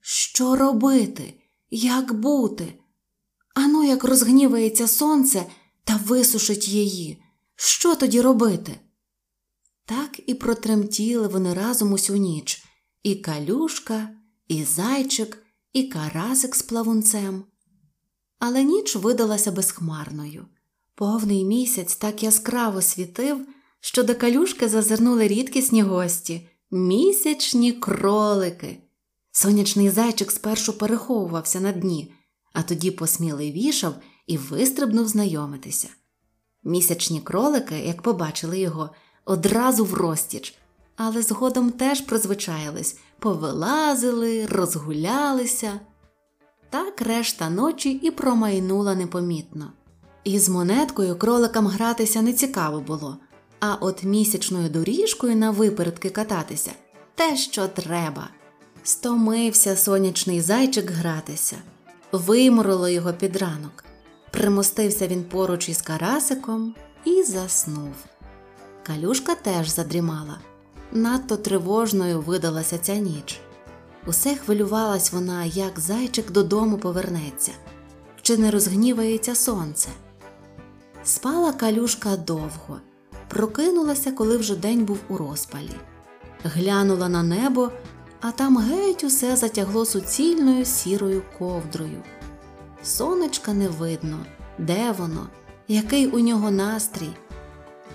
Що 0.00 0.56
робити? 0.56 1.40
Як 1.70 2.12
бути? 2.12 2.74
Ану, 3.54 3.84
як 3.84 4.04
розгнівається 4.04 4.88
сонце 4.88 5.46
та 5.84 5.96
висушить 5.96 6.68
її. 6.68 7.22
Що 7.56 7.94
тоді 7.94 8.20
робити? 8.20 8.80
Так 9.84 10.20
і 10.26 10.34
протремтіли 10.34 11.28
вони 11.28 11.54
разом 11.54 11.92
усю 11.92 12.16
ніч 12.16 12.64
і 13.02 13.16
калюшка, 13.16 14.08
і 14.48 14.64
зайчик, 14.64 15.42
і 15.72 15.82
карасик 15.84 16.54
з 16.54 16.62
плавунцем. 16.62 17.44
Але 18.38 18.62
ніч 18.62 18.96
видалася 18.96 19.52
безхмарною. 19.52 20.46
Повний 20.94 21.44
місяць 21.44 21.96
так 21.96 22.22
яскраво 22.22 22.82
світив, 22.82 23.46
що 23.80 24.02
до 24.02 24.14
калюшки 24.14 24.68
зазирнули 24.68 25.28
рідкісні 25.28 25.82
гості 25.82 26.48
місячні 26.70 27.72
кролики. 27.72 28.78
Сонячний 29.32 29.90
зайчик 29.90 30.30
спершу 30.30 30.78
переховувався 30.78 31.60
на 31.60 31.72
дні, 31.72 32.14
а 32.52 32.62
тоді 32.62 32.90
посміливішав 32.90 33.94
і 34.26 34.36
вистрибнув 34.36 35.08
знайомитися. 35.08 35.88
Місячні 36.64 37.20
кролики, 37.20 37.78
як 37.78 38.02
побачили 38.02 38.58
його, 38.58 38.90
одразу 39.24 39.84
в 39.84 39.94
розтіч, 39.94 40.54
але 40.96 41.22
згодом 41.22 41.70
теж 41.70 42.00
призвичаїлись, 42.00 42.98
повилазили, 43.18 44.46
розгулялися. 44.46 45.80
Так 46.70 47.02
решта 47.02 47.50
ночі 47.50 47.90
і 47.90 48.10
промайнула 48.10 48.94
непомітно. 48.94 49.72
І 50.24 50.38
з 50.38 50.48
монеткою 50.48 51.16
кроликам 51.16 51.66
гратися 51.66 52.22
не 52.22 52.32
цікаво 52.32 52.80
було, 52.80 53.16
а 53.60 53.74
от 53.74 54.04
місячною 54.04 54.68
доріжкою 54.68 55.36
на 55.36 55.50
випередки 55.50 56.10
кататися 56.10 56.72
те, 57.14 57.36
що 57.36 57.68
треба. 57.68 58.28
Стомився 58.82 59.76
сонячний 59.76 60.40
зайчик 60.40 60.90
гратися, 60.90 61.56
виморило 62.12 62.88
його 62.88 63.12
під 63.12 63.36
ранок. 63.36 63.84
Примостився 64.30 65.06
він 65.06 65.24
поруч 65.24 65.68
із 65.68 65.82
карасиком 65.82 66.74
і 67.04 67.22
заснув. 67.22 67.94
Калюшка 68.82 69.34
теж 69.34 69.68
задрімала. 69.68 70.38
Надто 70.92 71.36
тривожною 71.36 72.20
видалася 72.20 72.78
ця 72.78 72.96
ніч. 72.96 73.40
Усе 74.06 74.36
хвилювалась 74.36 75.12
вона, 75.12 75.44
як 75.44 75.80
зайчик 75.80 76.30
додому 76.30 76.78
повернеться, 76.78 77.52
чи 78.22 78.36
не 78.36 78.50
розгнівається 78.50 79.34
сонце. 79.34 79.88
Спала 81.04 81.52
калюшка 81.52 82.16
довго, 82.16 82.80
прокинулася, 83.28 84.12
коли 84.12 84.36
вже 84.36 84.56
день 84.56 84.84
був 84.84 84.98
у 85.08 85.16
розпалі. 85.16 85.74
Глянула 86.44 87.08
на 87.08 87.22
небо, 87.22 87.70
а 88.20 88.30
там 88.30 88.58
геть 88.58 89.04
усе 89.04 89.36
затягло 89.36 89.84
суцільною 89.84 90.64
сірою 90.64 91.22
ковдрою. 91.38 92.02
Сонечка 92.82 93.52
не 93.52 93.68
видно, 93.68 94.18
де 94.58 94.92
воно, 94.98 95.26
який 95.68 96.06
у 96.06 96.18
нього 96.18 96.50
настрій. 96.50 97.10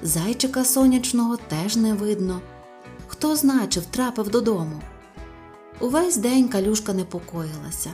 Зайчика 0.04 0.66
сонячного 0.66 1.38
теж 1.38 1.76
не 1.76 1.94
видно. 1.94 2.42
Хто 3.24 3.36
знає, 3.36 3.68
чи 3.68 3.80
втрапив 3.80 4.30
додому. 4.30 4.82
Увесь 5.80 6.18
день 6.18 6.48
калюшка 6.48 6.94
непокоїлася, 6.94 7.90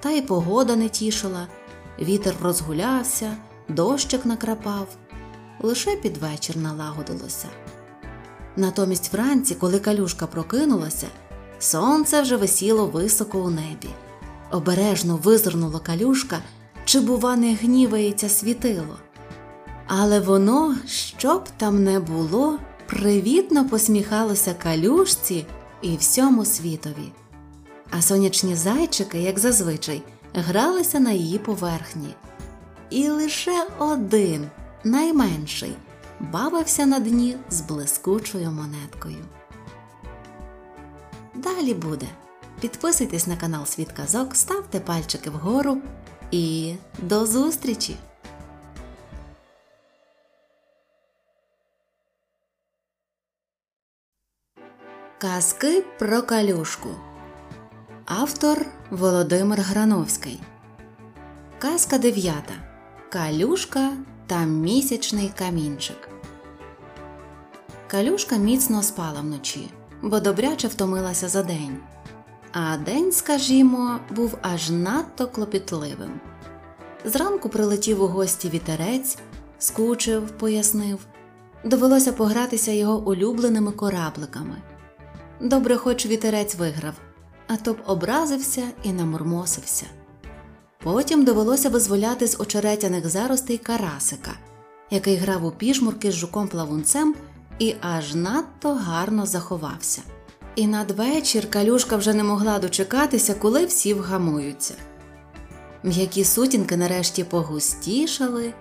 та 0.00 0.10
й 0.10 0.22
погода 0.22 0.76
не 0.76 0.88
тішила, 0.88 1.46
вітер 2.00 2.34
розгулявся, 2.42 3.36
дощик 3.68 4.26
накрапав, 4.26 4.88
лише 5.60 5.96
під 5.96 6.16
вечір 6.16 6.56
налагодилося. 6.56 7.48
Натомість 8.56 9.12
вранці, 9.12 9.54
коли 9.54 9.78
калюшка 9.78 10.26
прокинулася, 10.26 11.06
сонце 11.58 12.22
вже 12.22 12.36
висіло 12.36 12.86
високо 12.86 13.38
у 13.38 13.50
небі. 13.50 13.88
Обережно 14.50 15.16
визирнула 15.16 15.78
калюшка, 15.78 16.38
чи, 16.84 17.00
бува, 17.00 17.36
не 17.36 17.54
гнівається 17.54 18.28
світило. 18.28 18.96
Але 19.86 20.20
воно, 20.20 20.76
що 20.86 21.38
б 21.38 21.44
там 21.56 21.84
не 21.84 22.00
було, 22.00 22.58
привітно 22.92 23.68
посміхалося 23.68 24.54
калюшці 24.54 25.46
і 25.82 25.96
всьому 25.96 26.44
світові. 26.44 27.12
А 27.90 28.02
сонячні 28.02 28.56
зайчики, 28.56 29.18
як 29.18 29.38
зазвичай, 29.38 30.02
гралися 30.34 31.00
на 31.00 31.12
її 31.12 31.38
поверхні. 31.38 32.14
І 32.90 33.08
лише 33.08 33.66
один, 33.78 34.50
найменший, 34.84 35.72
бавився 36.20 36.86
на 36.86 37.00
дні 37.00 37.36
з 37.50 37.60
блискучою 37.60 38.50
монеткою. 38.50 39.24
Далі 41.34 41.74
буде. 41.74 42.06
Підписуйтесь 42.60 43.26
на 43.26 43.36
канал 43.36 43.66
Світ 43.66 43.92
Казок, 43.92 44.36
ставте 44.36 44.80
пальчики 44.80 45.30
вгору 45.30 45.78
і 46.30 46.74
до 47.02 47.26
зустрічі! 47.26 47.96
Казки 55.22 55.84
про 55.98 56.22
калюшку. 56.22 56.88
Автор 58.06 58.66
Володимир 58.90 59.60
Грановський. 59.60 60.40
Казка 61.58 61.98
дев'ята. 61.98 62.54
Калюшка 63.08 63.90
та 64.26 64.44
місячний 64.44 65.32
камінчик. 65.38 66.08
Калюшка 67.86 68.36
міцно 68.36 68.82
спала 68.82 69.20
вночі, 69.20 69.70
бо 70.02 70.20
добряче 70.20 70.68
втомилася 70.68 71.28
за 71.28 71.42
день. 71.42 71.76
А 72.52 72.76
день, 72.76 73.12
скажімо, 73.12 73.98
був 74.10 74.38
аж 74.42 74.70
надто 74.70 75.26
клопітливим. 75.26 76.20
Зранку 77.04 77.48
прилетів 77.48 78.02
у 78.02 78.06
гості 78.06 78.48
вітерець, 78.48 79.18
скучив, 79.58 80.30
пояснив. 80.30 80.98
Довелося 81.64 82.12
погратися 82.12 82.72
його 82.72 82.98
улюбленими 82.98 83.72
корабликами. 83.72 84.62
Добре, 85.42 85.76
хоч 85.76 86.06
вітерець 86.06 86.54
виграв, 86.54 86.94
а 87.48 87.56
то 87.56 87.72
б 87.72 87.76
образився 87.86 88.62
і 88.82 88.92
намурмосився. 88.92 89.86
Потім 90.82 91.24
довелося 91.24 91.68
визволяти 91.68 92.26
з 92.26 92.40
очеретяних 92.40 93.08
заростей 93.08 93.58
карасика, 93.58 94.30
який 94.90 95.16
грав 95.16 95.44
у 95.44 95.50
пішмурки 95.50 96.10
з 96.10 96.14
жуком 96.14 96.48
плавунцем 96.48 97.14
і 97.58 97.74
аж 97.80 98.14
надто 98.14 98.74
гарно 98.74 99.26
заховався. 99.26 100.02
І 100.56 100.66
надвечір 100.66 101.50
калюшка 101.50 101.96
вже 101.96 102.14
не 102.14 102.24
могла 102.24 102.58
дочекатися, 102.58 103.34
коли 103.34 103.66
всі 103.66 103.94
вгамуються. 103.94 104.74
М'які 105.82 106.24
сутінки 106.24 106.76
нарешті 106.76 107.24
погустішали, 107.24 108.54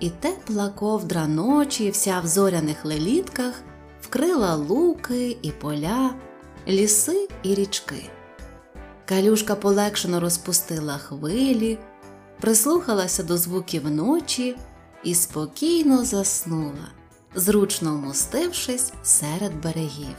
і 0.00 0.10
тепла 0.10 0.68
ковдра 0.68 1.26
ночі, 1.26 1.90
вся 1.90 2.20
в 2.20 2.26
зоряних 2.26 2.84
лелітках, 2.84 3.54
вкрила 4.00 4.54
луки 4.54 5.36
і 5.42 5.50
поля, 5.50 6.14
ліси 6.68 7.28
і 7.42 7.54
річки. 7.54 8.10
Калюшка 9.04 9.54
полегшено 9.54 10.20
розпустила 10.20 10.98
хвилі, 10.98 11.78
прислухалася 12.40 13.22
до 13.22 13.38
звуків 13.38 13.90
ночі 13.90 14.56
і 15.04 15.14
спокійно 15.14 16.04
заснула, 16.04 16.88
зручно 17.34 17.94
вмостившись 17.94 18.92
серед 19.02 19.62
берегів. 19.62 20.16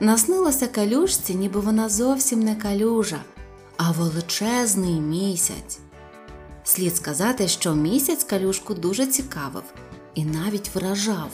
Наснилося 0.00 0.66
калюшці, 0.66 1.34
ніби 1.34 1.60
вона 1.60 1.88
зовсім 1.88 2.40
не 2.40 2.56
калюжа, 2.56 3.20
а 3.76 3.90
величезний 3.90 5.00
місяць. 5.00 5.78
Слід 6.64 6.96
сказати, 6.96 7.48
що 7.48 7.74
місяць 7.74 8.24
калюшку 8.24 8.74
дуже 8.74 9.06
цікавив 9.06 9.62
і 10.14 10.24
навіть 10.24 10.74
вражав. 10.74 11.30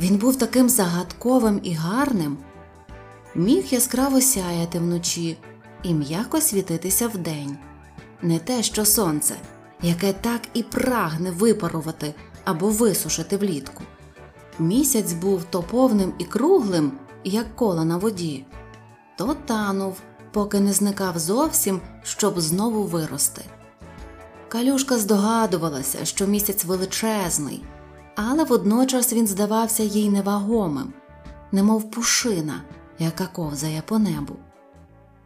Він 0.00 0.16
був 0.16 0.36
таким 0.36 0.68
загадковим 0.68 1.60
і 1.62 1.74
гарним, 1.74 2.38
міг 3.34 3.64
яскраво 3.70 4.20
сяяти 4.20 4.78
вночі 4.78 5.38
і 5.82 5.94
м'яко 5.94 6.40
світитися 6.40 7.08
вдень. 7.08 7.58
Не 8.22 8.38
те, 8.38 8.62
що 8.62 8.84
сонце, 8.84 9.34
яке 9.82 10.12
так 10.12 10.40
і 10.54 10.62
прагне 10.62 11.30
випарувати 11.30 12.14
або 12.44 12.68
висушити 12.68 13.36
влітку. 13.36 13.82
Місяць 14.58 15.12
був 15.12 15.44
то 15.44 15.62
повним 15.62 16.12
і 16.18 16.24
круглим, 16.24 16.92
як 17.24 17.56
коло 17.56 17.84
на 17.84 17.96
воді, 17.96 18.44
то 19.16 19.36
танув, 19.46 19.96
поки 20.32 20.60
не 20.60 20.72
зникав 20.72 21.18
зовсім, 21.18 21.80
щоб 22.02 22.40
знову 22.40 22.84
вирости. 22.84 23.44
Калюшка 24.48 24.98
здогадувалася, 24.98 26.04
що 26.04 26.26
місяць 26.26 26.64
величезний, 26.64 27.62
але 28.14 28.44
водночас 28.44 29.12
він 29.12 29.26
здавався 29.26 29.82
їй 29.82 30.10
невагомим, 30.10 30.92
немов 31.52 31.90
пушина, 31.90 32.62
яка 32.98 33.26
ковзає 33.26 33.82
по 33.86 33.98
небу. 33.98 34.36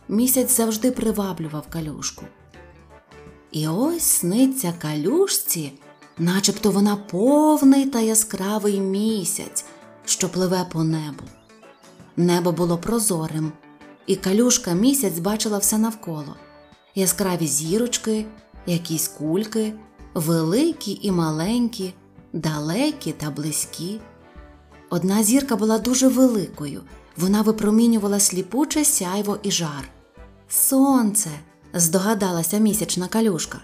Місяць 0.09 0.57
завжди 0.57 0.91
приваблював 0.91 1.65
калюшку. 1.71 2.25
І 3.53 3.69
ось 3.69 4.03
сниться 4.03 4.75
калюшці, 4.83 5.73
начебто 6.19 6.71
вона 6.71 6.97
повний 6.97 7.87
та 7.87 8.01
яскравий 8.01 8.81
місяць, 8.81 9.65
що 10.05 10.29
пливе 10.29 10.67
по 10.73 10.85
небу. 10.85 11.25
Небо 12.17 12.53
було 12.53 12.79
прозорим, 12.79 13.53
і 14.07 14.17
калюшка 14.17 14.73
місяць 14.73 15.19
бачила 15.19 15.59
все 15.59 15.79
навколо 15.79 16.37
яскраві 16.95 17.47
зірочки, 17.47 18.27
якісь 18.67 19.09
кульки, 19.09 19.73
великі 20.15 20.99
і 21.03 21.13
маленькі, 21.13 21.95
далекі 22.35 23.13
та 23.13 23.31
близькі. 23.31 24.01
Одна 24.91 25.23
зірка 25.23 25.57
була 25.57 25.79
дуже 25.79 26.09
великою, 26.09 26.83
вона 27.17 27.43
випромінювала 27.43 28.21
сліпуче 28.21 28.85
сяйво 28.85 29.39
і 29.43 29.51
жар. 29.51 29.89
Сонце, 30.49 31.31
здогадалася 31.75 32.59
місячна 32.59 33.09
калюшка. 33.09 33.59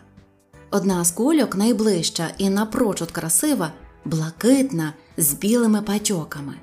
Одна 0.70 1.04
з 1.04 1.10
кульок 1.10 1.56
найближча 1.56 2.30
і 2.38 2.50
напрочуд 2.50 3.10
красива, 3.10 3.72
блакитна, 4.04 4.92
з 5.16 5.32
білими 5.32 5.82
патьоками. 5.82 6.54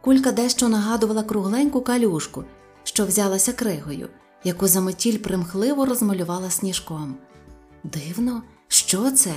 Кулька 0.00 0.32
дещо 0.32 0.68
нагадувала 0.68 1.22
кругленьку 1.22 1.80
калюшку, 1.80 2.44
що 2.84 3.06
взялася 3.06 3.52
кригою, 3.52 4.08
яку 4.44 4.66
заметіль 4.66 5.18
примхливо 5.18 5.86
розмалювала 5.86 6.50
сніжком. 6.50 7.14
Дивно, 7.84 8.42
що 8.68 9.10
це? 9.10 9.34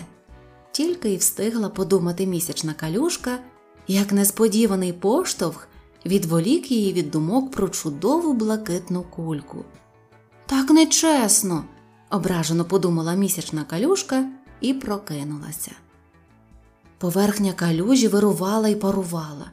Тільки 0.79 1.09
й 1.09 1.17
встигла 1.17 1.69
подумати 1.69 2.25
місячна 2.25 2.73
калюшка, 2.73 3.39
як 3.87 4.11
несподіваний 4.11 4.93
поштовх 4.93 5.67
відволік 6.05 6.71
її 6.71 6.93
від 6.93 7.11
думок 7.11 7.51
про 7.51 7.69
чудову 7.69 8.33
блакитну 8.33 9.03
кульку. 9.03 9.65
Так 10.45 10.69
нечесно, 10.69 11.65
ображено 12.09 12.65
подумала 12.65 13.13
місячна 13.13 13.63
калюшка 13.63 14.25
і 14.61 14.73
прокинулася. 14.73 15.71
Поверхня 16.97 17.53
калюжі 17.53 18.07
вирувала 18.07 18.67
і 18.67 18.75
парувала. 18.75 19.51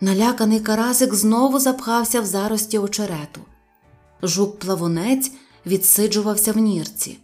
Наляканий 0.00 0.60
карасик 0.60 1.14
знову 1.14 1.58
запхався 1.58 2.20
в 2.20 2.26
зарості 2.26 2.78
очерету. 2.78 3.40
Жук 4.22 4.58
плавунець 4.58 5.32
відсиджувався 5.66 6.52
в 6.52 6.56
нірці. 6.56 7.18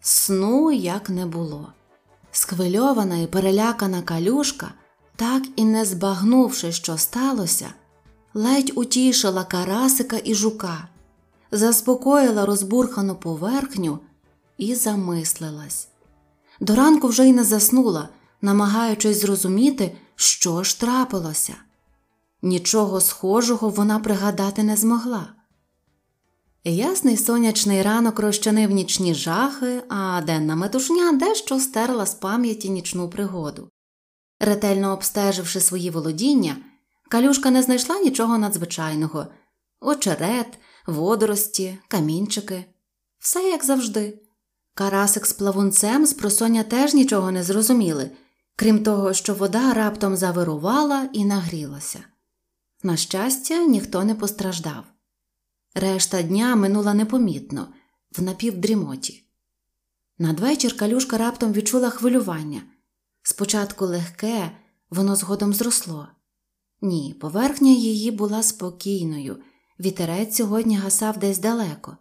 Сну 0.00 0.72
як 0.72 1.10
не 1.10 1.26
було. 1.26 1.72
Схвильована 2.32 3.16
і 3.16 3.26
перелякана 3.26 4.02
калюшка, 4.02 4.74
так 5.16 5.42
і 5.56 5.64
не 5.64 5.84
збагнувши, 5.84 6.72
що 6.72 6.98
сталося, 6.98 7.68
ледь 8.34 8.72
утішила 8.74 9.44
карасика 9.44 10.20
і 10.24 10.34
жука, 10.34 10.88
заспокоїла 11.50 12.46
розбурхану 12.46 13.14
поверхню 13.14 13.98
і 14.58 14.74
замислилась. 14.74 15.88
До 16.60 16.74
ранку 16.74 17.08
вже 17.08 17.28
й 17.28 17.32
не 17.32 17.44
заснула, 17.44 18.08
намагаючись 18.42 19.20
зрозуміти, 19.20 19.96
що 20.16 20.62
ж 20.62 20.80
трапилося. 20.80 21.54
Нічого 22.42 23.00
схожого 23.00 23.68
вона 23.68 23.98
пригадати 23.98 24.62
не 24.62 24.76
змогла. 24.76 25.28
Ясний 26.64 27.16
сонячний 27.16 27.82
ранок 27.82 28.18
розчинив 28.18 28.70
нічні 28.70 29.14
жахи, 29.14 29.82
а 29.88 30.22
денна 30.26 30.56
метушня 30.56 31.12
дещо 31.12 31.60
стерла 31.60 32.06
з 32.06 32.14
пам'яті 32.14 32.70
нічну 32.70 33.10
пригоду. 33.10 33.68
Ретельно 34.40 34.92
обстеживши 34.92 35.60
свої 35.60 35.90
володіння, 35.90 36.56
калюшка 37.10 37.50
не 37.50 37.62
знайшла 37.62 37.98
нічого 37.98 38.38
надзвичайного 38.38 39.26
очерет, 39.80 40.58
водорості, 40.86 41.78
камінчики. 41.88 42.64
Все 43.18 43.42
як 43.42 43.64
завжди. 43.64 44.18
Карасик 44.74 45.26
з 45.26 45.32
плавунцем 45.32 46.06
з 46.06 46.12
просоння 46.12 46.62
теж 46.62 46.94
нічого 46.94 47.30
не 47.30 47.42
зрозуміли, 47.42 48.10
крім 48.56 48.82
того, 48.82 49.12
що 49.12 49.34
вода 49.34 49.74
раптом 49.74 50.16
завирувала 50.16 51.08
і 51.12 51.24
нагрілася. 51.24 52.04
На 52.82 52.96
щастя, 52.96 53.64
ніхто 53.64 54.04
не 54.04 54.14
постраждав. 54.14 54.84
Решта 55.74 56.22
дня 56.22 56.56
минула 56.56 56.94
непомітно, 56.94 57.68
в 58.18 58.22
напівдрімоті. 58.22 59.24
Надвечір 60.18 60.76
калюшка 60.76 61.18
раптом 61.18 61.52
відчула 61.52 61.90
хвилювання. 61.90 62.62
Спочатку 63.22 63.86
легке, 63.86 64.50
воно 64.90 65.16
згодом 65.16 65.54
зросло. 65.54 66.08
Ні, 66.80 67.14
поверхня 67.20 67.70
її 67.70 68.10
була 68.10 68.42
спокійною, 68.42 69.36
вітерець 69.80 70.36
сьогодні 70.36 70.76
гасав 70.76 71.18
десь 71.18 71.38
далеко. 71.38 71.96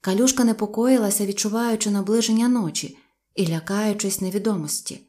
Калюшка 0.00 0.44
непокоїлася, 0.44 1.26
відчуваючи 1.26 1.90
наближення 1.90 2.48
ночі 2.48 2.98
і 3.34 3.48
лякаючись 3.48 4.20
невідомості. 4.20 5.00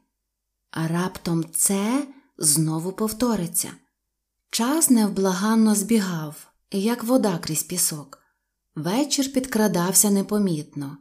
А 0.71 0.87
раптом 0.87 1.45
це 1.53 2.07
знову 2.37 2.91
повториться. 2.91 3.71
Час 4.49 4.89
невблаганно 4.89 5.75
збігав, 5.75 6.52
як 6.79 7.03
вода 7.03 7.37
крізь 7.37 7.63
пісок. 7.63 8.19
Вечір 8.75 9.33
підкрадався 9.33 10.09
непомітно. 10.09 10.97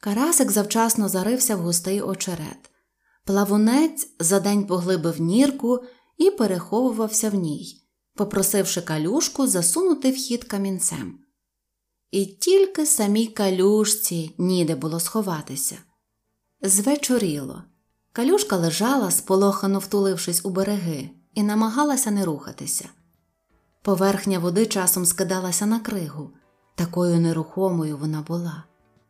Карасик 0.00 0.50
завчасно 0.50 1.08
зарився 1.08 1.56
в 1.56 1.60
густий 1.60 2.00
очерет. 2.00 2.70
Плавунець 3.24 4.08
за 4.20 4.40
день 4.40 4.66
поглибив 4.66 5.20
нірку 5.20 5.80
і 6.18 6.30
переховувався 6.30 7.30
в 7.30 7.34
ній, 7.34 7.82
попросивши 8.14 8.80
калюшку 8.80 9.46
засунути 9.46 10.10
вхід 10.10 10.44
камінцем. 10.44 11.18
І 12.10 12.26
тільки 12.26 12.86
самій 12.86 13.26
калюшці 13.26 14.34
ніде 14.38 14.74
було 14.74 15.00
сховатися. 15.00 15.78
Звечоріло. 16.62 17.62
Калюшка 18.12 18.56
лежала, 18.56 19.10
сполохано 19.10 19.78
втулившись 19.78 20.44
у 20.44 20.50
береги, 20.50 21.10
і 21.34 21.42
намагалася 21.42 22.10
не 22.10 22.24
рухатися. 22.24 22.88
Поверхня 23.82 24.38
води 24.38 24.66
часом 24.66 25.06
скидалася 25.06 25.66
на 25.66 25.80
кригу, 25.80 26.30
такою 26.74 27.20
нерухомою 27.20 27.96
вона 27.96 28.22
була, 28.22 28.64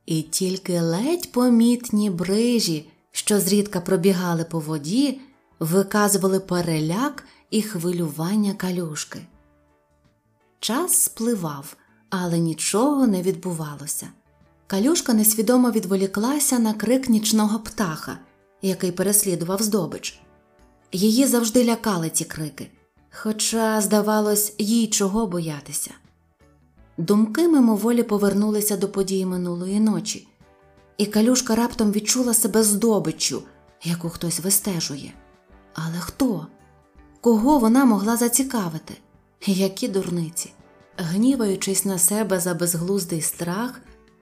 і 0.07 0.23
тільки 0.23 0.81
ледь 0.81 1.33
помітні 1.33 2.11
брижі, 2.11 2.91
що 3.11 3.41
зрідка 3.41 3.81
пробігали 3.81 4.45
по 4.45 4.61
воді, 4.61 5.21
виказували 5.61 6.41
переляк 6.41 7.25
і 7.51 7.63
хвилювання 7.63 8.55
калюшки. 8.55 9.27
Час 10.61 11.03
спливав, 11.03 11.77
але 12.11 12.39
нічого 12.39 13.07
не 13.07 13.23
відбувалося. 13.23 14.09
Калюшка 14.67 15.15
несвідомо 15.15 15.71
відволіклася 15.71 16.59
на 16.59 16.75
крик 16.75 17.09
нічного 17.09 17.59
птаха, 17.59 18.19
який 18.63 18.93
переслідував 18.93 19.63
здобич. 19.63 20.21
Її 20.93 21.27
завжди 21.27 21.65
лякали 21.65 22.11
ці 22.11 22.25
крики, 22.25 22.71
хоча, 23.23 23.81
здавалось, 23.81 24.55
їй 24.59 24.87
чого 24.87 25.27
боятися. 25.27 25.91
Думки 26.99 27.49
мимоволі 27.49 28.03
повернулися 28.03 28.77
до 28.77 28.89
подій 28.89 29.27
минулої 29.27 29.81
ночі, 29.81 30.29
і 30.97 31.07
калюшка 31.07 31.55
раптом 31.55 31.93
відчула 31.93 32.35
себе 32.35 32.63
здобиччю, 32.63 33.43
яку 33.83 34.09
хтось 34.09 34.41
вистежує. 34.41 35.13
Але 35.75 35.99
хто? 35.99 36.47
Кого 37.21 37.59
вона 37.59 37.85
могла 37.85 38.17
зацікавити? 38.17 38.95
Які 39.47 39.89
дурниці? 39.89 40.53
Гніваючись 40.97 41.85
на 41.85 41.99
себе 41.99 42.41
за 42.41 42.55
безглуздий 42.55 43.21
страх, 43.21 43.81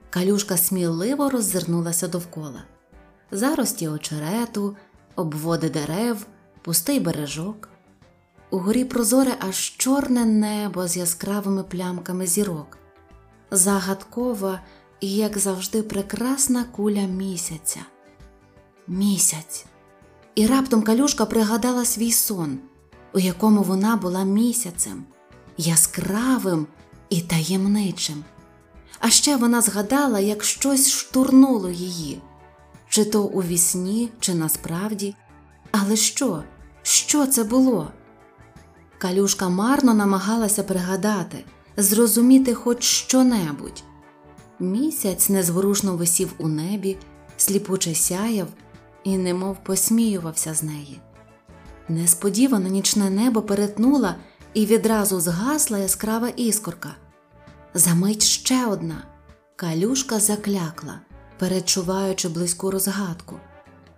калюшка 0.09 0.57
сміливо 0.57 1.29
роззирнулася 1.29 2.07
довкола. 2.07 2.63
Зарості 3.31 3.87
очерету, 3.87 4.75
обводи 5.15 5.69
дерев, 5.69 6.25
пустий 6.61 6.99
бережок. 6.99 7.69
Угорі 8.49 8.85
прозоре 8.85 9.35
аж 9.39 9.57
чорне 9.77 10.25
небо 10.25 10.87
з 10.87 10.97
яскравими 10.97 11.63
плямками 11.63 12.27
зірок, 12.27 12.77
загадкова 13.51 14.61
і, 14.99 15.15
як 15.15 15.37
завжди, 15.37 15.83
прекрасна 15.83 16.63
куля 16.63 17.01
місяця. 17.01 17.79
Місяць. 18.87 19.65
І 20.35 20.47
раптом 20.47 20.81
калюшка 20.81 21.25
пригадала 21.25 21.85
свій 21.85 22.11
сон, 22.11 22.59
у 23.13 23.19
якому 23.19 23.63
вона 23.63 23.95
була 23.95 24.23
місяцем, 24.23 25.05
яскравим 25.57 26.67
і 27.09 27.21
таємничим. 27.21 28.23
А 28.99 29.09
ще 29.09 29.35
вона 29.35 29.61
згадала, 29.61 30.19
як 30.19 30.43
щось 30.43 30.91
штурнуло 30.91 31.69
її, 31.69 32.21
чи 32.89 33.05
то 33.05 33.23
у 33.23 33.41
вісні, 33.41 34.09
чи 34.19 34.35
насправді. 34.35 35.15
Але 35.71 35.95
що? 35.95 36.43
Що 36.83 37.27
це 37.27 37.43
було? 37.43 37.91
Калюшка 38.97 39.49
марно 39.49 39.93
намагалася 39.93 40.63
пригадати, 40.63 41.45
зрозуміти 41.77 42.53
хоч 42.53 42.83
що-небудь. 42.83 43.83
Місяць 44.59 45.29
незворушно 45.29 45.95
висів 45.95 46.33
у 46.37 46.47
небі, 46.47 46.97
сліпуче 47.37 47.95
сяяв 47.95 48.47
і 49.03 49.17
немов 49.17 49.57
посміювався 49.63 50.53
з 50.53 50.63
неї. 50.63 51.01
Несподівано 51.89 52.69
нічне 52.69 53.09
небо 53.09 53.41
перетнула 53.41 54.15
і 54.53 54.65
відразу 54.65 55.19
згасла 55.19 55.77
яскрава 55.77 56.29
іскорка. 56.29 56.95
Замить 57.73 58.23
ще 58.23 58.65
одна. 58.65 59.03
Калюшка 59.55 60.19
заклякла, 60.19 60.99
перечуваючи 61.39 62.29
близьку 62.29 62.71
розгадку. 62.71 63.35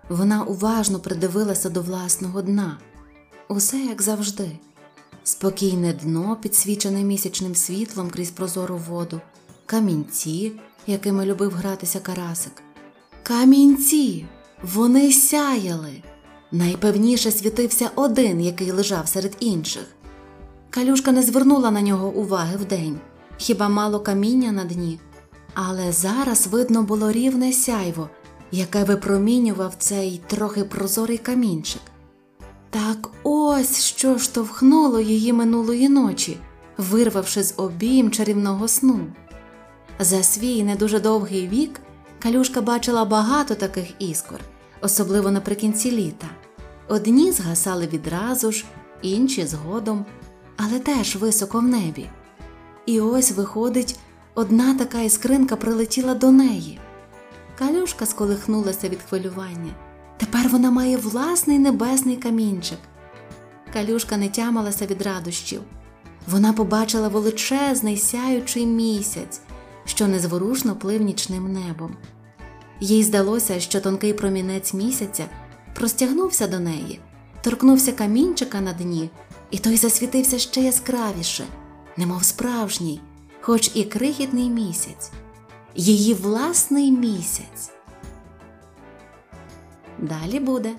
Вона 0.10 0.44
уважно 0.44 1.00
придивилася 1.00 1.70
до 1.70 1.82
власного 1.82 2.42
дна. 2.42 2.78
Усе 3.48 3.78
як 3.78 4.02
завжди. 4.02 4.60
Спокійне 5.30 5.94
дно, 5.94 6.38
підсвічене 6.42 7.04
місячним 7.04 7.56
світлом 7.56 8.10
крізь 8.10 8.30
прозору 8.30 8.82
воду, 8.90 9.22
камінці, 9.66 10.52
якими 10.88 11.26
любив 11.26 11.52
гратися 11.52 12.00
карасик. 12.00 12.64
Камінці! 13.24 14.26
Вони 14.64 15.12
сяяли. 15.12 16.04
Найпевніше 16.52 17.32
світився 17.32 17.90
один, 17.96 18.42
який 18.42 18.72
лежав 18.72 19.08
серед 19.08 19.38
інших. 19.40 19.86
Калюшка 20.70 21.12
не 21.12 21.24
звернула 21.24 21.72
на 21.72 21.82
нього 21.82 22.10
уваги 22.10 22.58
вдень, 22.58 23.00
хіба 23.38 23.70
мало 23.70 24.00
каміння 24.00 24.52
на 24.52 24.64
дні, 24.66 25.00
але 25.54 25.92
зараз 25.92 26.48
видно 26.48 26.84
було 26.84 27.12
рівне 27.12 27.54
сяйво, 27.54 28.10
яке 28.52 28.84
випромінював 28.84 29.76
цей 29.80 30.22
трохи 30.28 30.64
прозорий 30.64 31.18
камінчик. 31.18 31.82
Так 32.70 33.10
ось 33.24 33.84
що 33.84 34.20
штовхнуло 34.20 35.00
її 35.00 35.34
минулої 35.34 35.90
ночі, 35.90 36.38
вирвавши 36.78 37.44
з 37.44 37.54
обійм 37.58 38.12
чарівного 38.12 38.68
сну. 38.68 39.00
За 40.00 40.24
свій 40.24 40.64
не 40.64 40.76
дуже 40.76 41.00
довгий 41.00 41.48
вік 41.48 41.82
Калюшка 42.20 42.62
бачила 42.62 43.06
багато 43.06 43.56
таких 43.56 44.02
іскор, 44.02 44.40
особливо 44.82 45.32
наприкінці 45.32 45.92
літа. 45.92 46.28
Одні 46.88 47.32
згасали 47.32 47.88
відразу 47.88 48.52
ж, 48.52 48.66
інші 49.02 49.46
згодом, 49.46 50.06
але 50.58 50.80
теж 50.80 51.16
високо 51.16 51.60
в 51.60 51.64
небі. 51.64 52.10
І 52.86 53.02
ось, 53.02 53.32
виходить, 53.32 54.00
одна 54.36 54.76
така 54.76 55.02
іскринка 55.02 55.56
прилетіла 55.56 56.14
до 56.14 56.32
неї. 56.32 56.80
Калюшка 57.60 58.06
сколихнулася 58.06 58.90
від 58.90 59.00
хвилювання. 59.10 59.89
Тепер 60.20 60.50
вона 60.50 60.72
має 60.72 60.98
власний 60.98 61.60
небесний 61.60 62.18
камінчик. 62.18 62.80
Калюшка 63.74 64.18
не 64.18 64.30
тямалася 64.30 64.86
від 64.86 65.02
радощів. 65.02 65.62
Вона 66.28 66.54
побачила 66.54 67.08
величезний 67.08 67.98
сяючий 67.98 68.66
місяць, 68.66 69.42
що 69.86 70.08
незворушно 70.08 70.76
плив 70.76 71.02
нічним 71.02 71.54
небом. 71.54 71.96
Їй 72.80 73.04
здалося, 73.04 73.60
що 73.60 73.82
тонкий 73.82 74.14
промінець 74.14 74.74
місяця 74.74 75.26
простягнувся 75.74 76.48
до 76.48 76.60
неї, 76.60 77.00
торкнувся 77.42 77.92
камінчика 77.92 78.62
на 78.62 78.74
дні, 78.74 79.10
і 79.52 79.58
той 79.58 79.78
засвітився 79.78 80.40
ще 80.40 80.62
яскравіше, 80.62 81.44
немов 81.98 82.24
справжній, 82.24 83.02
хоч 83.42 83.72
і 83.74 83.84
крихітний 83.84 84.50
місяць, 84.50 85.12
її 85.76 86.14
власний 86.14 86.92
місяць. 86.92 87.72
Далі 90.02 90.40
буде. 90.40 90.74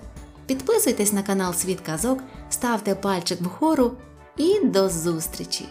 Підписуйтесь 0.45 1.13
на 1.13 1.23
канал 1.23 1.53
Світ 1.53 1.81
Казок, 1.81 2.23
ставте 2.49 2.95
пальчик 2.95 3.41
вгору 3.41 3.91
і 4.37 4.65
до 4.65 4.89
зустрічі! 4.89 5.65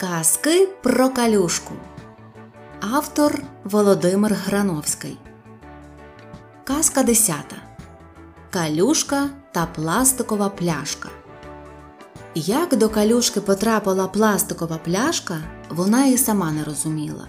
Казки 0.00 0.66
про 0.82 1.10
калюшку. 1.10 1.74
Автор 2.80 3.42
Володимир 3.64 4.34
Грановський. 4.34 5.18
Казка 6.64 7.02
10. 7.02 7.69
Калюшка 8.52 9.28
та 9.52 9.66
пластикова 9.66 10.48
пляшка. 10.48 11.08
Як 12.34 12.76
до 12.76 12.88
калюшки 12.88 13.40
потрапила 13.40 14.06
пластикова 14.06 14.78
пляшка, 14.84 15.38
вона 15.68 16.06
і 16.06 16.18
сама 16.18 16.52
не 16.52 16.64
розуміла. 16.64 17.28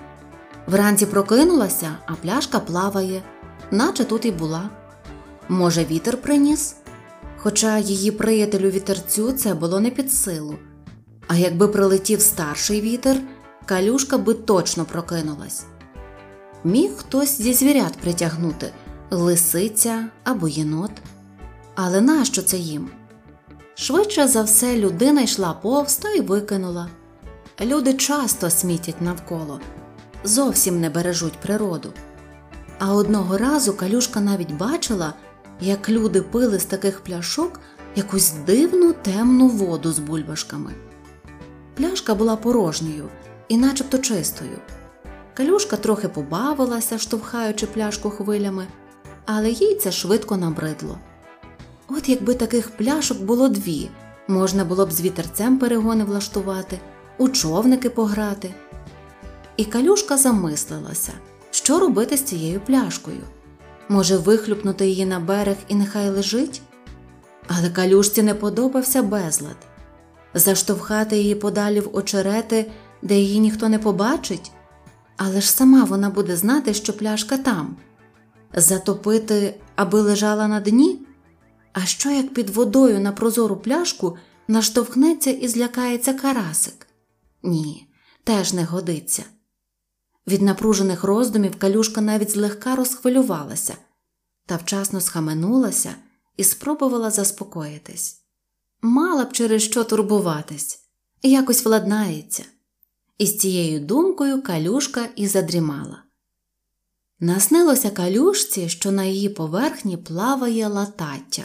Вранці 0.67 1.05
прокинулася, 1.05 1.97
а 2.05 2.13
пляшка 2.13 2.59
плаває, 2.59 3.23
наче 3.71 4.03
тут 4.03 4.25
і 4.25 4.31
була. 4.31 4.69
Може, 5.49 5.85
вітер 5.85 6.17
приніс? 6.17 6.75
Хоча 7.37 7.77
її 7.77 8.11
приятелю 8.11 8.69
вітерцю 8.69 9.31
це 9.31 9.53
було 9.53 9.79
не 9.79 9.89
під 9.89 10.13
силу. 10.13 10.55
А 11.27 11.35
якби 11.35 11.67
прилетів 11.67 12.21
старший 12.21 12.81
вітер, 12.81 13.17
калюшка 13.65 14.17
би 14.17 14.33
точно 14.33 14.85
прокинулась. 14.85 15.65
Міг 16.63 16.91
хтось 16.97 17.41
зі 17.41 17.53
звірят 17.53 17.97
притягнути 17.97 18.73
лисиця 19.11 20.05
або 20.23 20.47
єнот. 20.47 20.91
Але 21.83 22.01
нащо 22.01 22.41
це 22.41 22.57
їм? 22.57 22.89
Швидше 23.75 24.27
за 24.27 24.43
все, 24.43 24.77
людина 24.77 25.21
йшла 25.21 25.53
повз 25.53 25.95
та 25.95 26.09
й 26.09 26.21
викинула. 26.21 26.89
Люди 27.61 27.93
часто 27.93 28.49
смітять 28.49 29.01
навколо, 29.01 29.59
зовсім 30.23 30.81
не 30.81 30.89
бережуть 30.89 31.39
природу. 31.41 31.93
А 32.79 32.93
одного 32.93 33.37
разу 33.37 33.73
калюшка 33.73 34.19
навіть 34.19 34.51
бачила, 34.51 35.13
як 35.61 35.89
люди 35.89 36.21
пили 36.21 36.59
з 36.59 36.65
таких 36.65 36.99
пляшок 36.99 37.59
якусь 37.95 38.31
дивну 38.31 38.93
темну 38.93 39.47
воду 39.47 39.91
з 39.91 39.99
бульбашками. 39.99 40.73
Пляшка 41.75 42.15
була 42.15 42.35
порожньою 42.35 43.09
і 43.47 43.57
начебто 43.57 43.97
чистою. 43.97 44.57
Калюшка 45.33 45.77
трохи 45.77 46.07
побавилася, 46.07 46.97
штовхаючи 46.97 47.65
пляшку 47.67 48.09
хвилями, 48.09 48.67
але 49.25 49.49
їй 49.49 49.75
це 49.75 49.91
швидко 49.91 50.37
набридло. 50.37 50.97
От 51.97 52.09
якби 52.09 52.33
таких 52.33 52.69
пляшок 52.69 53.21
було 53.21 53.49
дві, 53.49 53.89
можна 54.27 54.65
було 54.65 54.85
б 54.85 54.91
з 54.91 55.01
вітерцем 55.01 55.57
перегони 55.57 56.03
влаштувати, 56.03 56.79
у 57.17 57.29
човники 57.29 57.89
пограти. 57.89 58.53
І 59.57 59.65
калюшка 59.65 60.17
замислилася, 60.17 61.11
що 61.51 61.79
робити 61.79 62.17
з 62.17 62.23
цією 62.23 62.59
пляшкою. 62.59 63.21
Може, 63.89 64.17
вихлюпнути 64.17 64.87
її 64.87 65.05
на 65.05 65.19
берег 65.19 65.55
і 65.67 65.75
нехай 65.75 66.09
лежить? 66.09 66.61
Але 67.47 67.69
калюшці 67.69 68.23
не 68.23 68.33
подобався 68.33 69.03
безлад 69.03 69.57
заштовхати 70.33 71.17
її 71.17 71.35
подалі 71.35 71.79
в 71.79 71.89
очерети, 71.97 72.71
де 73.01 73.19
її 73.19 73.39
ніхто 73.39 73.69
не 73.69 73.79
побачить, 73.79 74.51
але 75.17 75.41
ж 75.41 75.51
сама 75.51 75.83
вона 75.83 76.09
буде 76.09 76.35
знати, 76.35 76.73
що 76.73 76.97
пляшка 76.97 77.37
там, 77.37 77.75
затопити, 78.53 79.55
аби 79.75 80.01
лежала 80.01 80.47
на 80.47 80.59
дні. 80.59 80.99
А 81.73 81.85
що 81.85 82.09
як 82.09 82.33
під 82.33 82.49
водою 82.49 82.99
на 82.99 83.11
прозору 83.11 83.57
пляшку 83.57 84.17
наштовхнеться 84.47 85.29
і 85.31 85.47
злякається 85.47 86.13
карасик? 86.13 86.87
Ні, 87.43 87.87
теж 88.23 88.53
не 88.53 88.63
годиться. 88.63 89.23
Від 90.27 90.41
напружених 90.41 91.03
роздумів 91.03 91.59
калюшка 91.59 92.01
навіть 92.01 92.31
злегка 92.31 92.75
розхвилювалася 92.75 93.75
та 94.45 94.55
вчасно 94.55 95.01
схаменулася 95.01 95.95
і 96.37 96.43
спробувала 96.43 97.11
заспокоїтись. 97.11 98.21
Мала 98.81 99.25
б 99.25 99.31
через 99.31 99.61
що 99.61 99.83
турбуватись, 99.83 100.79
якось 101.23 101.65
владнається. 101.65 102.43
І 103.17 103.25
з 103.25 103.37
цією 103.37 103.79
думкою 103.79 104.41
калюшка 104.41 105.07
і 105.15 105.27
задрімала. 105.27 106.03
Наснилося 107.19 107.89
калюшці, 107.89 108.69
що 108.69 108.91
на 108.91 109.03
її 109.03 109.29
поверхні 109.29 109.97
плаває 109.97 110.67
латаття, 110.67 111.43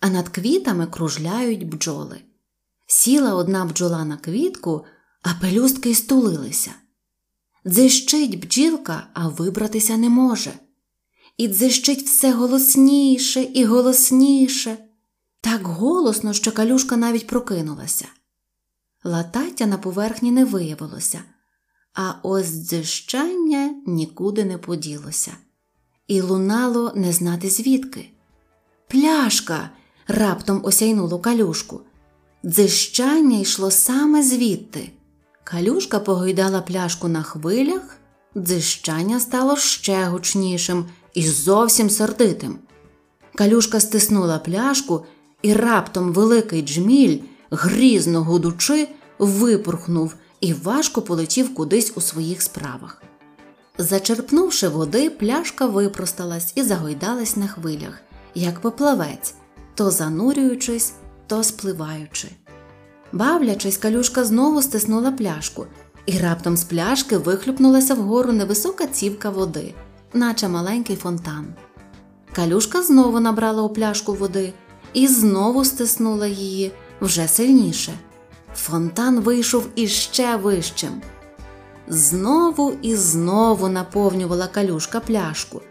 а 0.00 0.10
над 0.10 0.28
квітами 0.28 0.86
кружляють 0.86 1.68
бджоли. 1.68 2.20
Сіла 2.86 3.34
одна 3.34 3.64
бджола 3.64 4.04
на 4.04 4.16
квітку, 4.16 4.84
а 5.22 5.34
пелюстки 5.40 5.94
стулилися. 5.94 6.70
Дзищить 7.66 8.40
бджілка, 8.40 9.06
а 9.14 9.28
вибратися 9.28 9.96
не 9.96 10.08
може. 10.08 10.52
І 11.36 11.48
дзищить 11.48 12.02
все 12.02 12.32
голосніше 12.32 13.42
і 13.42 13.64
голосніше, 13.64 14.78
так 15.40 15.62
голосно, 15.62 16.32
що 16.32 16.52
калюшка 16.52 16.96
навіть 16.96 17.26
прокинулася. 17.26 18.06
Латаття 19.04 19.66
на 19.66 19.78
поверхні 19.78 20.30
не 20.30 20.44
виявилося, 20.44 21.20
а 21.94 22.12
ось 22.22 22.50
дзищання 22.50 23.74
нікуди 23.86 24.44
не 24.44 24.58
поділося, 24.58 25.32
і 26.06 26.20
лунало 26.20 26.92
не 26.96 27.12
знати 27.12 27.50
звідки. 27.50 28.10
Пляшка. 28.88 29.70
Раптом 30.08 30.60
осяйнуло 30.64 31.18
калюшку. 31.18 31.80
Дзищання 32.44 33.38
йшло 33.38 33.70
саме 33.70 34.22
звідти. 34.22 34.90
Калюшка 35.44 36.00
погойдала 36.00 36.60
пляшку 36.60 37.08
на 37.08 37.22
хвилях, 37.22 37.96
дзищання 38.36 39.20
стало 39.20 39.56
ще 39.56 40.04
гучнішим 40.04 40.84
і 41.14 41.22
зовсім 41.22 41.90
сердитим. 41.90 42.58
Калюшка 43.34 43.80
стиснула 43.80 44.38
пляшку, 44.38 45.04
і 45.42 45.52
раптом 45.52 46.12
великий 46.12 46.62
джміль, 46.62 47.18
грізно 47.50 48.24
гудучи, 48.24 48.88
випорхнув 49.18 50.14
і 50.40 50.52
важко 50.52 51.02
полетів 51.02 51.54
кудись 51.54 51.92
у 51.94 52.00
своїх 52.00 52.42
справах. 52.42 53.02
Зачерпнувши 53.78 54.68
води, 54.68 55.10
пляшка 55.10 55.66
випросталась 55.66 56.52
і 56.54 56.62
загойдалась 56.62 57.36
на 57.36 57.48
хвилях, 57.48 58.00
як 58.34 58.60
поплавець, 58.60 59.34
то 59.78 59.90
занурюючись, 59.90 60.92
то 61.26 61.42
спливаючи. 61.42 62.28
Бавлячись, 63.12 63.76
калюшка 63.76 64.24
знову 64.24 64.62
стиснула 64.62 65.12
пляшку, 65.12 65.66
і 66.06 66.18
раптом 66.18 66.56
з 66.56 66.64
пляшки 66.64 67.16
вихлюпнулася 67.16 67.94
вгору 67.94 68.32
невисока 68.32 68.86
цівка 68.86 69.30
води, 69.30 69.74
наче 70.12 70.48
маленький 70.48 70.96
фонтан. 70.96 71.46
Калюшка 72.32 72.82
знову 72.82 73.20
набрала 73.20 73.62
у 73.62 73.68
пляшку 73.68 74.14
води 74.14 74.52
і 74.92 75.08
знову 75.08 75.64
стиснула 75.64 76.26
її 76.26 76.72
вже 77.00 77.28
сильніше. 77.28 77.92
Фонтан 78.54 79.20
вийшов 79.20 79.66
іще 79.74 80.36
вищим. 80.36 81.02
Знову 81.88 82.72
і 82.82 82.96
знову 82.96 83.68
наповнювала 83.68 84.46
калюшка 84.46 85.00
пляшку 85.00 85.62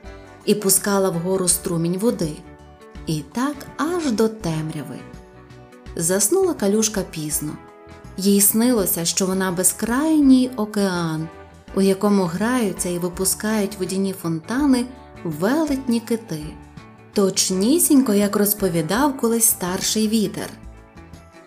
і 0.45 0.55
пускала 0.55 1.09
вгору 1.09 1.47
струмінь 1.47 1.97
води. 1.97 2.31
І 3.07 3.21
так 3.31 3.55
аж 3.77 4.11
до 4.11 4.27
темряви. 4.27 4.99
Заснула 5.95 6.53
калюшка 6.53 7.01
пізно. 7.11 7.51
Їй 8.17 8.41
снилося, 8.41 9.05
що 9.05 9.25
вона 9.25 9.51
безкрайній 9.51 10.51
океан, 10.55 11.27
у 11.75 11.81
якому 11.81 12.23
граються 12.23 12.89
і 12.89 12.99
випускають 12.99 13.79
водяні 13.79 14.13
фонтани 14.13 14.85
велетні 15.23 15.99
кити, 15.99 16.45
точнісінько, 17.13 18.13
як 18.13 18.35
розповідав 18.35 19.17
колись 19.17 19.45
старший 19.45 20.07
вітер. 20.07 20.49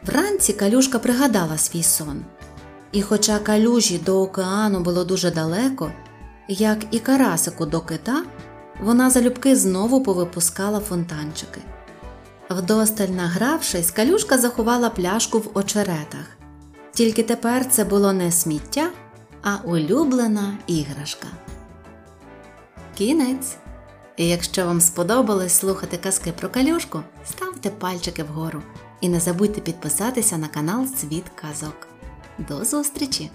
Вранці 0.06 0.52
калюшка 0.52 0.98
пригадала 0.98 1.58
свій 1.58 1.82
сон. 1.82 2.22
І, 2.92 3.02
хоча 3.02 3.38
калюжі 3.38 3.98
до 3.98 4.22
океану 4.22 4.80
було 4.80 5.04
дуже 5.04 5.30
далеко, 5.30 5.92
як 6.48 6.78
і 6.90 6.98
карасику 6.98 7.66
до 7.66 7.80
кита, 7.80 8.24
вона 8.82 9.10
залюбки 9.10 9.56
знову 9.56 10.02
повипускала 10.02 10.80
фонтанчики. 10.80 11.60
Вдосталь 12.50 13.08
награвшись, 13.08 13.90
калюшка 13.90 14.38
заховала 14.38 14.90
пляшку 14.90 15.38
в 15.38 15.50
очеретах. 15.54 16.26
Тільки 16.92 17.22
тепер 17.22 17.70
це 17.70 17.84
було 17.84 18.12
не 18.12 18.32
сміття, 18.32 18.90
а 19.42 19.56
улюблена 19.64 20.58
іграшка. 20.66 21.26
Кінець. 22.98 23.56
І 24.16 24.28
якщо 24.28 24.66
вам 24.66 24.80
сподобалось 24.80 25.52
слухати 25.52 25.96
казки 25.96 26.32
про 26.32 26.48
калюшку, 26.48 27.00
ставте 27.26 27.70
пальчики 27.70 28.22
вгору 28.22 28.62
і 29.00 29.08
не 29.08 29.20
забудьте 29.20 29.60
підписатися 29.60 30.38
на 30.38 30.48
канал 30.48 30.86
Світ 30.86 31.24
Казок. 31.34 31.88
До 32.38 32.64
зустрічі! 32.64 33.30